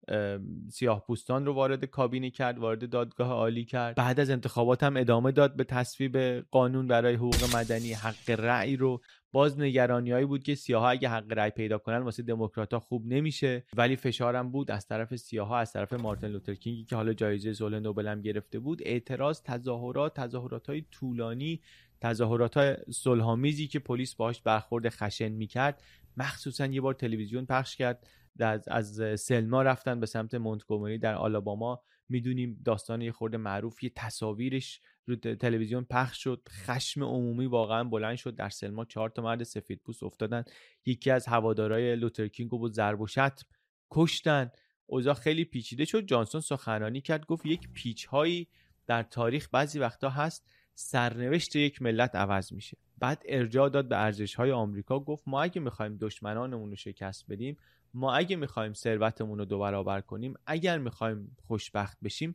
سیاه 0.70 1.04
پوستان 1.06 1.46
رو 1.46 1.52
وارد 1.52 1.84
کابینه 1.84 2.30
کرد 2.30 2.58
وارد 2.58 2.90
دادگاه 2.90 3.28
عالی 3.28 3.64
کرد. 3.64 3.96
بعد 3.96 4.20
از 4.20 4.30
انتخابات 4.30 4.82
هم 4.82 4.96
ادامه 4.96 5.32
داد 5.32 5.56
به 5.56 5.64
تصویب 5.64 6.16
قانون 6.50 6.88
برای 6.88 7.14
حقوق 7.14 7.56
مدنی 7.56 7.92
حق 7.92 8.30
رأی 8.30 8.76
رو 8.76 9.00
باز 9.34 9.60
نگرانیایی 9.60 10.26
بود 10.26 10.42
که 10.42 10.54
سیاها 10.54 10.90
اگه 10.90 11.08
حق 11.08 11.32
رأی 11.32 11.50
پیدا 11.50 11.78
کنن 11.78 11.98
واسه 11.98 12.22
دموکرات 12.22 12.78
خوب 12.78 13.06
نمیشه. 13.06 13.64
ولی 13.76 13.96
فشارم 13.96 14.50
بود 14.50 14.70
از 14.70 14.86
طرف 14.86 15.16
سیاها 15.16 15.58
از 15.58 15.72
طرف 15.72 15.92
مارتین 15.92 16.28
لوتر 16.30 16.54
کینگی 16.54 16.84
که 16.84 16.96
حالا 16.96 17.12
جایزه 17.12 17.52
صلح 17.52 17.78
نوبل 17.78 18.06
هم 18.06 18.22
گرفته 18.22 18.58
بود 18.58 18.82
اعتراض 18.82 19.42
تظاهرات 19.42 20.20
تظاهرات 20.20 20.66
های 20.66 20.84
طولانی 20.90 21.60
تظاهرات 22.00 22.56
های 22.56 22.76
صلحآمیزی 22.90 23.66
که 23.66 23.78
پلیس 23.78 24.14
باهاش 24.14 24.40
برخورد 24.40 24.88
خشن 24.88 25.28
می‌کرد 25.28 25.82
مخصوصا 26.16 26.66
یه 26.66 26.80
بار 26.80 26.94
تلویزیون 26.94 27.46
پخش 27.46 27.76
کرد 27.76 28.06
از, 28.40 28.68
از 28.68 29.20
سلما 29.20 29.62
رفتن 29.62 30.00
به 30.00 30.06
سمت 30.06 30.34
مونتگومری 30.34 30.98
در 30.98 31.14
آلاباما. 31.14 31.82
می‌دونیم 32.08 32.62
داستان 32.64 33.02
یه 33.02 33.12
خورده 33.12 33.36
معروف 33.36 33.84
یه 33.84 33.92
تصاویرش 33.96 34.80
رو 35.06 35.16
تلویزیون 35.16 35.86
پخش 35.90 36.22
شد 36.22 36.48
خشم 36.50 37.02
عمومی 37.02 37.46
واقعا 37.46 37.84
بلند 37.84 38.16
شد 38.16 38.36
در 38.36 38.48
سلما 38.48 38.84
چهار 38.84 39.10
تا 39.10 39.22
مرد 39.22 39.42
سفید 39.42 39.80
پوست 39.84 40.02
افتادن. 40.02 40.44
یکی 40.86 41.10
از 41.10 41.26
هوادارای 41.26 41.96
لوترکینگ 41.96 42.50
رو 42.50 42.58
با 42.58 42.68
ضرب 42.68 43.00
و 43.00 43.06
شتم 43.06 43.46
کشتن. 43.90 44.50
اوضاع 44.86 45.14
خیلی 45.14 45.44
پیچیده 45.44 45.84
شد. 45.84 46.06
جانسون 46.06 46.40
سخنرانی 46.40 47.00
کرد 47.00 47.26
گفت 47.26 47.46
یک 47.46 47.68
پیچ 47.72 48.06
هایی 48.06 48.48
در 48.86 49.02
تاریخ 49.02 49.48
بعضی 49.52 49.78
وقتا 49.78 50.10
هست 50.10 50.50
سرنوشت 50.74 51.56
یک 51.56 51.82
ملت 51.82 52.14
عوض 52.14 52.52
میشه. 52.52 52.76
بعد 52.98 53.22
ارجاع 53.28 53.68
داد 53.68 53.88
به 53.88 53.96
ارزش 53.96 54.34
های 54.34 54.52
آمریکا 54.52 55.00
گفت 55.00 55.28
ما 55.28 55.42
اگه 55.42 55.60
می‌خوایم 55.60 55.96
دشمنانمون 55.96 56.70
رو 56.70 56.76
شکست 56.76 57.24
بدیم 57.28 57.56
ما 57.94 58.14
اگه 58.14 58.36
می‌خوایم 58.36 58.72
ثروتمون 58.72 59.38
رو 59.38 59.44
دو 59.44 59.58
برابر 59.58 60.00
کنیم 60.00 60.34
اگر 60.46 60.78
می‌خوایم 60.78 61.36
خوشبخت 61.42 61.98
بشیم 62.04 62.34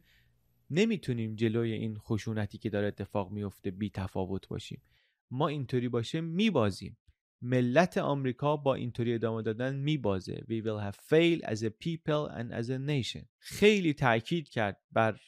نمی‌تونیم 0.70 1.36
جلوی 1.36 1.72
این 1.72 1.98
خشونتی 1.98 2.58
که 2.58 2.70
داره 2.70 2.88
اتفاق 2.88 3.32
میفته 3.32 3.72
بی 3.72 3.90
تفاوت 3.90 4.48
باشیم. 4.48 4.82
ما 5.32 5.48
اینطوری 5.48 5.90
باشه 5.90 6.22
میبازیم. 6.22 6.98
ملت 7.42 7.98
آمریکا 7.98 8.58
با 8.58 8.76
اینطوری 8.76 9.14
ادامه 9.14 9.42
دادن 9.42 9.76
میبازه. 9.76 10.44
We 10.48 10.64
will 10.64 10.92
have 10.92 10.96
failed 10.96 11.44
as 11.44 11.64
a 11.64 11.70
people 11.70 12.32
and 12.38 12.54
as 12.64 12.70
a 12.70 12.78
nation. 12.90 13.26
خیلی 13.40 13.94
تاکید 13.94 14.50
کرد 14.50 14.82
بر 14.92 15.20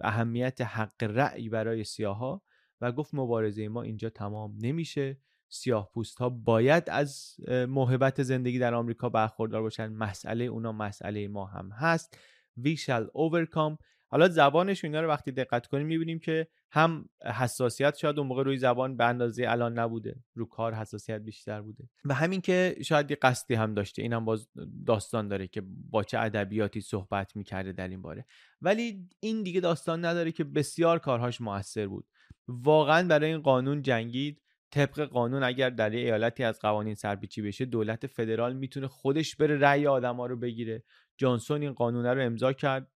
اهمیت 0.00 0.60
حق 0.60 1.02
رأی 1.02 1.48
برای 1.48 1.84
سیاها 1.84 2.42
و 2.80 2.92
گفت 2.92 3.14
مبارزه 3.14 3.68
ما 3.68 3.82
اینجا 3.82 4.10
تمام 4.10 4.56
نمیشه. 4.60 5.18
سیاه 5.52 5.90
پوست 5.94 6.18
ها 6.18 6.28
باید 6.28 6.90
از 6.90 7.36
محبت 7.48 8.22
زندگی 8.22 8.58
در 8.58 8.74
آمریکا 8.74 9.08
برخوردار 9.08 9.62
باشن. 9.62 9.86
مسئله 9.92 10.44
اونا 10.44 10.72
مسئله 10.72 11.28
ما 11.28 11.46
هم 11.46 11.70
هست. 11.70 12.18
We 12.60 12.76
shall 12.76 13.06
overcome. 13.06 13.76
حالا 14.12 14.28
زبانش 14.28 14.84
اینا 14.84 15.00
رو 15.00 15.08
وقتی 15.08 15.32
دقت 15.32 15.66
کنیم 15.66 15.86
می‌بینیم 15.86 16.18
که 16.18 16.48
هم 16.72 17.08
حساسیت 17.24 17.96
شاید 17.96 18.18
اون 18.18 18.26
موقع 18.28 18.42
روی 18.42 18.56
زبان 18.56 18.96
به 18.96 19.04
اندازه 19.04 19.44
الان 19.48 19.78
نبوده. 19.78 20.16
رو 20.34 20.46
کار 20.46 20.74
حساسیت 20.74 21.20
بیشتر 21.20 21.60
بوده. 21.60 21.88
و 22.04 22.14
همین 22.14 22.40
که 22.40 22.76
شاید 22.84 23.10
یه 23.10 23.18
قصدی 23.22 23.54
هم 23.54 23.74
داشته. 23.74 24.02
اینم 24.02 24.24
باز 24.24 24.48
داستان 24.86 25.28
داره 25.28 25.48
که 25.48 25.62
با 25.90 26.02
چه 26.02 26.18
ادبیاتی 26.18 26.80
صحبت 26.80 27.36
می‌کرده 27.36 27.72
در 27.72 27.88
این 27.88 28.02
باره. 28.02 28.26
ولی 28.60 29.08
این 29.20 29.42
دیگه 29.42 29.60
داستان 29.60 30.04
نداره 30.04 30.32
که 30.32 30.44
بسیار 30.44 30.98
کارهاش 30.98 31.40
موثر 31.40 31.86
بود. 31.86 32.06
واقعا 32.48 33.08
برای 33.08 33.30
این 33.30 33.40
قانون 33.40 33.82
جنگید. 33.82 34.42
طبق 34.70 35.00
قانون 35.00 35.42
اگر 35.42 35.70
در 35.70 35.90
ایالتی 35.90 36.44
از 36.44 36.58
قوانین 36.58 36.94
سرپیچی 36.94 37.42
بشه 37.42 37.64
دولت 37.64 38.06
فدرال 38.06 38.56
می‌تونه 38.56 38.88
خودش 38.88 39.36
بره 39.36 39.58
رأی 39.58 39.86
آدما 39.86 40.26
رو 40.26 40.36
بگیره. 40.36 40.82
جانسون 41.18 41.62
این 41.62 41.72
قانون 41.72 42.06
رو 42.06 42.22
امضا 42.22 42.52
کرد 42.52 42.88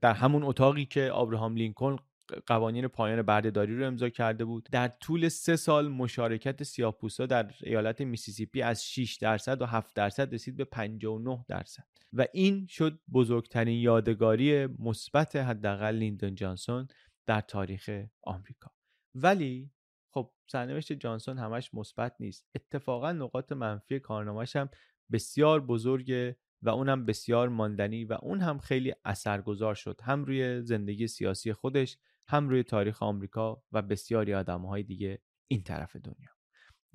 در 0.00 0.12
همون 0.12 0.42
اتاقی 0.42 0.84
که 0.84 1.10
آبراهام 1.10 1.56
لینکلن 1.56 1.98
قوانین 2.46 2.88
پایان 2.88 3.22
برده‌داری 3.22 3.78
رو 3.78 3.86
امضا 3.86 4.08
کرده 4.08 4.44
بود. 4.44 4.68
در 4.72 4.88
طول 4.88 5.28
سه 5.28 5.56
سال 5.56 5.88
مشارکت 5.88 6.62
سیاه‌پوستا 6.62 7.26
در 7.26 7.50
ایالت 7.62 8.00
میسیسیپی 8.00 8.62
از 8.62 8.84
6 8.84 9.16
درصد 9.16 9.62
و 9.62 9.66
7 9.66 9.96
درصد 9.96 10.34
رسید 10.34 10.56
به 10.56 10.64
59 10.64 11.44
درصد. 11.48 11.84
و 12.12 12.26
این 12.32 12.66
شد 12.66 12.98
بزرگترین 13.12 13.80
یادگاری 13.80 14.66
مثبت 14.66 15.36
حداقل 15.36 15.94
لیندون 15.94 16.34
جانسون 16.34 16.88
در 17.26 17.40
تاریخ 17.40 17.90
آمریکا. 18.22 18.70
ولی 19.14 19.70
خب 20.10 20.30
سرنوشت 20.46 20.92
جانسون 20.92 21.38
همش 21.38 21.74
مثبت 21.74 22.14
نیست. 22.20 22.48
اتفاقا 22.54 23.12
نقاط 23.12 23.52
منفی 23.52 24.00
کارنامهش 24.00 24.56
هم 24.56 24.70
بسیار 25.12 25.60
بزرگه 25.60 26.36
و 26.62 26.70
اونم 26.70 27.06
بسیار 27.06 27.48
ماندنی 27.48 28.04
و 28.04 28.12
اون 28.22 28.40
هم 28.40 28.58
خیلی 28.58 28.94
اثرگذار 29.04 29.74
شد. 29.74 30.00
هم 30.02 30.24
روی 30.24 30.62
زندگی 30.62 31.06
سیاسی 31.06 31.52
خودش 31.52 31.98
هم 32.28 32.48
روی 32.48 32.62
تاریخ 32.62 33.02
آمریکا 33.02 33.62
و 33.72 33.82
بسیاری 33.82 34.34
آدمهای 34.34 34.82
دیگه 34.82 35.22
این 35.48 35.62
طرف 35.62 35.96
دنیا. 35.96 36.30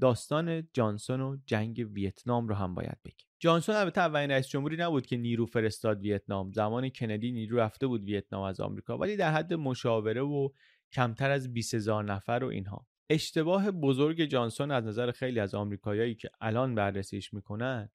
داستان 0.01 0.67
جانسون 0.73 1.21
و 1.21 1.37
جنگ 1.45 1.87
ویتنام 1.93 2.47
رو 2.47 2.55
هم 2.55 2.75
باید 2.75 2.97
بگیم. 3.05 3.27
جانسون 3.39 3.75
البته 3.75 4.01
اولین 4.01 4.31
رئیس 4.31 4.47
جمهوری 4.47 4.77
نبود 4.77 5.05
که 5.05 5.17
نیرو 5.17 5.45
فرستاد 5.45 6.01
ویتنام. 6.01 6.51
زمان 6.51 6.89
کندی 6.89 7.31
نیرو 7.31 7.57
رفته 7.57 7.87
بود 7.87 8.03
ویتنام 8.03 8.43
از 8.43 8.59
آمریکا 8.59 8.97
ولی 8.97 9.17
در 9.17 9.31
حد 9.31 9.53
مشاوره 9.53 10.21
و 10.21 10.49
کمتر 10.91 11.31
از 11.31 11.53
20 11.53 11.73
هزار 11.73 12.03
نفر 12.03 12.39
و 12.43 12.47
اینها. 12.47 12.87
اشتباه 13.09 13.71
بزرگ 13.71 14.25
جانسون 14.25 14.71
از 14.71 14.85
نظر 14.85 15.11
خیلی 15.11 15.39
از 15.39 15.55
آمریکایایی 15.55 16.15
که 16.15 16.29
الان 16.41 16.75
بررسیش 16.75 17.33
می‌کنن 17.33 17.89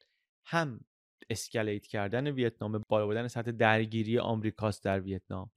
هم 0.46 0.80
اسکلیت 1.30 1.86
کردن 1.86 2.26
ویتنام 2.26 2.84
بالا 2.88 3.06
بردن 3.06 3.28
سطح 3.28 3.50
درگیری 3.50 4.18
آمریکاست 4.18 4.84
در 4.84 5.00
ویتنام 5.00 5.50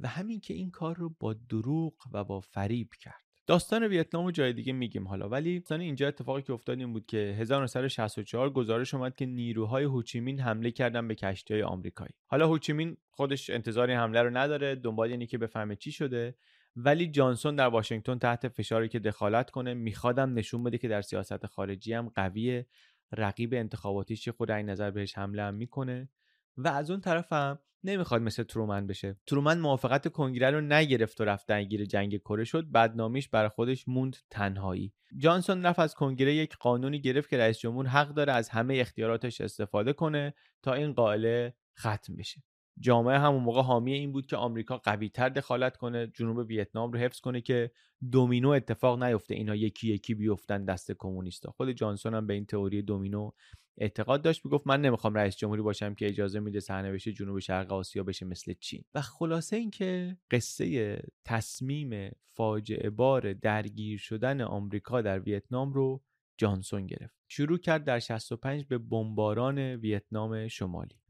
و 0.00 0.08
همین 0.08 0.40
که 0.40 0.54
این 0.54 0.70
کار 0.70 0.96
رو 0.96 1.14
با 1.20 1.32
دروغ 1.32 1.94
و 2.12 2.24
با 2.24 2.40
فریب 2.40 2.88
کرد. 3.00 3.22
داستان 3.46 3.84
ویتنام 3.84 4.24
و 4.24 4.30
جای 4.30 4.52
دیگه 4.52 4.72
میگیم 4.72 5.08
حالا 5.08 5.28
ولی 5.28 5.60
داستان 5.60 5.80
اینجا 5.80 6.08
اتفاقی 6.08 6.42
که 6.42 6.52
افتاد 6.52 6.78
این 6.78 6.92
بود 6.92 7.06
که 7.06 7.16
1964 7.16 8.50
گزارش 8.50 8.94
اومد 8.94 9.16
که 9.16 9.26
نیروهای 9.26 9.84
هوچیمین 9.84 10.40
حمله 10.40 10.70
کردن 10.70 11.08
به 11.08 11.14
کشتی 11.14 11.54
های 11.54 11.62
آمریکایی. 11.62 12.12
حالا 12.26 12.46
هوچیمین 12.46 12.96
خودش 13.10 13.50
انتظار 13.50 13.90
حمله 13.90 14.22
رو 14.22 14.36
نداره 14.36 14.74
دنبال 14.74 15.10
اینی 15.10 15.26
که 15.26 15.38
بفهمه 15.38 15.76
چی 15.76 15.92
شده. 15.92 16.34
ولی 16.76 17.06
جانسون 17.06 17.56
در 17.56 17.66
واشنگتن 17.66 18.18
تحت 18.18 18.48
فشاری 18.48 18.88
که 18.88 18.98
دخالت 18.98 19.50
کنه 19.50 19.74
میخوادم 19.74 20.34
نشون 20.34 20.64
بده 20.64 20.78
که 20.78 20.88
در 20.88 21.02
سیاست 21.02 21.46
خارجی 21.46 21.92
هم 21.92 22.08
قویه 22.08 22.66
رقیب 23.12 23.54
انتخاباتیش 23.54 24.28
خود 24.28 24.50
این 24.50 24.70
نظر 24.70 24.90
بهش 24.90 25.18
حمله 25.18 25.42
هم 25.42 25.54
می‌کنه. 25.54 26.08
و 26.56 26.68
از 26.68 26.90
اون 26.90 27.00
طرف 27.00 27.32
هم 27.32 27.58
نمی‌خواد 27.84 28.22
مثل 28.22 28.42
ترومن 28.42 28.86
بشه. 28.86 29.16
ترومن 29.26 29.58
موافقت 29.58 30.08
کنگره 30.08 30.50
رو 30.50 30.60
نگرفت 30.60 31.20
و 31.20 31.24
رفت 31.24 31.46
درگیر 31.46 31.84
جنگ 31.84 32.16
کره 32.16 32.44
شد. 32.44 32.70
بدنامیش 32.70 33.28
برای 33.28 33.48
خودش 33.48 33.88
موند 33.88 34.16
تنهایی. 34.30 34.92
جانسون 35.16 35.66
رفت 35.66 35.78
از 35.78 35.94
کنگره 35.94 36.34
یک 36.34 36.56
قانونی 36.56 37.00
گرفت 37.00 37.30
که 37.30 37.38
رئیس 37.38 37.58
جمهور 37.58 37.86
حق 37.86 38.08
داره 38.08 38.32
از 38.32 38.48
همه 38.48 38.74
اختیاراتش 38.74 39.40
استفاده 39.40 39.92
کنه 39.92 40.34
تا 40.62 40.72
این 40.72 40.92
قائله 40.92 41.54
ختم 41.78 42.16
بشه. 42.16 42.42
جامعه 42.82 43.18
همون 43.18 43.42
موقع 43.42 43.62
حامی 43.62 43.92
این 43.92 44.12
بود 44.12 44.26
که 44.26 44.36
آمریکا 44.36 44.78
قویتر 44.78 45.28
دخالت 45.28 45.76
کنه 45.76 46.06
جنوب 46.06 46.38
ویتنام 46.38 46.92
رو 46.92 46.98
حفظ 46.98 47.20
کنه 47.20 47.40
که 47.40 47.70
دومینو 48.10 48.48
اتفاق 48.48 49.02
نیفته 49.02 49.34
اینا 49.34 49.54
یکی 49.54 49.92
یکی 49.92 50.14
بیفتن 50.14 50.64
دست 50.64 50.92
کمونیستا. 50.92 51.50
خود 51.50 51.72
جانسون 51.72 52.14
هم 52.14 52.26
به 52.26 52.34
این 52.34 52.46
تئوری 52.46 52.82
دومینو 52.82 53.30
اعتقاد 53.78 54.22
داشت 54.22 54.44
می‌گفت 54.44 54.66
من 54.66 54.80
نمی‌خوام 54.80 55.14
رئیس 55.14 55.36
جمهوری 55.36 55.62
باشم 55.62 55.94
که 55.94 56.06
اجازه 56.06 56.40
میده 56.40 56.60
سرنوشت 56.60 57.08
جنوب 57.08 57.38
شرق 57.38 57.72
آسیا 57.72 58.02
بشه 58.02 58.26
مثل 58.26 58.54
چین. 58.60 58.84
و 58.94 59.00
خلاصه 59.00 59.56
اینکه 59.56 60.16
قصه 60.30 60.98
تصمیم 61.24 62.10
فاجعه 62.34 62.90
بار 62.90 63.32
درگیر 63.32 63.98
شدن 63.98 64.40
آمریکا 64.40 65.02
در 65.02 65.20
ویتنام 65.20 65.72
رو 65.72 66.02
جانسون 66.38 66.86
گرفت. 66.86 67.16
شروع 67.28 67.58
کرد 67.58 67.84
در 67.84 67.98
65 67.98 68.64
به 68.64 68.78
بمباران 68.78 69.58
ویتنام 69.58 70.48
شمالی. 70.48 71.01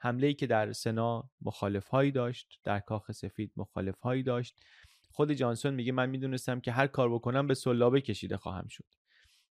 حمله 0.00 0.26
ای 0.26 0.34
که 0.34 0.46
در 0.46 0.72
سنا 0.72 1.30
مخالف 1.42 1.88
هایی 1.88 2.10
داشت 2.10 2.60
در 2.64 2.80
کاخ 2.80 3.12
سفید 3.12 3.52
مخالف 3.56 4.00
هایی 4.00 4.22
داشت. 4.22 4.60
خود 5.10 5.32
جانسون 5.32 5.74
میگه 5.74 5.92
من 5.92 6.10
می‌دونستم 6.10 6.60
که 6.60 6.72
هر 6.72 6.86
کار 6.86 7.14
بکنم 7.14 7.46
به 7.46 7.54
سلابه 7.54 8.00
کشیده 8.00 8.36
خواهم 8.36 8.66
شد. 8.68 8.84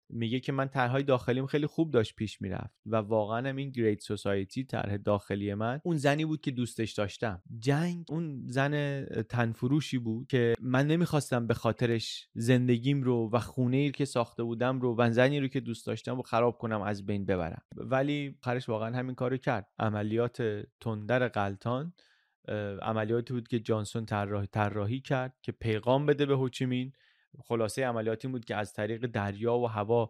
میگه 0.09 0.39
که 0.39 0.51
من 0.51 0.67
طرحهای 0.67 1.03
داخلیم 1.03 1.45
خیلی 1.45 1.67
خوب 1.67 1.91
داشت 1.91 2.15
پیش 2.15 2.41
می‌رفت 2.41 2.81
و 2.85 2.95
واقعا 2.95 3.49
هم 3.49 3.55
این 3.55 3.69
گریت 3.69 4.01
سوسایتی 4.01 4.63
طرح 4.63 4.97
داخلی 4.97 5.53
من 5.53 5.81
اون 5.83 5.97
زنی 5.97 6.25
بود 6.25 6.41
که 6.41 6.51
دوستش 6.51 6.93
داشتم. 6.93 7.41
جنگ 7.59 8.05
اون 8.09 8.43
زن 8.47 9.05
تنفروشی 9.05 9.97
بود 9.97 10.27
که 10.27 10.53
من 10.61 10.87
نمی‌خواستم 10.87 11.47
به 11.47 11.53
خاطرش 11.53 12.27
زندگیم 12.33 13.03
رو 13.03 13.29
و 13.33 13.39
خونه 13.39 13.77
ای 13.77 13.91
که 13.91 14.05
ساخته 14.05 14.43
بودم 14.43 14.81
رو 14.81 14.95
و 14.97 15.11
زنی 15.11 15.39
رو 15.39 15.47
که 15.47 15.59
دوست 15.59 15.87
داشتم 15.87 16.15
رو 16.15 16.21
خراب 16.21 16.57
کنم 16.57 16.81
از 16.81 17.05
بین 17.05 17.25
ببرم. 17.25 17.61
ولی 17.75 18.35
خرش 18.43 18.69
واقعا 18.69 18.97
همین 18.97 19.15
کارو 19.15 19.37
کرد. 19.37 19.67
عملیات 19.79 20.41
تندر 20.79 21.27
قلتان 21.27 21.93
عملیاتی 22.81 23.33
بود 23.33 23.47
که 23.47 23.59
جانسون 23.59 24.05
طراحی 24.51 25.01
کرد 25.01 25.37
که 25.41 25.51
پیغام 25.51 26.05
بده 26.05 26.25
به 26.25 26.35
هوچیمین 26.35 26.93
خلاصه 27.43 27.85
عملیاتی 27.85 28.27
بود 28.27 28.45
که 28.45 28.55
از 28.55 28.73
طریق 28.73 29.05
دریا 29.05 29.57
و 29.57 29.67
هوا 29.67 30.09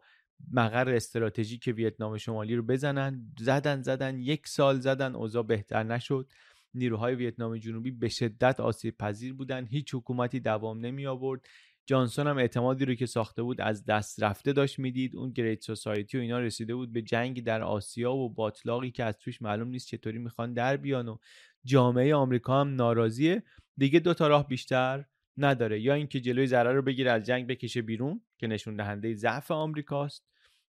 مقر 0.51 0.89
استراتژیک 0.89 1.73
ویتنام 1.75 2.17
شمالی 2.17 2.55
رو 2.55 2.63
بزنن 2.63 3.31
زدن 3.39 3.81
زدن 3.81 4.19
یک 4.19 4.47
سال 4.47 4.79
زدن 4.79 5.15
اوضاع 5.15 5.43
بهتر 5.43 5.83
نشد. 5.83 6.31
نیروهای 6.73 7.15
ویتنام 7.15 7.57
جنوبی 7.57 7.91
به 7.91 8.09
شدت 8.09 8.59
آسیب 8.59 8.97
پذیر 8.97 9.33
بودن 9.33 9.65
هیچ 9.65 9.95
حکومتی 9.95 10.39
دوام 10.39 10.79
نمی 10.79 11.07
آورد. 11.07 11.41
جانسون 11.85 12.27
هم 12.27 12.37
اعتمادی 12.37 12.85
رو 12.85 12.95
که 12.95 13.05
ساخته 13.05 13.43
بود 13.43 13.61
از 13.61 13.85
دست 13.85 14.23
رفته 14.23 14.53
داشت 14.53 14.79
می‌دید 14.79 15.15
اون 15.15 15.31
گریت 15.31 15.61
سوسایتی 15.61 16.17
و 16.17 16.21
اینا 16.21 16.39
رسیده 16.39 16.75
بود 16.75 16.93
به 16.93 17.01
جنگ 17.01 17.43
در 17.43 17.61
آسیا 17.61 18.13
و 18.13 18.29
باطلاقی 18.29 18.91
که 18.91 19.03
از 19.03 19.17
توش 19.17 19.41
معلوم 19.41 19.67
نیست 19.67 19.87
چطوری 19.87 20.17
می‌خوان 20.17 20.53
در 20.53 20.77
بیان 20.77 21.07
و 21.07 21.17
جامعه 21.65 22.15
آمریکا 22.15 22.61
هم 22.61 22.75
ناراضیه. 22.75 23.43
دیگه 23.77 23.99
دو 23.99 24.13
تا 24.13 24.27
راه 24.27 24.47
بیشتر 24.47 25.05
نداره. 25.37 25.81
یا 25.81 25.93
اینکه 25.93 26.19
جلوی 26.19 26.47
ضرر 26.47 26.73
رو 26.73 26.81
بگیره 26.81 27.11
از 27.11 27.23
جنگ 27.23 27.47
بکشه 27.47 27.81
بیرون 27.81 28.21
که 28.37 28.47
نشون 28.47 28.75
دهنده 28.75 29.13
ضعف 29.13 29.51
آمریکاست. 29.51 30.25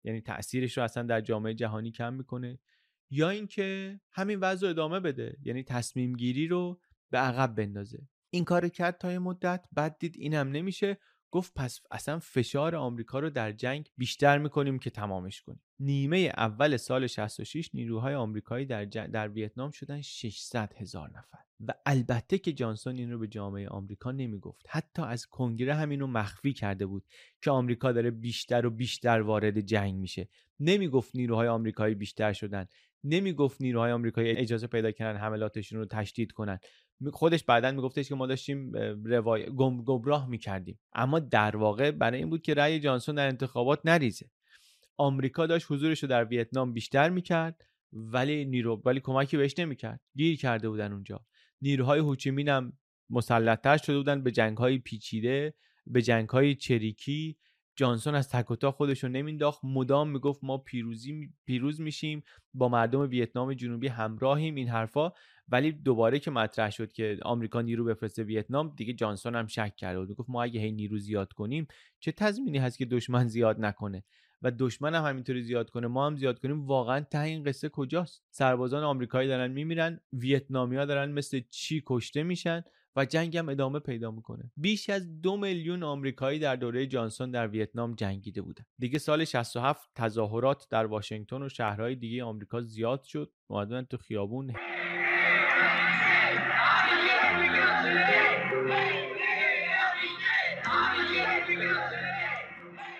یعنی 0.04 0.20
تاثیرش 0.20 0.78
رو 0.78 0.84
اصلا 0.84 1.02
در 1.02 1.20
جامعه 1.20 1.54
جهانی 1.54 1.90
کم 1.90 2.14
می‌کنه. 2.14 2.58
یا 3.10 3.30
اینکه 3.30 4.00
همین 4.12 4.38
وضع 4.40 4.68
ادامه 4.68 5.00
بده. 5.00 5.36
یعنی 5.42 5.62
تصمیم 5.62 6.12
گیری 6.12 6.48
رو 6.48 6.80
به 7.10 7.18
عقب 7.18 7.54
بندازه. 7.54 8.08
این 8.30 8.44
کار 8.44 8.68
کرد 8.68 8.98
تا 8.98 9.12
یه 9.12 9.18
مدت 9.18 9.64
بعد 9.72 9.96
دید 9.98 10.14
این 10.18 10.34
هم 10.34 10.48
نمیشه. 10.48 10.98
گفت 11.32 11.52
پس 11.56 11.80
اصلا 11.90 12.18
فشار 12.18 12.76
آمریکا 12.76 13.18
رو 13.18 13.30
در 13.30 13.52
جنگ 13.52 13.90
بیشتر 13.96 14.38
می‌کنیم 14.38 14.78
که 14.78 14.90
تمامش 14.90 15.42
کنیم. 15.42 15.62
نیمه 15.80 16.32
اول 16.36 16.76
سال 16.76 17.06
66 17.06 17.70
نیروهای 17.74 18.14
آمریکایی 18.14 18.66
در, 18.66 18.84
در 18.84 19.28
ویتنام 19.28 19.70
شدن 19.70 20.00
600 20.00 20.72
هزار 20.76 21.10
نفر. 21.10 21.38
و 21.68 21.74
البته 21.86 22.38
که 22.38 22.52
جانسون 22.52 22.98
این 22.98 23.10
رو 23.12 23.18
به 23.18 23.28
جامعه 23.28 23.68
آمریکا 23.68 24.12
نمی‌گفت. 24.12 24.66
حتی 24.68 25.02
از 25.02 25.26
کنگره 25.26 25.74
همین 25.74 26.00
رو 26.00 26.06
مخفی 26.06 26.52
کرده 26.52 26.86
بود 26.86 27.04
که 27.42 27.50
آمریکا 27.50 27.92
داره 27.92 28.10
بیشتر 28.10 28.66
و 28.66 28.70
بیشتر 28.70 29.20
وارد 29.20 29.60
جنگ 29.60 29.94
میشه. 29.94 30.28
نمی‌گفت 30.60 31.16
نیروهای 31.16 31.48
آمریکایی 31.48 31.94
بیشتر 31.94 32.32
شدن. 32.32 32.66
نمی‌گفت 33.04 33.60
نیروهای 33.60 33.92
آمریکایی 33.92 34.30
اجازه 34.30 34.66
پیدا 34.66 34.90
کردن 34.90 35.18
حملاتشون 35.18 35.78
رو 35.78 35.84
تشدید 35.84 36.32
کنن. 36.32 36.58
خودش 37.12 37.44
بعدا 37.44 37.70
میگفتش 37.70 38.08
که 38.08 38.14
ما 38.14 38.26
داشتیم 38.26 38.72
روای 39.04 39.46
گم 39.46 39.84
گمراه 39.84 40.28
می‌کردیم. 40.28 40.78
اما 40.92 41.18
در 41.18 41.56
واقع 41.56 41.90
برای 41.90 42.18
این 42.18 42.30
بود 42.30 42.42
که 42.42 42.54
رأی 42.54 42.80
جانسون 42.80 43.14
در 43.14 43.26
انتخابات 43.26 43.80
نریزه. 43.84 44.30
آمریکا 44.96 45.46
داشت 45.46 45.66
حضورش 45.70 46.02
رو 46.02 46.08
در 46.08 46.24
ویتنام 46.24 46.72
بیشتر 46.72 47.10
می‌کرد 47.10 47.64
ولی 47.92 48.44
نیرو 48.44 48.82
ولی 48.84 49.00
کمکی 49.00 49.36
بهش 49.36 49.58
نمی‌کرد. 49.58 50.00
گیر 50.16 50.36
کرده 50.36 50.68
بودن 50.68 50.92
اونجا. 50.92 51.20
نیروهای 51.62 52.00
هوچیمین 52.00 52.48
هم 52.48 52.72
مسلطتر 53.10 53.76
شده 53.76 53.96
بودن 53.96 54.22
به 54.22 54.30
جنگهای 54.30 54.78
پیچیده 54.78 55.54
به 55.86 56.02
جنگهای 56.02 56.54
چریکی. 56.54 57.36
جانسون 57.76 58.14
از 58.14 58.28
تک 58.28 58.50
و 58.50 58.56
تا 58.56 58.70
خودش 58.70 59.04
رو 59.04 59.10
نمینداخت. 59.10 59.60
مدام 59.64 60.10
می‌گفت 60.10 60.44
ما 60.44 60.58
پیروزی 60.58 61.30
پیروز 61.46 61.80
میشیم. 61.80 62.22
با 62.54 62.68
مردم 62.68 63.00
ویتنام 63.00 63.54
جنوبی 63.54 63.88
همراهیم. 63.88 64.54
این 64.54 64.68
حرفا 64.68 65.12
ولی 65.52 65.72
دوباره 65.72 66.18
که 66.18 66.30
مطرح 66.30 66.70
شد 66.70 66.92
که 66.92 67.18
آمریکا 67.22 67.60
نیرو 67.60 67.84
بفرسته 67.84 68.22
ویتنام 68.22 68.74
دیگه 68.76 68.92
جانسون 68.92 69.36
هم 69.36 69.46
شک 69.46 69.76
کرد 69.76 69.96
و 69.96 70.14
گفت 70.14 70.30
ما 70.30 70.42
اگه 70.42 70.60
هی 70.60 70.72
نیرو 70.72 70.98
زیاد 70.98 71.32
کنیم 71.32 71.66
چه 72.00 72.12
تضمینی 72.12 72.58
هست 72.58 72.78
که 72.78 72.84
دشمن 72.84 73.28
زیاد 73.28 73.60
نکنه؟ 73.60 74.04
و 74.42 74.50
دشمن 74.50 74.94
هم 74.94 75.04
همینطوری 75.04 75.42
زیاد 75.42 75.70
کنه 75.70 75.86
ما 75.86 76.06
هم 76.06 76.16
زیاد 76.16 76.38
کنیم. 76.38 76.66
واقعا 76.66 77.00
ته 77.00 77.20
این 77.20 77.44
قصه 77.44 77.68
کجاست؟ 77.68 78.22
سربازان 78.30 78.84
آمریکایی 78.84 79.28
دارن 79.28 79.50
میمیرن 79.50 80.00
ویتنامیا 80.12 80.84
دارن 80.84 81.12
مثل 81.12 81.40
چی 81.50 81.82
کشته 81.86 82.22
میشن 82.22 82.64
و 82.96 83.04
جنگ 83.04 83.36
هم 83.36 83.48
ادامه 83.48 83.78
پیدا 83.78 84.10
می‌کنه. 84.10 84.52
بیش 84.56 84.90
از 84.90 85.20
دو 85.20 85.36
میلیون 85.36 85.82
آمریکایی 85.82 86.38
در 86.38 86.56
دوره 86.56 86.86
جانسون 86.86 87.30
در 87.30 87.48
ویتنام 87.48 87.94
جنگیده 87.94 88.42
بودن. 88.42 88.64
دیگه 88.78 88.98
سال 88.98 89.24
67 89.24 89.90
تظاهرات 89.94 90.66
در 90.70 90.86
واشنگتن 90.86 91.42
و 91.42 91.48
شهرهای 91.48 91.94
دیگه 91.94 92.24
آمریکا 92.24 92.60
زیاد 92.60 93.02
شد. 93.02 93.32
اومدن 93.46 93.82
تو 93.82 93.96
خیابون. 93.96 94.52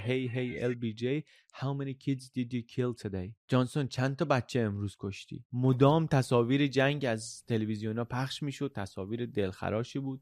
Hey 0.07 0.27
hey 0.27 0.49
LBJ 0.73 1.05
How 1.61 1.73
many 1.81 1.95
kids 1.95 2.25
did 2.37 2.53
you 2.53 2.63
kill 2.75 2.93
today? 3.05 3.35
جانسون 3.49 3.89
چند 3.89 4.17
تا 4.17 4.25
بچه 4.25 4.61
امروز 4.61 4.97
کشتی؟ 4.99 5.45
مدام 5.53 6.07
تصاویر 6.07 6.67
جنگ 6.67 7.05
از 7.05 7.45
تلویزیون 7.45 7.99
ها 7.99 8.05
پخش 8.05 8.43
می‌شد 8.43 8.73
تصاویر 8.75 9.27
دلخراشی 9.27 9.99
بود. 9.99 10.21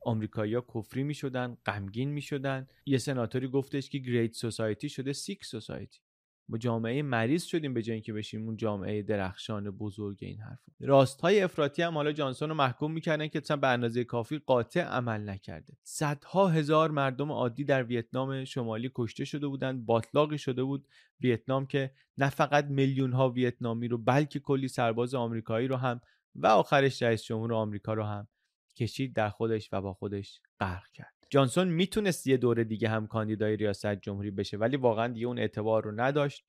آمریکایی‌ها 0.00 0.64
کفری 0.74 1.02
می‌شدن 1.02 1.56
غمگین 1.66 2.08
می‌شدن. 2.08 2.66
یه 2.86 2.98
سناتوری 2.98 3.48
گفتش 3.48 3.90
که 3.90 3.98
گریت 3.98 4.32
سوسایتی 4.32 4.88
شده 4.88 5.12
سیک 5.12 5.44
سوسایتی 5.44 6.00
با 6.48 6.58
جامعه 6.58 7.02
مریض 7.02 7.44
شدیم 7.44 7.74
به 7.74 7.82
جای 7.82 7.94
اینکه 7.94 8.12
بشیم 8.12 8.44
اون 8.46 8.56
جامعه 8.56 9.02
درخشان 9.02 9.70
بزرگ 9.70 10.18
این 10.20 10.40
حرف 10.40 10.58
راست 10.80 11.20
های 11.20 11.40
افراطی 11.40 11.82
هم 11.82 11.94
حالا 11.94 12.12
جانسون 12.12 12.48
رو 12.48 12.54
محکوم 12.54 12.92
می‌کردن 12.92 13.28
که 13.28 13.40
به 13.40 13.68
اندازه 13.68 14.04
کافی 14.04 14.38
قاطع 14.38 14.80
عمل 14.80 15.28
نکرده. 15.28 15.76
صدها 15.82 16.48
هزار 16.48 16.90
مردم 16.90 17.32
عادی 17.32 17.64
در 17.64 17.84
ویتنام 17.84 18.44
شمالی 18.44 18.90
کشته 18.94 19.24
شده 19.24 19.46
بودند 19.46 19.86
باطلاقی 19.86 20.38
شده 20.38 20.62
بود. 20.62 20.88
ویتنام 21.20 21.66
که 21.66 21.90
نه 22.18 22.30
فقط 22.30 22.64
میلیون 22.64 23.12
ها 23.12 23.30
ویتنامی 23.30 23.88
رو 23.88 23.98
بلکه 23.98 24.40
کلی 24.40 24.68
سرباز 24.68 25.14
آمریکایی 25.14 25.68
رو 25.68 25.76
هم 25.76 26.00
و 26.34 26.46
آخرش 26.46 27.02
رئیس 27.02 27.22
جمهور 27.22 27.54
آمریکا 27.54 27.94
رو 27.94 28.02
هم 28.02 28.28
کشید 28.76 29.14
در 29.14 29.28
خودش 29.28 29.68
و 29.72 29.80
با 29.80 29.92
خودش 29.92 30.40
غرق 30.60 30.90
کرد. 30.94 31.17
جانسون 31.30 31.68
می‌تونست 31.68 32.26
یه 32.26 32.36
دوره 32.36 32.64
دیگه 32.64 32.88
هم 32.88 33.06
کاندیدای 33.06 33.56
ریاست 33.56 33.94
جمهوری 33.94 34.30
بشه 34.30 34.56
ولی 34.56 34.76
واقعا 34.76 35.08
دیگه 35.08 35.26
اون 35.26 35.38
اعتبار 35.38 35.84
رو 35.84 36.00
نداشت. 36.00 36.44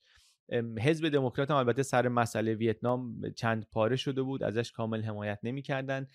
حزب 0.82 1.10
دموکرات 1.10 1.52
هم 1.52 1.58
البته 1.58 1.84
سر 1.84 2.08
مسئله 2.08 2.54
ویتنام 2.54 3.32
چند 3.36 3.68
پاره 3.72 3.96
شده 3.96 4.22
بود 4.22 4.44
ازش 4.44 4.72
کامل 4.72 5.02
حمایت 5.02 5.40
نمی‌کردن. 5.44 6.08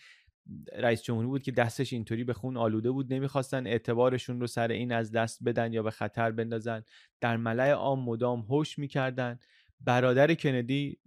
رئیس 0.72 1.02
جمهوری 1.02 1.26
بود 1.26 1.42
که 1.42 1.52
دستش 1.52 1.92
اینطوری 1.92 2.24
به 2.24 2.32
خون 2.32 2.56
آلوده 2.56 2.90
بود 2.90 3.12
نمی‌خواستن 3.12 3.66
اعتبارشون 3.66 4.40
رو 4.40 4.46
سر 4.46 4.68
این 4.68 4.92
از 4.92 5.12
دست 5.12 5.44
بدن 5.44 5.72
یا 5.72 5.82
به 5.82 5.90
خطر 5.90 6.30
بندازن. 6.30 6.84
در 7.20 7.36
ملع 7.36 7.70
عام 7.70 8.04
مدام 8.04 8.40
هوش 8.40 8.78
می‌کردن. 8.78 9.38
برادر 9.84 10.34
کندی 10.34 10.98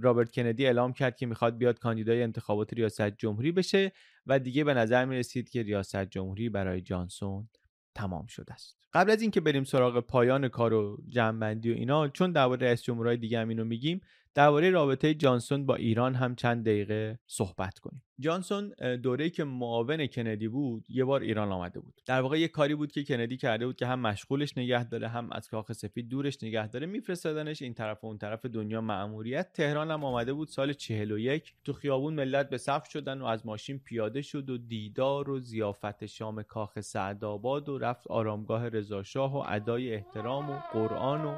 رابرت 0.00 0.30
کندی 0.32 0.66
اعلام 0.66 0.92
کرد 0.92 1.16
که 1.16 1.26
می‌خواد 1.26 1.58
بیاد 1.58 1.78
کاندیدای 1.78 2.22
انتخابات 2.22 2.72
ریاست 2.72 3.10
جمهوری 3.10 3.52
بشه 3.52 3.92
و 4.26 4.38
دیگه 4.38 4.64
به 4.64 4.74
نظر 4.74 5.04
می 5.04 5.16
رسید 5.16 5.48
که 5.48 5.62
ریاست 5.62 6.04
جمهوری 6.04 6.48
برای 6.48 6.80
جانسون 6.80 7.48
تمام 7.94 8.26
شده 8.26 8.52
است. 8.52 8.80
قبل 8.92 9.10
از 9.10 9.22
اینکه 9.22 9.40
بریم 9.40 9.64
سراغ 9.64 10.00
پایان 10.00 10.48
کار 10.48 10.72
و 10.72 11.02
جمعبندی 11.08 11.70
و 11.70 11.74
اینا 11.74 12.08
چون 12.08 12.32
درباره 12.32 12.66
رئیس 12.66 12.82
جمهورهای 12.82 13.16
دیگه 13.16 13.40
هم 13.40 13.48
اینو 13.48 13.64
میگیم 13.64 14.00
درباره 14.34 14.70
رابطه 14.70 15.14
جانسون 15.14 15.66
با 15.66 15.74
ایران 15.74 16.14
هم 16.14 16.34
چند 16.34 16.64
دقیقه 16.64 17.18
صحبت 17.26 17.78
کنیم. 17.78 18.02
جانسون 18.20 18.68
دوره 19.02 19.30
که 19.30 19.44
معاون 19.44 20.06
کندی 20.06 20.48
بود 20.48 20.84
یه 20.88 21.04
بار 21.04 21.20
ایران 21.20 21.52
آمده 21.52 21.80
بود. 21.80 22.00
در 22.06 22.20
واقع 22.20 22.40
یه 22.40 22.48
کاری 22.48 22.74
بود 22.74 22.92
که 22.92 23.04
کندی 23.04 23.36
کرده 23.36 23.66
بود 23.66 23.76
که 23.76 23.86
هم 23.86 24.00
مشغولش 24.00 24.58
نگه 24.58 24.88
داره 24.88 25.08
هم 25.08 25.32
از 25.32 25.48
کاخ 25.48 25.72
سفید 25.72 26.08
دورش 26.08 26.42
نگه 26.42 26.68
داره 26.68 26.86
میفرستادنش 26.86 27.62
این 27.62 27.74
طرف 27.74 28.04
و 28.04 28.06
اون 28.06 28.18
طرف 28.18 28.46
دنیا 28.46 28.80
مأموریت. 28.80 29.52
تهران 29.52 29.90
هم 29.90 30.04
آمده 30.04 30.32
بود 30.32 30.48
سال 30.48 30.72
41 30.72 31.54
تو 31.64 31.72
خیابون 31.72 32.14
ملت 32.14 32.50
به 32.50 32.58
صف 32.58 32.88
شدن 32.88 33.20
و 33.20 33.24
از 33.24 33.46
ماشین 33.46 33.78
پیاده 33.78 34.22
شد 34.22 34.50
و 34.50 34.58
دیدار 34.58 35.30
و 35.30 35.40
زیافت 35.40 36.06
شام 36.06 36.42
کاخ 36.42 36.80
سعدآباد 36.80 37.68
و 37.68 37.78
رفت 37.78 38.06
آرامگاه 38.06 38.68
رضاشاه 38.68 39.34
و 39.34 39.44
ادای 39.48 39.94
احترام 39.94 40.50
و 40.50 40.58
قرآن 40.72 41.24
و 41.24 41.36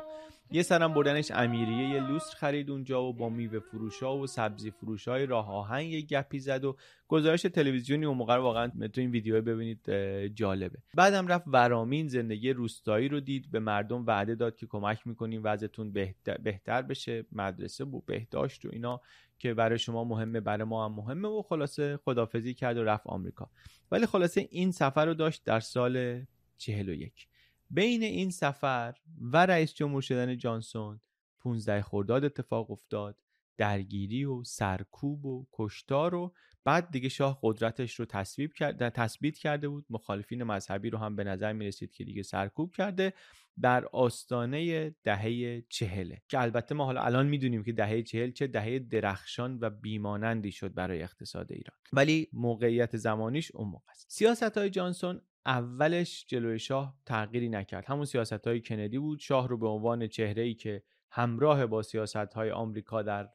یه 0.54 0.62
سرم 0.62 0.94
بردنش 0.94 1.30
امیریه 1.30 1.88
یه 1.88 2.00
لوستر 2.00 2.36
خرید 2.36 2.70
اونجا 2.70 3.02
و 3.02 3.12
با 3.12 3.28
میوه 3.28 3.58
فروشا 3.58 4.16
و 4.16 4.26
سبزی 4.26 4.70
فروشای 4.70 5.26
راه 5.26 5.50
آهن 5.50 5.80
یه 5.80 6.00
گپی 6.00 6.38
زد 6.38 6.64
و 6.64 6.76
گزارش 7.08 7.42
تلویزیونی 7.42 8.06
اون 8.06 8.16
موقع 8.16 8.36
واقعا 8.36 8.68
تو 8.68 9.00
این 9.00 9.10
ویدیو 9.10 9.42
ببینید 9.42 9.90
جالبه. 10.26 10.78
بعدم 10.94 11.26
رفت 11.26 11.44
ورامین 11.46 12.08
زندگی 12.08 12.52
روستایی 12.52 13.08
رو 13.08 13.20
دید 13.20 13.50
به 13.50 13.60
مردم 13.60 14.06
وعده 14.06 14.34
داد 14.34 14.56
که 14.56 14.66
کمک 14.66 15.06
می‌کنیم 15.06 15.40
وضعتون 15.44 15.92
بهتر, 15.92 16.82
بشه 16.82 17.24
مدرسه 17.32 17.84
و 17.84 18.00
بهداشت 18.00 18.64
و 18.64 18.68
اینا 18.72 19.00
که 19.38 19.54
برای 19.54 19.78
شما 19.78 20.04
مهمه 20.04 20.40
برای 20.40 20.64
ما 20.64 20.84
هم 20.84 20.92
مهمه 20.92 21.28
و 21.28 21.42
خلاصه 21.42 21.96
خدافزی 22.04 22.54
کرد 22.54 22.76
و 22.76 22.84
رفت 22.84 23.06
آمریکا. 23.06 23.50
ولی 23.90 24.06
خلاصه 24.06 24.48
این 24.50 24.70
سفر 24.70 25.06
رو 25.06 25.14
داشت 25.14 25.44
در 25.44 25.60
سال 25.60 26.22
41 26.58 27.28
بین 27.74 28.02
این 28.02 28.30
سفر 28.30 28.94
و 29.20 29.46
رئیس 29.46 29.74
جمهور 29.74 30.02
شدن 30.02 30.36
جانسون 30.36 31.00
15 31.40 31.82
خرداد 31.82 32.24
اتفاق 32.24 32.70
افتاد. 32.70 33.18
درگیری 33.56 34.24
و 34.24 34.44
سرکوب 34.44 35.26
و 35.26 35.46
کشتار 35.52 36.14
و 36.14 36.34
بعد 36.64 36.90
دیگه 36.90 37.08
شاه 37.08 37.38
قدرتش 37.42 37.94
رو 37.94 38.04
تصویب 38.04 38.52
کرد 38.52 38.88
تثبیت 38.88 39.38
کرده 39.38 39.68
بود. 39.68 39.86
مخالفین 39.90 40.42
مذهبی 40.42 40.90
رو 40.90 40.98
هم 40.98 41.16
به 41.16 41.24
نظر 41.24 41.52
می 41.52 41.66
رسید 41.66 41.92
که 41.92 42.04
دیگه 42.04 42.22
سرکوب 42.22 42.74
کرده 42.74 43.12
در 43.60 43.86
آستانه 43.86 44.90
دهه 45.04 45.62
چهله 45.68 46.22
که 46.28 46.40
البته 46.40 46.74
ما 46.74 46.84
حالا 46.84 47.02
الان 47.02 47.26
می‌دونیم 47.26 47.64
که 47.64 47.72
دهه 47.72 48.02
چهل 48.02 48.30
چه 48.30 48.46
دهه 48.46 48.78
درخشان 48.78 49.58
و 49.60 49.70
بیمانندی 49.70 50.52
شد 50.52 50.74
برای 50.74 51.02
اقتصاد 51.02 51.52
ایران. 51.52 51.76
ولی 51.92 52.28
موقعیت 52.32 52.96
زمانیش 52.96 53.52
اون 53.54 53.68
موقع 53.68 53.90
است. 53.90 54.06
سیاست 54.10 54.58
های 54.58 54.70
جانسون 54.70 55.20
اولش 55.46 56.24
جلوی 56.28 56.58
شاه 56.58 56.96
تغییری 57.06 57.48
نکرد. 57.48 57.84
همون 57.86 58.04
سیاست 58.04 58.46
های 58.46 58.60
کندی 58.60 58.98
بود. 58.98 59.18
شاه 59.18 59.48
رو 59.48 59.58
به 59.58 59.68
عنوان 59.68 60.06
چهره 60.06 60.42
ای 60.42 60.54
که 60.54 60.82
همراه 61.10 61.66
با 61.66 61.82
سیاست 61.82 62.16
های 62.16 62.50
آمریکا 62.50 63.02
در 63.02 63.28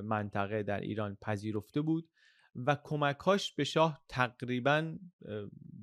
منطقه 0.00 0.62
در 0.62 0.80
ایران 0.80 1.16
پذیرفته 1.22 1.80
بود 1.80 2.08
و 2.56 2.76
کمکاش 2.84 3.52
به 3.52 3.64
شاه 3.64 4.00
تقریبا 4.08 4.96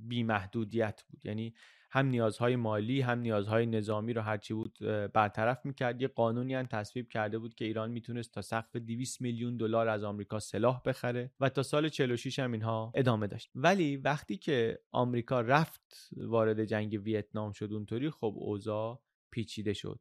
بیمحدودیت 0.07 1.03
بود. 1.09 1.25
یعنی 1.25 1.53
هم 1.93 2.05
نیازهای 2.05 2.55
مالی 2.55 3.01
هم 3.01 3.19
نیازهای 3.19 3.65
نظامی 3.65 4.13
رو 4.13 4.21
هرچی 4.21 4.53
بود 4.53 4.77
برطرف 5.13 5.65
می‌کرد. 5.65 6.01
یه 6.01 6.07
قانونی 6.07 6.53
هم 6.55 6.65
تصویب 6.65 7.09
کرده 7.09 7.39
بود 7.39 7.55
که 7.55 7.65
ایران 7.65 7.91
می‌تونست 7.91 8.33
تا 8.33 8.41
سقف 8.41 8.75
200 8.75 9.21
میلیون 9.21 9.57
دلار 9.57 9.87
از 9.87 10.03
آمریکا 10.03 10.39
سلاح 10.39 10.81
بخره 10.85 11.31
و 11.39 11.49
تا 11.49 11.63
سال 11.63 11.89
46 11.89 12.39
هم 12.39 12.51
اینها 12.51 12.91
ادامه 12.95 13.27
داشت. 13.27 13.51
ولی 13.55 13.97
وقتی 13.97 14.37
که 14.37 14.79
آمریکا 14.91 15.41
رفت 15.41 16.09
وارد 16.17 16.65
جنگ 16.65 17.01
ویتنام 17.03 17.51
شد 17.51 17.73
اونطوری 17.73 18.09
خب 18.09 18.33
اوضاع 18.37 19.01
پیچیده 19.31 19.73
شد. 19.73 19.99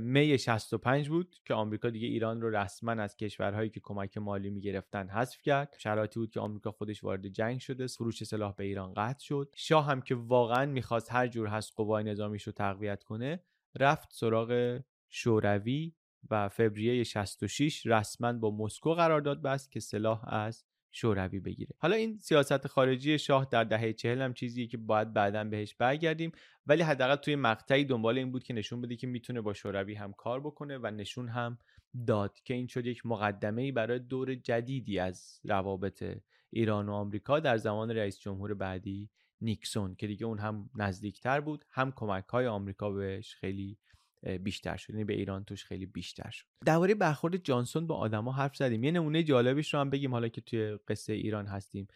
می 0.00 0.38
65 0.38 1.08
بود 1.08 1.36
که 1.44 1.54
آمریکا 1.54 1.90
دیگه 1.90 2.06
ایران 2.06 2.40
رو 2.40 2.56
رسما 2.56 2.92
از 2.92 3.16
کشورهایی 3.16 3.70
که 3.70 3.80
کمک 3.80 4.18
مالی 4.18 4.50
می‌گرفتن 4.50 5.08
حذف 5.08 5.42
کرد. 5.42 5.76
شرایطی 5.78 6.20
بود 6.20 6.30
که 6.30 6.40
آمریکا 6.40 6.70
خودش 6.70 7.04
وارد 7.04 7.28
جنگ 7.28 7.60
شده 7.60 7.86
فروش 7.86 8.24
سلاح 8.24 8.54
به 8.54 8.64
ایران 8.64 8.94
قطع 8.94 9.24
شد. 9.24 9.54
شاه 9.56 9.86
هم 9.86 10.00
که 10.00 10.14
واقعا 10.14 10.66
می‌خواست 10.66 11.12
هر 11.12 11.26
جور 11.26 11.46
هست 11.46 11.72
قوای 11.76 12.04
نظامیش 12.04 12.42
رو 12.42 12.52
تقویت 12.52 13.02
کنه 13.04 13.44
رفت 13.74 14.12
سراغ 14.12 14.80
شوروی 15.08 15.94
و 16.30 16.48
فوریه 16.48 17.04
66 17.04 17.86
رسما 17.86 18.32
با 18.32 18.50
مسکو 18.50 18.94
قرارداد 18.94 19.42
بست 19.42 19.72
که 19.72 19.80
سلاح 19.80 20.34
از 20.34 20.64
شوروی 20.94 21.40
بگیره. 21.40 21.74
حالا 21.78 21.96
این 21.96 22.18
سیاست 22.18 22.66
خارجی 22.66 23.18
شاه 23.18 23.48
در 23.50 23.64
دهه 23.64 23.92
چهل 23.92 24.22
هم 24.22 24.34
چیزیه 24.34 24.66
که 24.66 24.76
باید 24.76 25.12
بعدا 25.12 25.44
بهش 25.44 25.74
برگردیم 25.74 26.32
ولی 26.66 26.82
حداقل 26.82 27.16
توی 27.16 27.36
مقطعی 27.36 27.84
دنبال 27.84 28.18
این 28.18 28.32
بود 28.32 28.44
که 28.44 28.54
نشون 28.54 28.80
بده 28.80 28.96
که 28.96 29.06
می‌تونه 29.06 29.40
با 29.40 29.52
شوروی 29.52 29.94
هم 29.94 30.12
کار 30.12 30.40
بکنه 30.40 30.78
و 30.78 30.86
نشون 30.86 31.28
هم 31.28 31.58
داد 32.06 32.40
که 32.44 32.54
این 32.54 32.66
شد 32.66 32.86
یک 32.86 33.06
مقدمه 33.06 33.62
ای 33.62 33.72
برای 33.72 33.98
دور 33.98 34.34
جدیدی 34.34 34.98
از 34.98 35.40
روابط 35.44 36.04
ایران 36.50 36.88
و 36.88 36.92
آمریکا 36.92 37.40
در 37.40 37.56
زمان 37.56 37.90
رئیس 37.90 38.18
جمهور 38.18 38.54
بعدی 38.54 39.10
نیکسون 39.40 39.94
که 39.94 40.06
دیگه 40.06 40.26
اون 40.26 40.38
هم 40.38 40.70
نزدیکتر 40.74 41.40
بود 41.40 41.64
هم 41.70 41.92
کمک 41.92 42.24
های 42.24 42.46
آمریکا 42.46 42.90
بهش 42.90 43.34
خیلی 43.34 43.78
بیشتر 44.24 44.76
شد. 44.76 44.90
یعنی 44.90 45.04
به 45.04 45.14
ایران 45.14 45.44
توش 45.44 45.64
خیلی 45.64 45.86
بیشتر 45.86 46.30
شد. 46.30 46.46
درباره 46.64 46.94
برخورد 46.94 47.36
جانسون 47.36 47.86
با 47.86 47.96
آدما 47.96 48.32
حرف 48.32 48.56
زدیم. 48.56 48.84
یه 48.84 48.90
نمونه 48.90 49.22
جالبش 49.22 49.74
رو 49.74 49.80
هم 49.80 49.90
بگیم 49.90 50.12
حالا 50.12 50.28
که 50.28 50.40
توی 50.40 50.78
قصه 50.88 51.12
ایران 51.12 51.46
هستیم. 51.46 51.86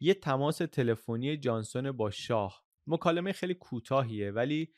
یه 0.00 0.14
تماس 0.14 0.58
تلفنی 0.58 1.36
جانسون 1.36 1.92
با 1.92 2.10
شاه. 2.10 2.64
مکالمه 2.86 3.32
خیلی 3.32 3.54
کوتاهیه 3.54 4.30
ولی 4.30 4.72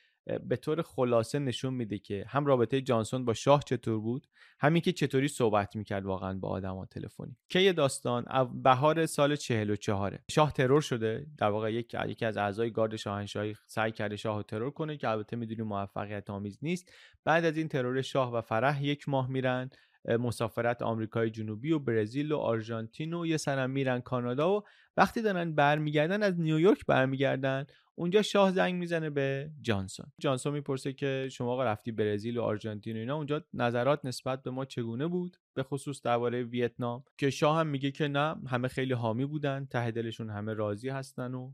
به 0.49 0.57
طور 0.57 0.83
خلاصه 0.83 1.39
نشون 1.39 1.75
میده 1.75 1.99
که 1.99 2.25
هم 2.29 2.47
رابطه 2.47 2.81
جانسون 2.81 3.25
با 3.25 3.35
شاه 3.35 3.63
چطور 3.67 4.01
بود 4.01 4.27
همین 4.61 4.83
که 4.83 4.93
چطوری 4.93 5.29
صحبت 5.29 5.77
می‌کرد 5.77 6.05
واقعا 6.07 6.39
با 6.39 6.49
آدما 6.49 6.87
تلفنی. 6.87 7.37
که 7.49 7.59
یه 7.59 7.73
داستان 7.73 8.25
بهار 8.63 9.07
سال 9.07 9.37
44 9.37 10.19
شاه 10.31 10.53
ترور 10.53 10.81
شده. 10.81 11.27
در 11.39 11.51
واقع 11.51 11.73
یک 11.73 11.97
یکی 12.09 12.25
از 12.25 12.37
اعضای 12.37 12.71
گارد 12.71 12.97
شاهنشاهی 12.97 13.55
سعی 13.67 13.93
کرده 13.93 14.17
شاه 14.17 14.37
رو 14.37 14.43
ترور 14.43 14.71
کنه 14.71 14.97
که 14.97 15.09
البته 15.09 15.37
می‌دونیم 15.37 15.67
موفقیت 15.67 16.31
آمیز 16.31 16.59
نیست. 16.63 16.93
بعد 17.25 17.45
از 17.45 17.57
این 17.57 17.69
ترور 17.69 18.03
شاه 18.03 18.33
و 18.35 18.41
فرح 18.41 18.85
یک 18.85 19.09
ماه 19.09 19.31
میرن 19.31 19.71
مسافرت 20.05 20.83
آمریکای 20.83 21.31
جنوبی 21.31 21.73
و 21.73 21.79
برزیل 21.79 22.33
و 22.33 22.39
آرژانتین 22.39 23.15
و 23.15 23.27
یه 23.27 23.37
سرم 23.37 23.71
میرن 23.71 24.01
کانادا 24.01 24.57
و 24.57 24.63
وقتی 24.97 25.23
دارن 25.23 25.55
برمیگردن 25.55 26.23
از 26.23 26.41
نیویورک 26.41 26.87
برمیگردن. 26.87 27.67
اونجا 28.01 28.23
شاه 28.23 28.53
زنگ 28.53 28.75
می‌زنه 28.75 29.11
به 29.11 29.51
جانسون. 29.61 30.07
جانسون 30.19 30.53
می‌پرسه 30.53 30.93
که 30.93 31.29
شما 31.33 31.65
رفتی 31.65 31.93
برزیل 31.93 32.39
و 32.39 32.43
آرژانتین 32.43 32.97
و 32.97 32.99
اینا 32.99 33.17
اونجا 33.17 33.45
نظرات 33.55 34.05
نسبت 34.05 34.43
به 34.43 34.51
ما 34.51 34.65
چگونه 34.65 35.07
بود؟ 35.07 35.37
به 35.55 35.63
خصوص 35.63 36.03
درباره 36.03 36.43
ویتنام. 36.43 37.05
که 37.19 37.31
شاه 37.31 37.59
هم 37.59 37.67
میگه 37.67 37.91
که 37.91 38.09
نه 38.09 38.37
همه 38.47 38.69
خیلی 38.69 38.93
حامی 38.93 39.25
بودن 39.25 39.67
ته 39.71 39.91
دلشون 39.91 40.31
همه 40.31 40.55
راضی 40.55 40.89
هستن 40.89 41.35
و 41.35 41.53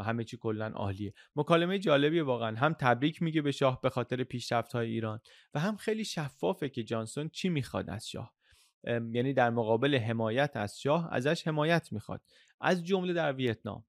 همه 0.00 0.24
چی 0.24 0.36
کلا 0.36 0.66
عالیه. 0.66 1.14
مکالمه 1.36 1.78
جالبیه 1.78 2.22
واقعا. 2.22 2.56
هم 2.56 2.72
تبریک 2.72 3.22
میگه 3.22 3.42
به 3.42 3.52
شاه 3.52 3.80
به 3.80 3.90
خاطر 3.90 4.24
پیشرفت 4.24 4.72
های 4.72 4.90
ایران 4.90 5.20
و 5.54 5.60
هم 5.60 5.76
خیلی 5.76 6.04
شفافه 6.04 6.68
که 6.68 6.82
جانسون 6.82 7.28
چی 7.28 7.48
می‌خواد 7.48 7.90
از 7.90 8.08
شاه. 8.08 8.34
یعنی 8.84 9.32
در 9.32 9.50
مقابل 9.50 9.94
حمایت 9.94 10.52
از 10.54 10.80
شاه 10.80 11.08
ازش 11.12 11.46
حمایت 11.46 11.92
می‌خواد. 11.92 12.22
از 12.60 12.84
جمله 12.84 13.12
در 13.12 13.32
ویتنام. 13.32 13.84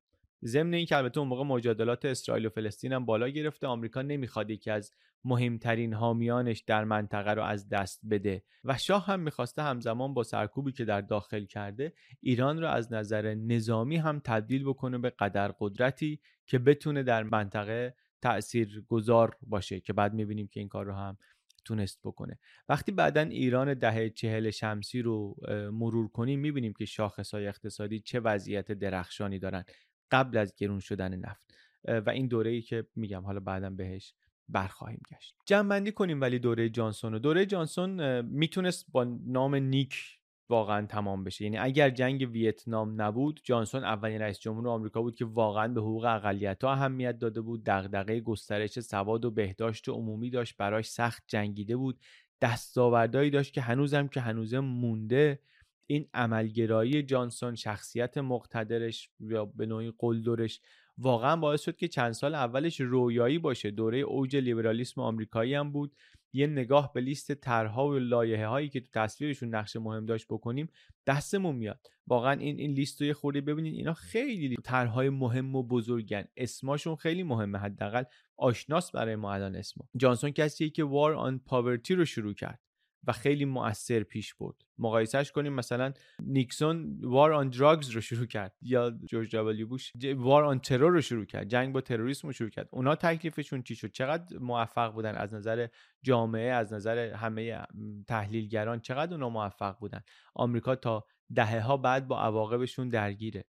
ضمن 0.45 0.73
این 0.73 0.85
که 0.85 0.97
البته 0.97 1.19
اون 1.19 1.29
موقع 1.29 1.43
مجادلات 1.43 2.05
اسرائیل 2.05 2.45
و 2.45 2.49
فلسطین 2.49 2.93
هم 2.93 3.05
بالا 3.05 3.29
گرفته. 3.29 3.67
آمریکا 3.67 4.01
نمی‌خواد 4.01 4.49
یکی 4.49 4.71
از 4.71 4.91
مهمترین 5.25 5.93
حامیانش 5.93 6.59
در 6.59 6.83
منطقه 6.83 7.33
رو 7.33 7.43
از 7.43 7.69
دست 7.69 8.01
بده 8.09 8.43
و 8.63 8.77
شاه 8.77 9.05
هم 9.05 9.19
می‌خواسته 9.19 9.61
همزمان 9.61 10.13
با 10.13 10.23
سرکوبی 10.23 10.71
که 10.71 10.85
در 10.85 11.01
داخل 11.01 11.45
کرده 11.45 11.93
ایران 12.21 12.61
رو 12.61 12.67
از 12.67 12.93
نظر 12.93 13.33
نظامی 13.33 13.97
هم 13.97 14.21
تبدیل 14.23 14.63
بکنه 14.63 14.97
به 14.97 15.09
قدر 15.09 15.53
قدرتی 15.59 16.19
که 16.45 16.59
بتونه 16.59 17.03
در 17.03 17.23
منطقه 17.23 17.95
تأثیر 18.21 18.83
گذار 18.87 19.35
باشه 19.41 19.79
که 19.79 19.93
بعد 19.93 20.13
می‌بینیم 20.13 20.47
که 20.47 20.59
این 20.59 20.69
کار 20.69 20.85
رو 20.85 20.93
هم 20.93 21.17
تونست 21.65 21.99
بکنه. 22.03 22.39
وقتی 22.69 22.91
بعدا 22.91 23.21
ایران 23.21 23.73
دهه 23.73 24.09
چهل 24.09 24.49
شمسی 24.49 25.01
رو 25.01 25.35
مرور 25.71 26.07
کنیم 26.07 26.39
می‌بینیم 26.39 26.73
که 26.73 26.85
شاخصهای 26.85 27.47
اقتصادی 27.47 27.99
چه 27.99 28.19
وضعیت 28.19 28.71
درخشانی 28.71 29.39
دارن. 29.39 29.63
قبل 30.11 30.37
از 30.37 30.55
گرون 30.55 30.79
شدن 30.79 31.15
نفت 31.15 31.53
و 31.83 32.09
این 32.09 32.27
دوره 32.27 32.51
ای 32.51 32.61
که 32.61 32.87
میگم 32.95 33.21
حالا 33.21 33.39
بعدا 33.39 33.69
بهش 33.69 34.13
برخواهیم 34.49 35.01
گشت. 35.11 35.35
جمع 35.45 35.89
کنیم 35.89 36.21
ولی 36.21 36.39
دوره 36.39 36.69
جانسون 36.69 37.13
و 37.13 37.19
دوره 37.19 37.45
جانسون 37.45 38.21
می‌تونست 38.21 38.85
با 38.91 39.03
نام 39.25 39.55
نیک 39.55 40.19
واقعا 40.49 40.85
تمام 40.85 41.23
بشه. 41.23 41.43
یعنی 41.43 41.57
اگر 41.57 41.89
جنگ 41.89 42.29
ویتنام 42.31 43.01
نبود 43.01 43.41
جانسون 43.43 43.83
اولین 43.83 44.21
رئیس 44.21 44.39
جمهور 44.39 44.67
آمریکا 44.67 45.01
بود 45.01 45.15
که 45.15 45.25
واقعا 45.25 45.67
به 45.67 45.81
حقوق 45.81 46.05
اقلیت 46.05 46.63
ها 46.63 46.71
اهمیت 46.71 47.19
داده 47.19 47.41
بود. 47.41 47.63
دغدغه 47.65 48.19
گسترش 48.19 48.79
سواد 48.79 49.25
و 49.25 49.31
بهداشت 49.31 49.89
عمومی 49.89 50.29
داشت. 50.29 50.57
براش 50.57 50.89
سخت 50.89 51.23
جنگیده 51.27 51.75
بود. 51.75 51.99
دستاوردهایی 52.41 53.29
داشت 53.29 53.53
که 53.53 53.61
هنوزم 53.61 54.07
که 54.07 54.21
هنوزم 54.21 54.59
مونده. 54.59 55.39
این 55.87 56.09
عملگرایی 56.13 57.03
جانسون 57.03 57.55
شخصیت 57.55 58.17
مقتدرش 58.17 59.09
یا 59.19 59.45
به 59.45 59.65
نوعی 59.65 59.93
قلدرش 59.97 60.61
واقعا 60.97 61.35
باعث 61.35 61.61
شد 61.61 61.75
که 61.75 61.87
چند 61.87 62.11
سال 62.11 62.35
اولش 62.35 62.81
رویایی 62.81 63.39
باشه. 63.39 63.71
دوره 63.71 63.97
اوج 63.97 64.35
لیبرالیسم 64.35 65.01
آمریکایی 65.01 65.53
هم 65.53 65.71
بود. 65.71 65.95
یه 66.33 66.47
نگاه 66.47 66.93
به 66.93 67.01
لیست 67.01 67.33
طرحها 67.33 67.87
و 67.87 67.99
لایحه 67.99 68.47
هایی 68.47 68.69
که 68.69 68.79
تو 68.79 68.87
تصویرشون 68.93 69.55
نقش 69.55 69.75
مهم 69.75 70.05
داشت 70.05 70.27
بکنیم 70.29 70.69
دستمون 71.07 71.55
میاد. 71.55 71.79
واقعا 72.07 72.31
این 72.31 72.59
این 72.59 72.71
لیست 72.71 73.01
رو 73.01 73.07
یه 73.07 73.13
خورده 73.13 73.41
ببینید. 73.41 73.73
اینا 73.73 73.93
خیلی 73.93 74.55
طرحهای 74.63 75.09
مهم 75.09 75.55
و 75.55 75.63
بزرگن. 75.63 76.25
اسماشون 76.37 76.95
خیلی 76.95 77.23
مهمه 77.23 77.57
حداقل. 77.57 78.03
آشناس 78.37 78.91
برای 78.91 79.15
ما 79.15 79.33
الان 79.33 79.55
اسم 79.55 79.81
جانسون 79.97 80.31
کسیه 80.31 80.69
که 80.69 80.83
وار 80.83 81.13
آن 81.13 81.39
پاورتی 81.39 81.95
رو 81.95 82.05
شروع 82.05 82.33
کرد. 82.33 82.59
و 83.07 83.11
خیلی 83.11 83.45
مؤثر 83.45 84.03
پیش 84.03 84.33
برد. 84.33 84.55
مقایسهش 84.77 85.31
کنیم 85.31 85.53
مثلا 85.53 85.93
نیکسون 86.19 86.99
وار 87.01 87.33
آن 87.33 87.49
دراگز 87.49 87.89
رو 87.89 88.01
شروع 88.01 88.25
کرد 88.25 88.55
یا 88.61 88.91
جورج 88.91 89.35
دبلیو 89.35 89.67
بوش 89.67 89.93
وار 90.15 90.43
آن 90.43 90.59
ترور 90.59 90.91
رو 90.91 91.01
شروع 91.01 91.25
کرد 91.25 91.47
جنگ 91.47 91.73
با 91.73 91.81
تروریسم 91.81 92.27
رو 92.27 92.33
شروع 92.33 92.49
کرد. 92.49 92.69
اونا 92.71 92.95
تکلیفشون 92.95 93.63
چی 93.63 93.75
شد؟ 93.75 93.91
چقدر 93.91 94.37
موفق 94.37 94.93
بودن 94.93 95.15
از 95.15 95.33
نظر 95.33 95.67
جامعه 96.03 96.51
از 96.51 96.73
نظر 96.73 96.97
همه 97.13 97.61
تحلیلگران 98.07 98.79
چقدر 98.79 99.13
اونا 99.13 99.29
موفق 99.29 99.77
بودن؟ 99.79 100.01
آمریکا 100.35 100.75
تا 100.75 101.05
دهه 101.35 101.59
ها 101.59 101.77
بعد 101.77 102.07
با 102.07 102.21
عواقبشون 102.21 102.89
درگیره. 102.89 103.45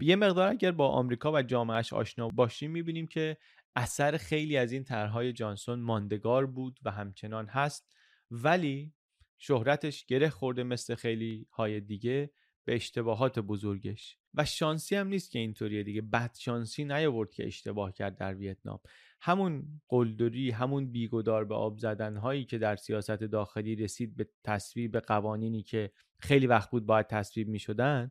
یه 0.00 0.16
مقدار 0.16 0.48
اگر 0.48 0.72
با 0.72 0.88
آمریکا 0.88 1.32
و 1.32 1.42
جامعهش 1.42 1.92
آشنا 1.92 2.28
باشیم 2.28 2.70
می‌بینیم 2.70 3.06
که 3.06 3.36
اثر 3.76 4.16
خیلی 4.16 4.56
از 4.56 4.72
این 4.72 4.84
طرحهای 4.84 5.32
جانسون 5.32 5.80
ماندگار 5.80 6.46
بود 6.46 6.78
و 6.82 6.90
همچنان 6.90 7.46
هست. 7.46 7.94
ولی 8.42 8.92
شهرتش 9.38 10.06
گره 10.06 10.28
خورده 10.28 10.62
مثل 10.62 10.94
خیلی 10.94 11.46
های 11.52 11.80
دیگه 11.80 12.30
به 12.64 12.74
اشتباهات 12.74 13.38
بزرگش. 13.38 14.18
و 14.34 14.44
شانسی 14.44 14.96
هم 14.96 15.08
نیست 15.08 15.30
که 15.30 15.38
اینطوریه 15.38 15.82
دیگه. 15.82 16.02
بد 16.02 16.36
شانسی 16.38 16.84
نیاورد 16.84 17.30
که 17.30 17.46
اشتباه 17.46 17.92
کرد 17.92 18.18
در 18.18 18.34
ویتنام. 18.34 18.80
همون 19.20 19.80
قلدری 19.88 20.50
همون 20.50 20.92
بیگدار 20.92 21.44
به 21.44 21.54
آب 21.54 21.78
زدن 21.78 22.16
هایی 22.16 22.44
که 22.44 22.58
در 22.58 22.76
سیاست 22.76 23.10
داخلی 23.10 23.76
رسید 23.76 24.16
به 24.16 24.28
تصویب 24.44 24.98
قوانینی 24.98 25.62
که 25.62 25.90
خیلی 26.18 26.46
وقت 26.46 26.70
بود 26.70 26.86
باید 26.86 27.06
تصویب 27.06 27.48
می 27.48 27.58
شدن 27.58 28.10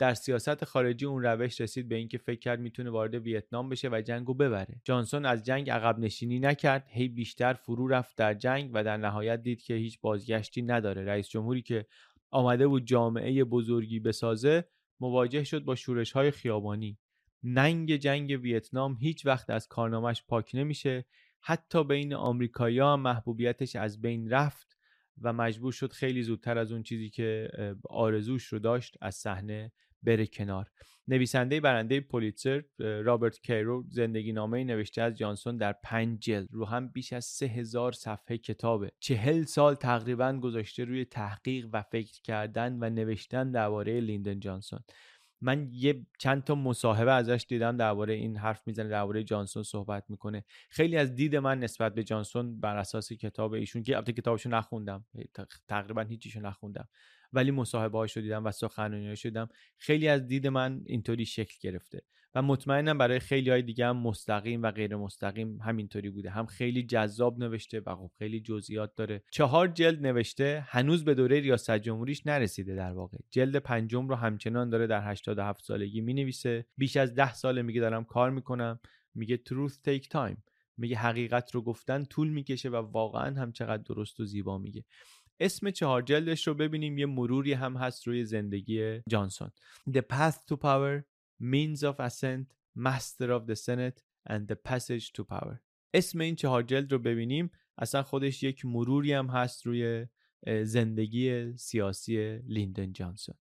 در 0.00 0.14
سیاست 0.14 0.64
خارجی 0.64 1.06
اون 1.06 1.22
روش 1.22 1.60
رسید 1.60 1.88
به 1.88 1.94
اینکه 1.94 2.18
فکر 2.18 2.38
کرد 2.38 2.60
می‌تونه 2.60 2.90
وارد 2.90 3.14
ویتنام 3.14 3.68
بشه 3.68 3.88
و 3.88 4.02
جنگو 4.06 4.34
ببره. 4.34 4.80
جانسون 4.84 5.26
از 5.26 5.44
جنگ 5.44 5.70
عقب 5.70 5.98
نشینی 5.98 6.38
نکرد 6.38 6.86
هی 6.88 7.08
بیشتر 7.08 7.52
فرو 7.52 7.88
رفت 7.88 8.16
در 8.16 8.34
جنگ 8.34 8.70
و 8.74 8.84
در 8.84 8.96
نهایت 8.96 9.42
دید 9.42 9.62
که 9.62 9.74
هیچ 9.74 10.00
بازگشتی 10.00 10.62
نداره. 10.62 11.04
رئیس 11.04 11.28
جمهوری 11.28 11.62
که 11.62 11.86
آمده 12.30 12.66
بود 12.66 12.84
جامعه 12.84 13.44
بزرگی 13.44 14.00
بسازه 14.00 14.64
مواجه 15.00 15.44
شد 15.44 15.64
با 15.64 15.74
شورش 15.74 16.12
های 16.12 16.30
خیابانی. 16.30 16.98
ننگ 17.42 17.96
جنگ 17.96 18.40
ویتنام 18.42 18.96
هیچ 19.00 19.26
وقت 19.26 19.50
از 19.50 19.68
کارنامش 19.68 20.24
پاک 20.28 20.50
نمیشه. 20.54 21.04
حتی 21.40 21.84
بین 21.84 22.14
آمریکایی‌ها 22.14 22.96
محبوبیتش 22.96 23.76
از 23.76 24.00
بین 24.00 24.30
رفت 24.30 24.76
و 25.22 25.32
مجبور 25.32 25.72
شد 25.72 25.92
خیلی 25.92 26.22
زودتر 26.22 26.58
از 26.58 26.72
اون 26.72 26.82
چیزی 26.82 27.10
که 27.10 27.50
آرزوش 27.90 28.44
رو 28.44 28.58
داشت 28.58 28.96
از 29.00 29.14
صحنه 29.14 29.72
بره 30.02 30.26
کنار. 30.26 30.70
نویسنده 31.08 31.60
برنده 31.60 32.00
پولیتسر 32.00 32.62
رابرت 32.78 33.40
کیرو 33.40 33.84
زندگی 33.88 34.32
نامه 34.32 34.64
نوشته 34.64 35.02
از 35.02 35.14
جانسون 35.14 35.56
در 35.56 35.72
پنج 35.72 36.18
جلد. 36.18 36.48
رو 36.50 36.64
هم 36.64 36.88
بیش 36.88 37.12
از 37.12 37.24
سه 37.24 37.46
هزار 37.46 37.92
صفحه 37.92 38.38
کتابه. 38.38 38.92
چهل 39.00 39.42
سال 39.42 39.74
تقریبا 39.74 40.32
گذاشته 40.42 40.84
روی 40.84 41.04
تحقیق 41.04 41.68
و 41.72 41.82
فکر 41.82 42.22
کردن 42.22 42.78
و 42.80 42.90
نوشتن 42.90 43.50
درباره 43.50 44.00
لیندن 44.00 44.40
جانسون. 44.40 44.80
من 45.40 45.68
یه 45.72 46.06
چند 46.18 46.44
تا 46.44 46.54
مصاحبه 46.54 47.12
ازش 47.12 47.46
دیدم 47.48 47.76
درباره 47.76 48.14
این 48.14 48.36
حرف 48.36 48.62
می‌زنه 48.66 48.88
درباره 48.88 49.24
جانسون 49.24 49.62
صحبت 49.62 50.04
می‌کنه. 50.08 50.44
خیلی 50.70 50.96
از 50.96 51.14
دید 51.14 51.36
من 51.36 51.60
نسبت 51.60 51.94
به 51.94 52.04
جانسون 52.04 52.60
بر 52.60 52.76
اساس 52.76 53.12
کتاب 53.12 53.52
ایشون 53.52 53.82
که 53.82 53.96
البته 53.96 54.12
کتابشو 54.12 54.48
نخوندم 54.48 55.04
تقریبا 55.68 56.02
هیچیشو 56.02 56.40
نخوندم. 56.40 56.88
ولی 57.32 57.50
مصاحبه 57.50 57.98
هاشو 57.98 58.20
دیدم 58.20 58.44
و 58.44 58.50
سخنرانی 58.50 59.16
شدم 59.16 59.48
خیلی 59.76 60.08
از 60.08 60.26
دید 60.26 60.46
من 60.46 60.82
اینطوری 60.86 61.26
شکل 61.26 61.54
گرفته 61.60 62.02
و 62.34 62.42
مطمئنم 62.42 62.98
برای 62.98 63.18
خیلی 63.18 63.50
های 63.50 63.62
دیگه 63.62 63.86
هم 63.86 63.96
مستقیم 63.96 64.62
و 64.62 64.70
غیر 64.70 64.96
مستقیم 64.96 65.60
همینطوری 65.60 66.10
بوده. 66.10 66.30
هم 66.30 66.46
خیلی 66.46 66.82
جذاب 66.82 67.38
نوشته 67.38 67.82
و 67.86 67.94
خب 67.94 68.10
خیلی 68.18 68.40
جزئیات 68.40 68.94
داره. 68.96 69.22
چهار 69.30 69.68
جلد 69.68 70.06
نوشته 70.06 70.64
هنوز 70.68 71.04
به 71.04 71.14
دوره 71.14 71.40
ریاست 71.40 71.70
جمهوریش 71.70 72.26
نرسیده 72.26 72.74
در 72.74 72.92
واقع. 72.92 73.18
جلد 73.30 73.56
پنجم 73.56 74.08
رو 74.08 74.14
همچنان 74.14 74.70
داره 74.70 74.86
در 74.86 75.10
87 75.10 75.64
سالگی 75.64 76.00
می 76.00 76.14
نویسه 76.14 76.66
بیش 76.76 76.96
از 76.96 77.14
ده 77.14 77.32
ساله 77.32 77.62
میگه 77.62 77.80
دارم 77.80 78.04
کار 78.04 78.30
می‌کنم. 78.30 78.80
میگه 79.14 79.40
truth 79.48 79.74
take 79.88 80.04
time. 80.04 80.36
میگه 80.76 80.96
حقیقت 80.96 81.54
رو 81.54 81.62
گفتن 81.62 82.04
طول 82.04 82.28
می‌کشه 82.28 82.68
و 82.68 82.76
واقعا 82.76 83.40
هم 83.40 83.52
چقدر 83.52 83.82
درست 83.82 84.20
و 84.20 84.24
زیبا 84.24 84.58
میگه. 84.58 84.84
اسم 85.40 85.70
چهار 85.70 86.02
جلدش 86.02 86.46
رو 86.46 86.54
ببینیم 86.54 86.98
یه 86.98 87.06
مروری 87.06 87.52
هم 87.52 87.76
هست 87.76 88.06
روی 88.06 88.24
زندگی 88.24 89.00
جانسون. 89.08 89.50
The 89.90 90.02
Path 90.12 90.36
to 90.50 90.56
Power 90.56 91.02
Means 91.42 91.82
of 91.82 91.96
Ascent 91.98 92.54
Master 92.76 93.30
of 93.30 93.46
the 93.46 93.56
Senate 93.56 94.02
and 94.30 94.48
the 94.48 94.56
Passage 94.68 95.06
to 95.18 95.24
Power. 95.24 95.56
اسم 95.94 96.20
این 96.20 96.34
چهار 96.34 96.62
جلد 96.62 96.92
رو 96.92 96.98
ببینیم. 96.98 97.50
اصلا 97.78 98.02
خودش 98.02 98.42
یک 98.42 98.64
مروری 98.64 99.12
هم 99.12 99.26
هست 99.26 99.66
روی 99.66 100.06
زندگی 100.62 101.56
سیاسی 101.56 102.38
لیندن 102.38 102.92
جانسون. 102.92 103.34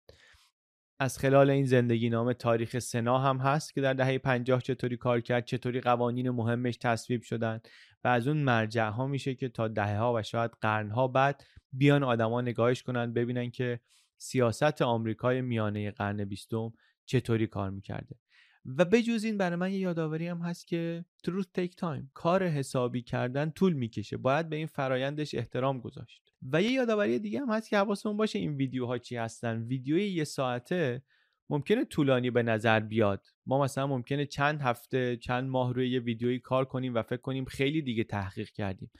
از 0.98 1.18
خلال 1.18 1.50
این 1.50 1.66
زندگی 1.66 2.10
نامه 2.10 2.34
تاریخ 2.34 2.78
سنا 2.78 3.18
هم 3.18 3.38
هست 3.38 3.74
که 3.74 3.80
در 3.80 3.94
دهه 3.94 4.18
50 4.18 4.62
چطوری 4.62 4.96
کار 4.96 5.20
کرد 5.20 5.44
چطوری 5.44 5.80
قوانین 5.80 6.30
مهمش 6.30 6.76
تصویب 6.76 7.22
شدن. 7.22 7.60
و 8.06 8.08
از 8.08 8.28
اون 8.28 8.36
مرجع 8.36 8.88
ها 8.88 9.06
میشه 9.06 9.34
که 9.34 9.48
تا 9.48 9.68
دهه 9.68 9.98
ها 9.98 10.14
و 10.14 10.22
شاید 10.22 10.50
قرن 10.60 10.90
ها 10.90 11.08
بعد 11.08 11.44
بیان 11.72 12.02
آدما 12.02 12.40
نگاهش 12.40 12.82
کنن 12.82 13.12
ببینن 13.12 13.50
که 13.50 13.80
سیاست 14.18 14.82
آمریکای 14.82 15.40
میانه 15.40 15.90
قرن 15.90 16.24
بیستم 16.24 16.72
چطوری 17.06 17.46
کار 17.46 17.70
می‌کرده. 17.70 18.16
و 18.64 18.84
بجز 18.84 19.24
این 19.24 19.38
برای 19.38 19.56
من 19.56 19.72
یه 19.72 19.78
یادآوری 19.78 20.28
هم 20.28 20.38
هست 20.38 20.66
که 20.66 21.04
truth 21.26 21.60
take 21.60 21.72
time 21.80 22.06
کار 22.14 22.46
حسابی 22.46 23.02
کردن 23.02 23.50
طول 23.50 23.72
می‌کشه. 23.72 24.16
باید 24.16 24.48
به 24.48 24.56
این 24.56 24.66
فرایندش 24.66 25.34
احترام 25.34 25.80
گذاشت. 25.80 26.32
و 26.52 26.62
یه 26.62 26.70
یادآوری 26.70 27.18
دیگه 27.18 27.40
هم 27.40 27.50
هست 27.50 27.70
که 27.70 27.78
حواسمون 27.78 28.16
باشه 28.16 28.38
این 28.38 28.56
ویدیوها 28.56 28.98
چی 28.98 29.16
هستن. 29.16 29.62
ویدیوی 29.62 30.08
یه 30.08 30.24
ساعته 30.24 31.02
ممکنه 31.50 31.84
طولانی 31.84 32.30
به 32.30 32.42
نظر 32.42 32.80
بیاد. 32.80 33.26
ما 33.46 33.62
مثلا 33.62 33.86
ممکنه 33.86 34.26
چند 34.26 34.60
هفته 34.60 35.16
چند 35.16 35.48
ماه 35.48 35.74
روی 35.74 35.90
یه 35.90 36.00
ویدیویی 36.00 36.38
کار 36.38 36.64
کنیم 36.64 36.94
و 36.94 37.02
فکر 37.02 37.20
کنیم 37.20 37.44
خیلی 37.44 37.82
دیگه 37.82 38.04
تحقیق 38.04 38.50
کردیم. 38.50 38.90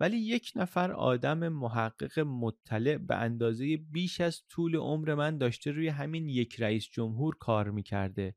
ولی 0.00 0.16
یک 0.16 0.52
نفر 0.56 0.92
آدم 0.92 1.48
محقق 1.48 2.18
مطلع 2.18 2.96
به 2.96 3.16
اندازه 3.16 3.76
بیش 3.76 4.20
از 4.20 4.42
طول 4.48 4.76
عمر 4.76 5.14
من 5.14 5.38
داشته 5.38 5.70
روی 5.70 5.88
همین 5.88 6.28
یک 6.28 6.60
رئیس 6.60 6.88
جمهور 6.92 7.36
کار 7.40 7.70
می‌کرده 7.70 8.34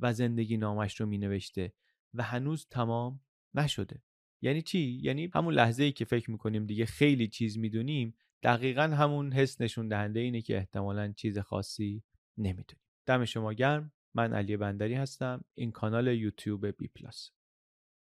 و 0.00 0.12
زندگی 0.12 0.56
نامش 0.56 1.00
رو 1.00 1.06
مینوشته 1.06 1.72
و 2.14 2.22
هنوز 2.22 2.66
تمام 2.70 3.20
نشده. 3.54 4.02
یعنی 4.42 4.62
چی؟ 4.62 5.00
یعنی 5.02 5.30
همون 5.34 5.54
لحظه 5.54 5.82
ای 5.82 5.92
که 5.92 6.04
فکر 6.04 6.30
می‌کنیم 6.30 6.66
دیگه 6.66 6.86
خیلی 6.86 7.28
چیز 7.28 7.58
می‌دونیم 7.58 8.14
دقیقا 8.42 8.82
همون 8.82 9.32
حس 9.32 9.60
نشون 9.60 9.88
دهنده 9.88 10.20
اینه 10.20 10.40
که 10.40 10.56
احتمالا 10.56 11.12
چیز 11.12 11.38
خاصی 11.38 12.02
نمی‌دونیم 12.38 12.82
دم 13.06 13.24
شما 13.24 13.52
گرم. 13.52 13.92
من 14.14 14.32
علی 14.32 14.56
بندری 14.56 14.94
هستم. 14.94 15.44
این 15.54 15.72
کانال 15.72 16.06
یوتیوب 16.06 16.66
بی 16.66 16.88
پلاس. 16.88 17.30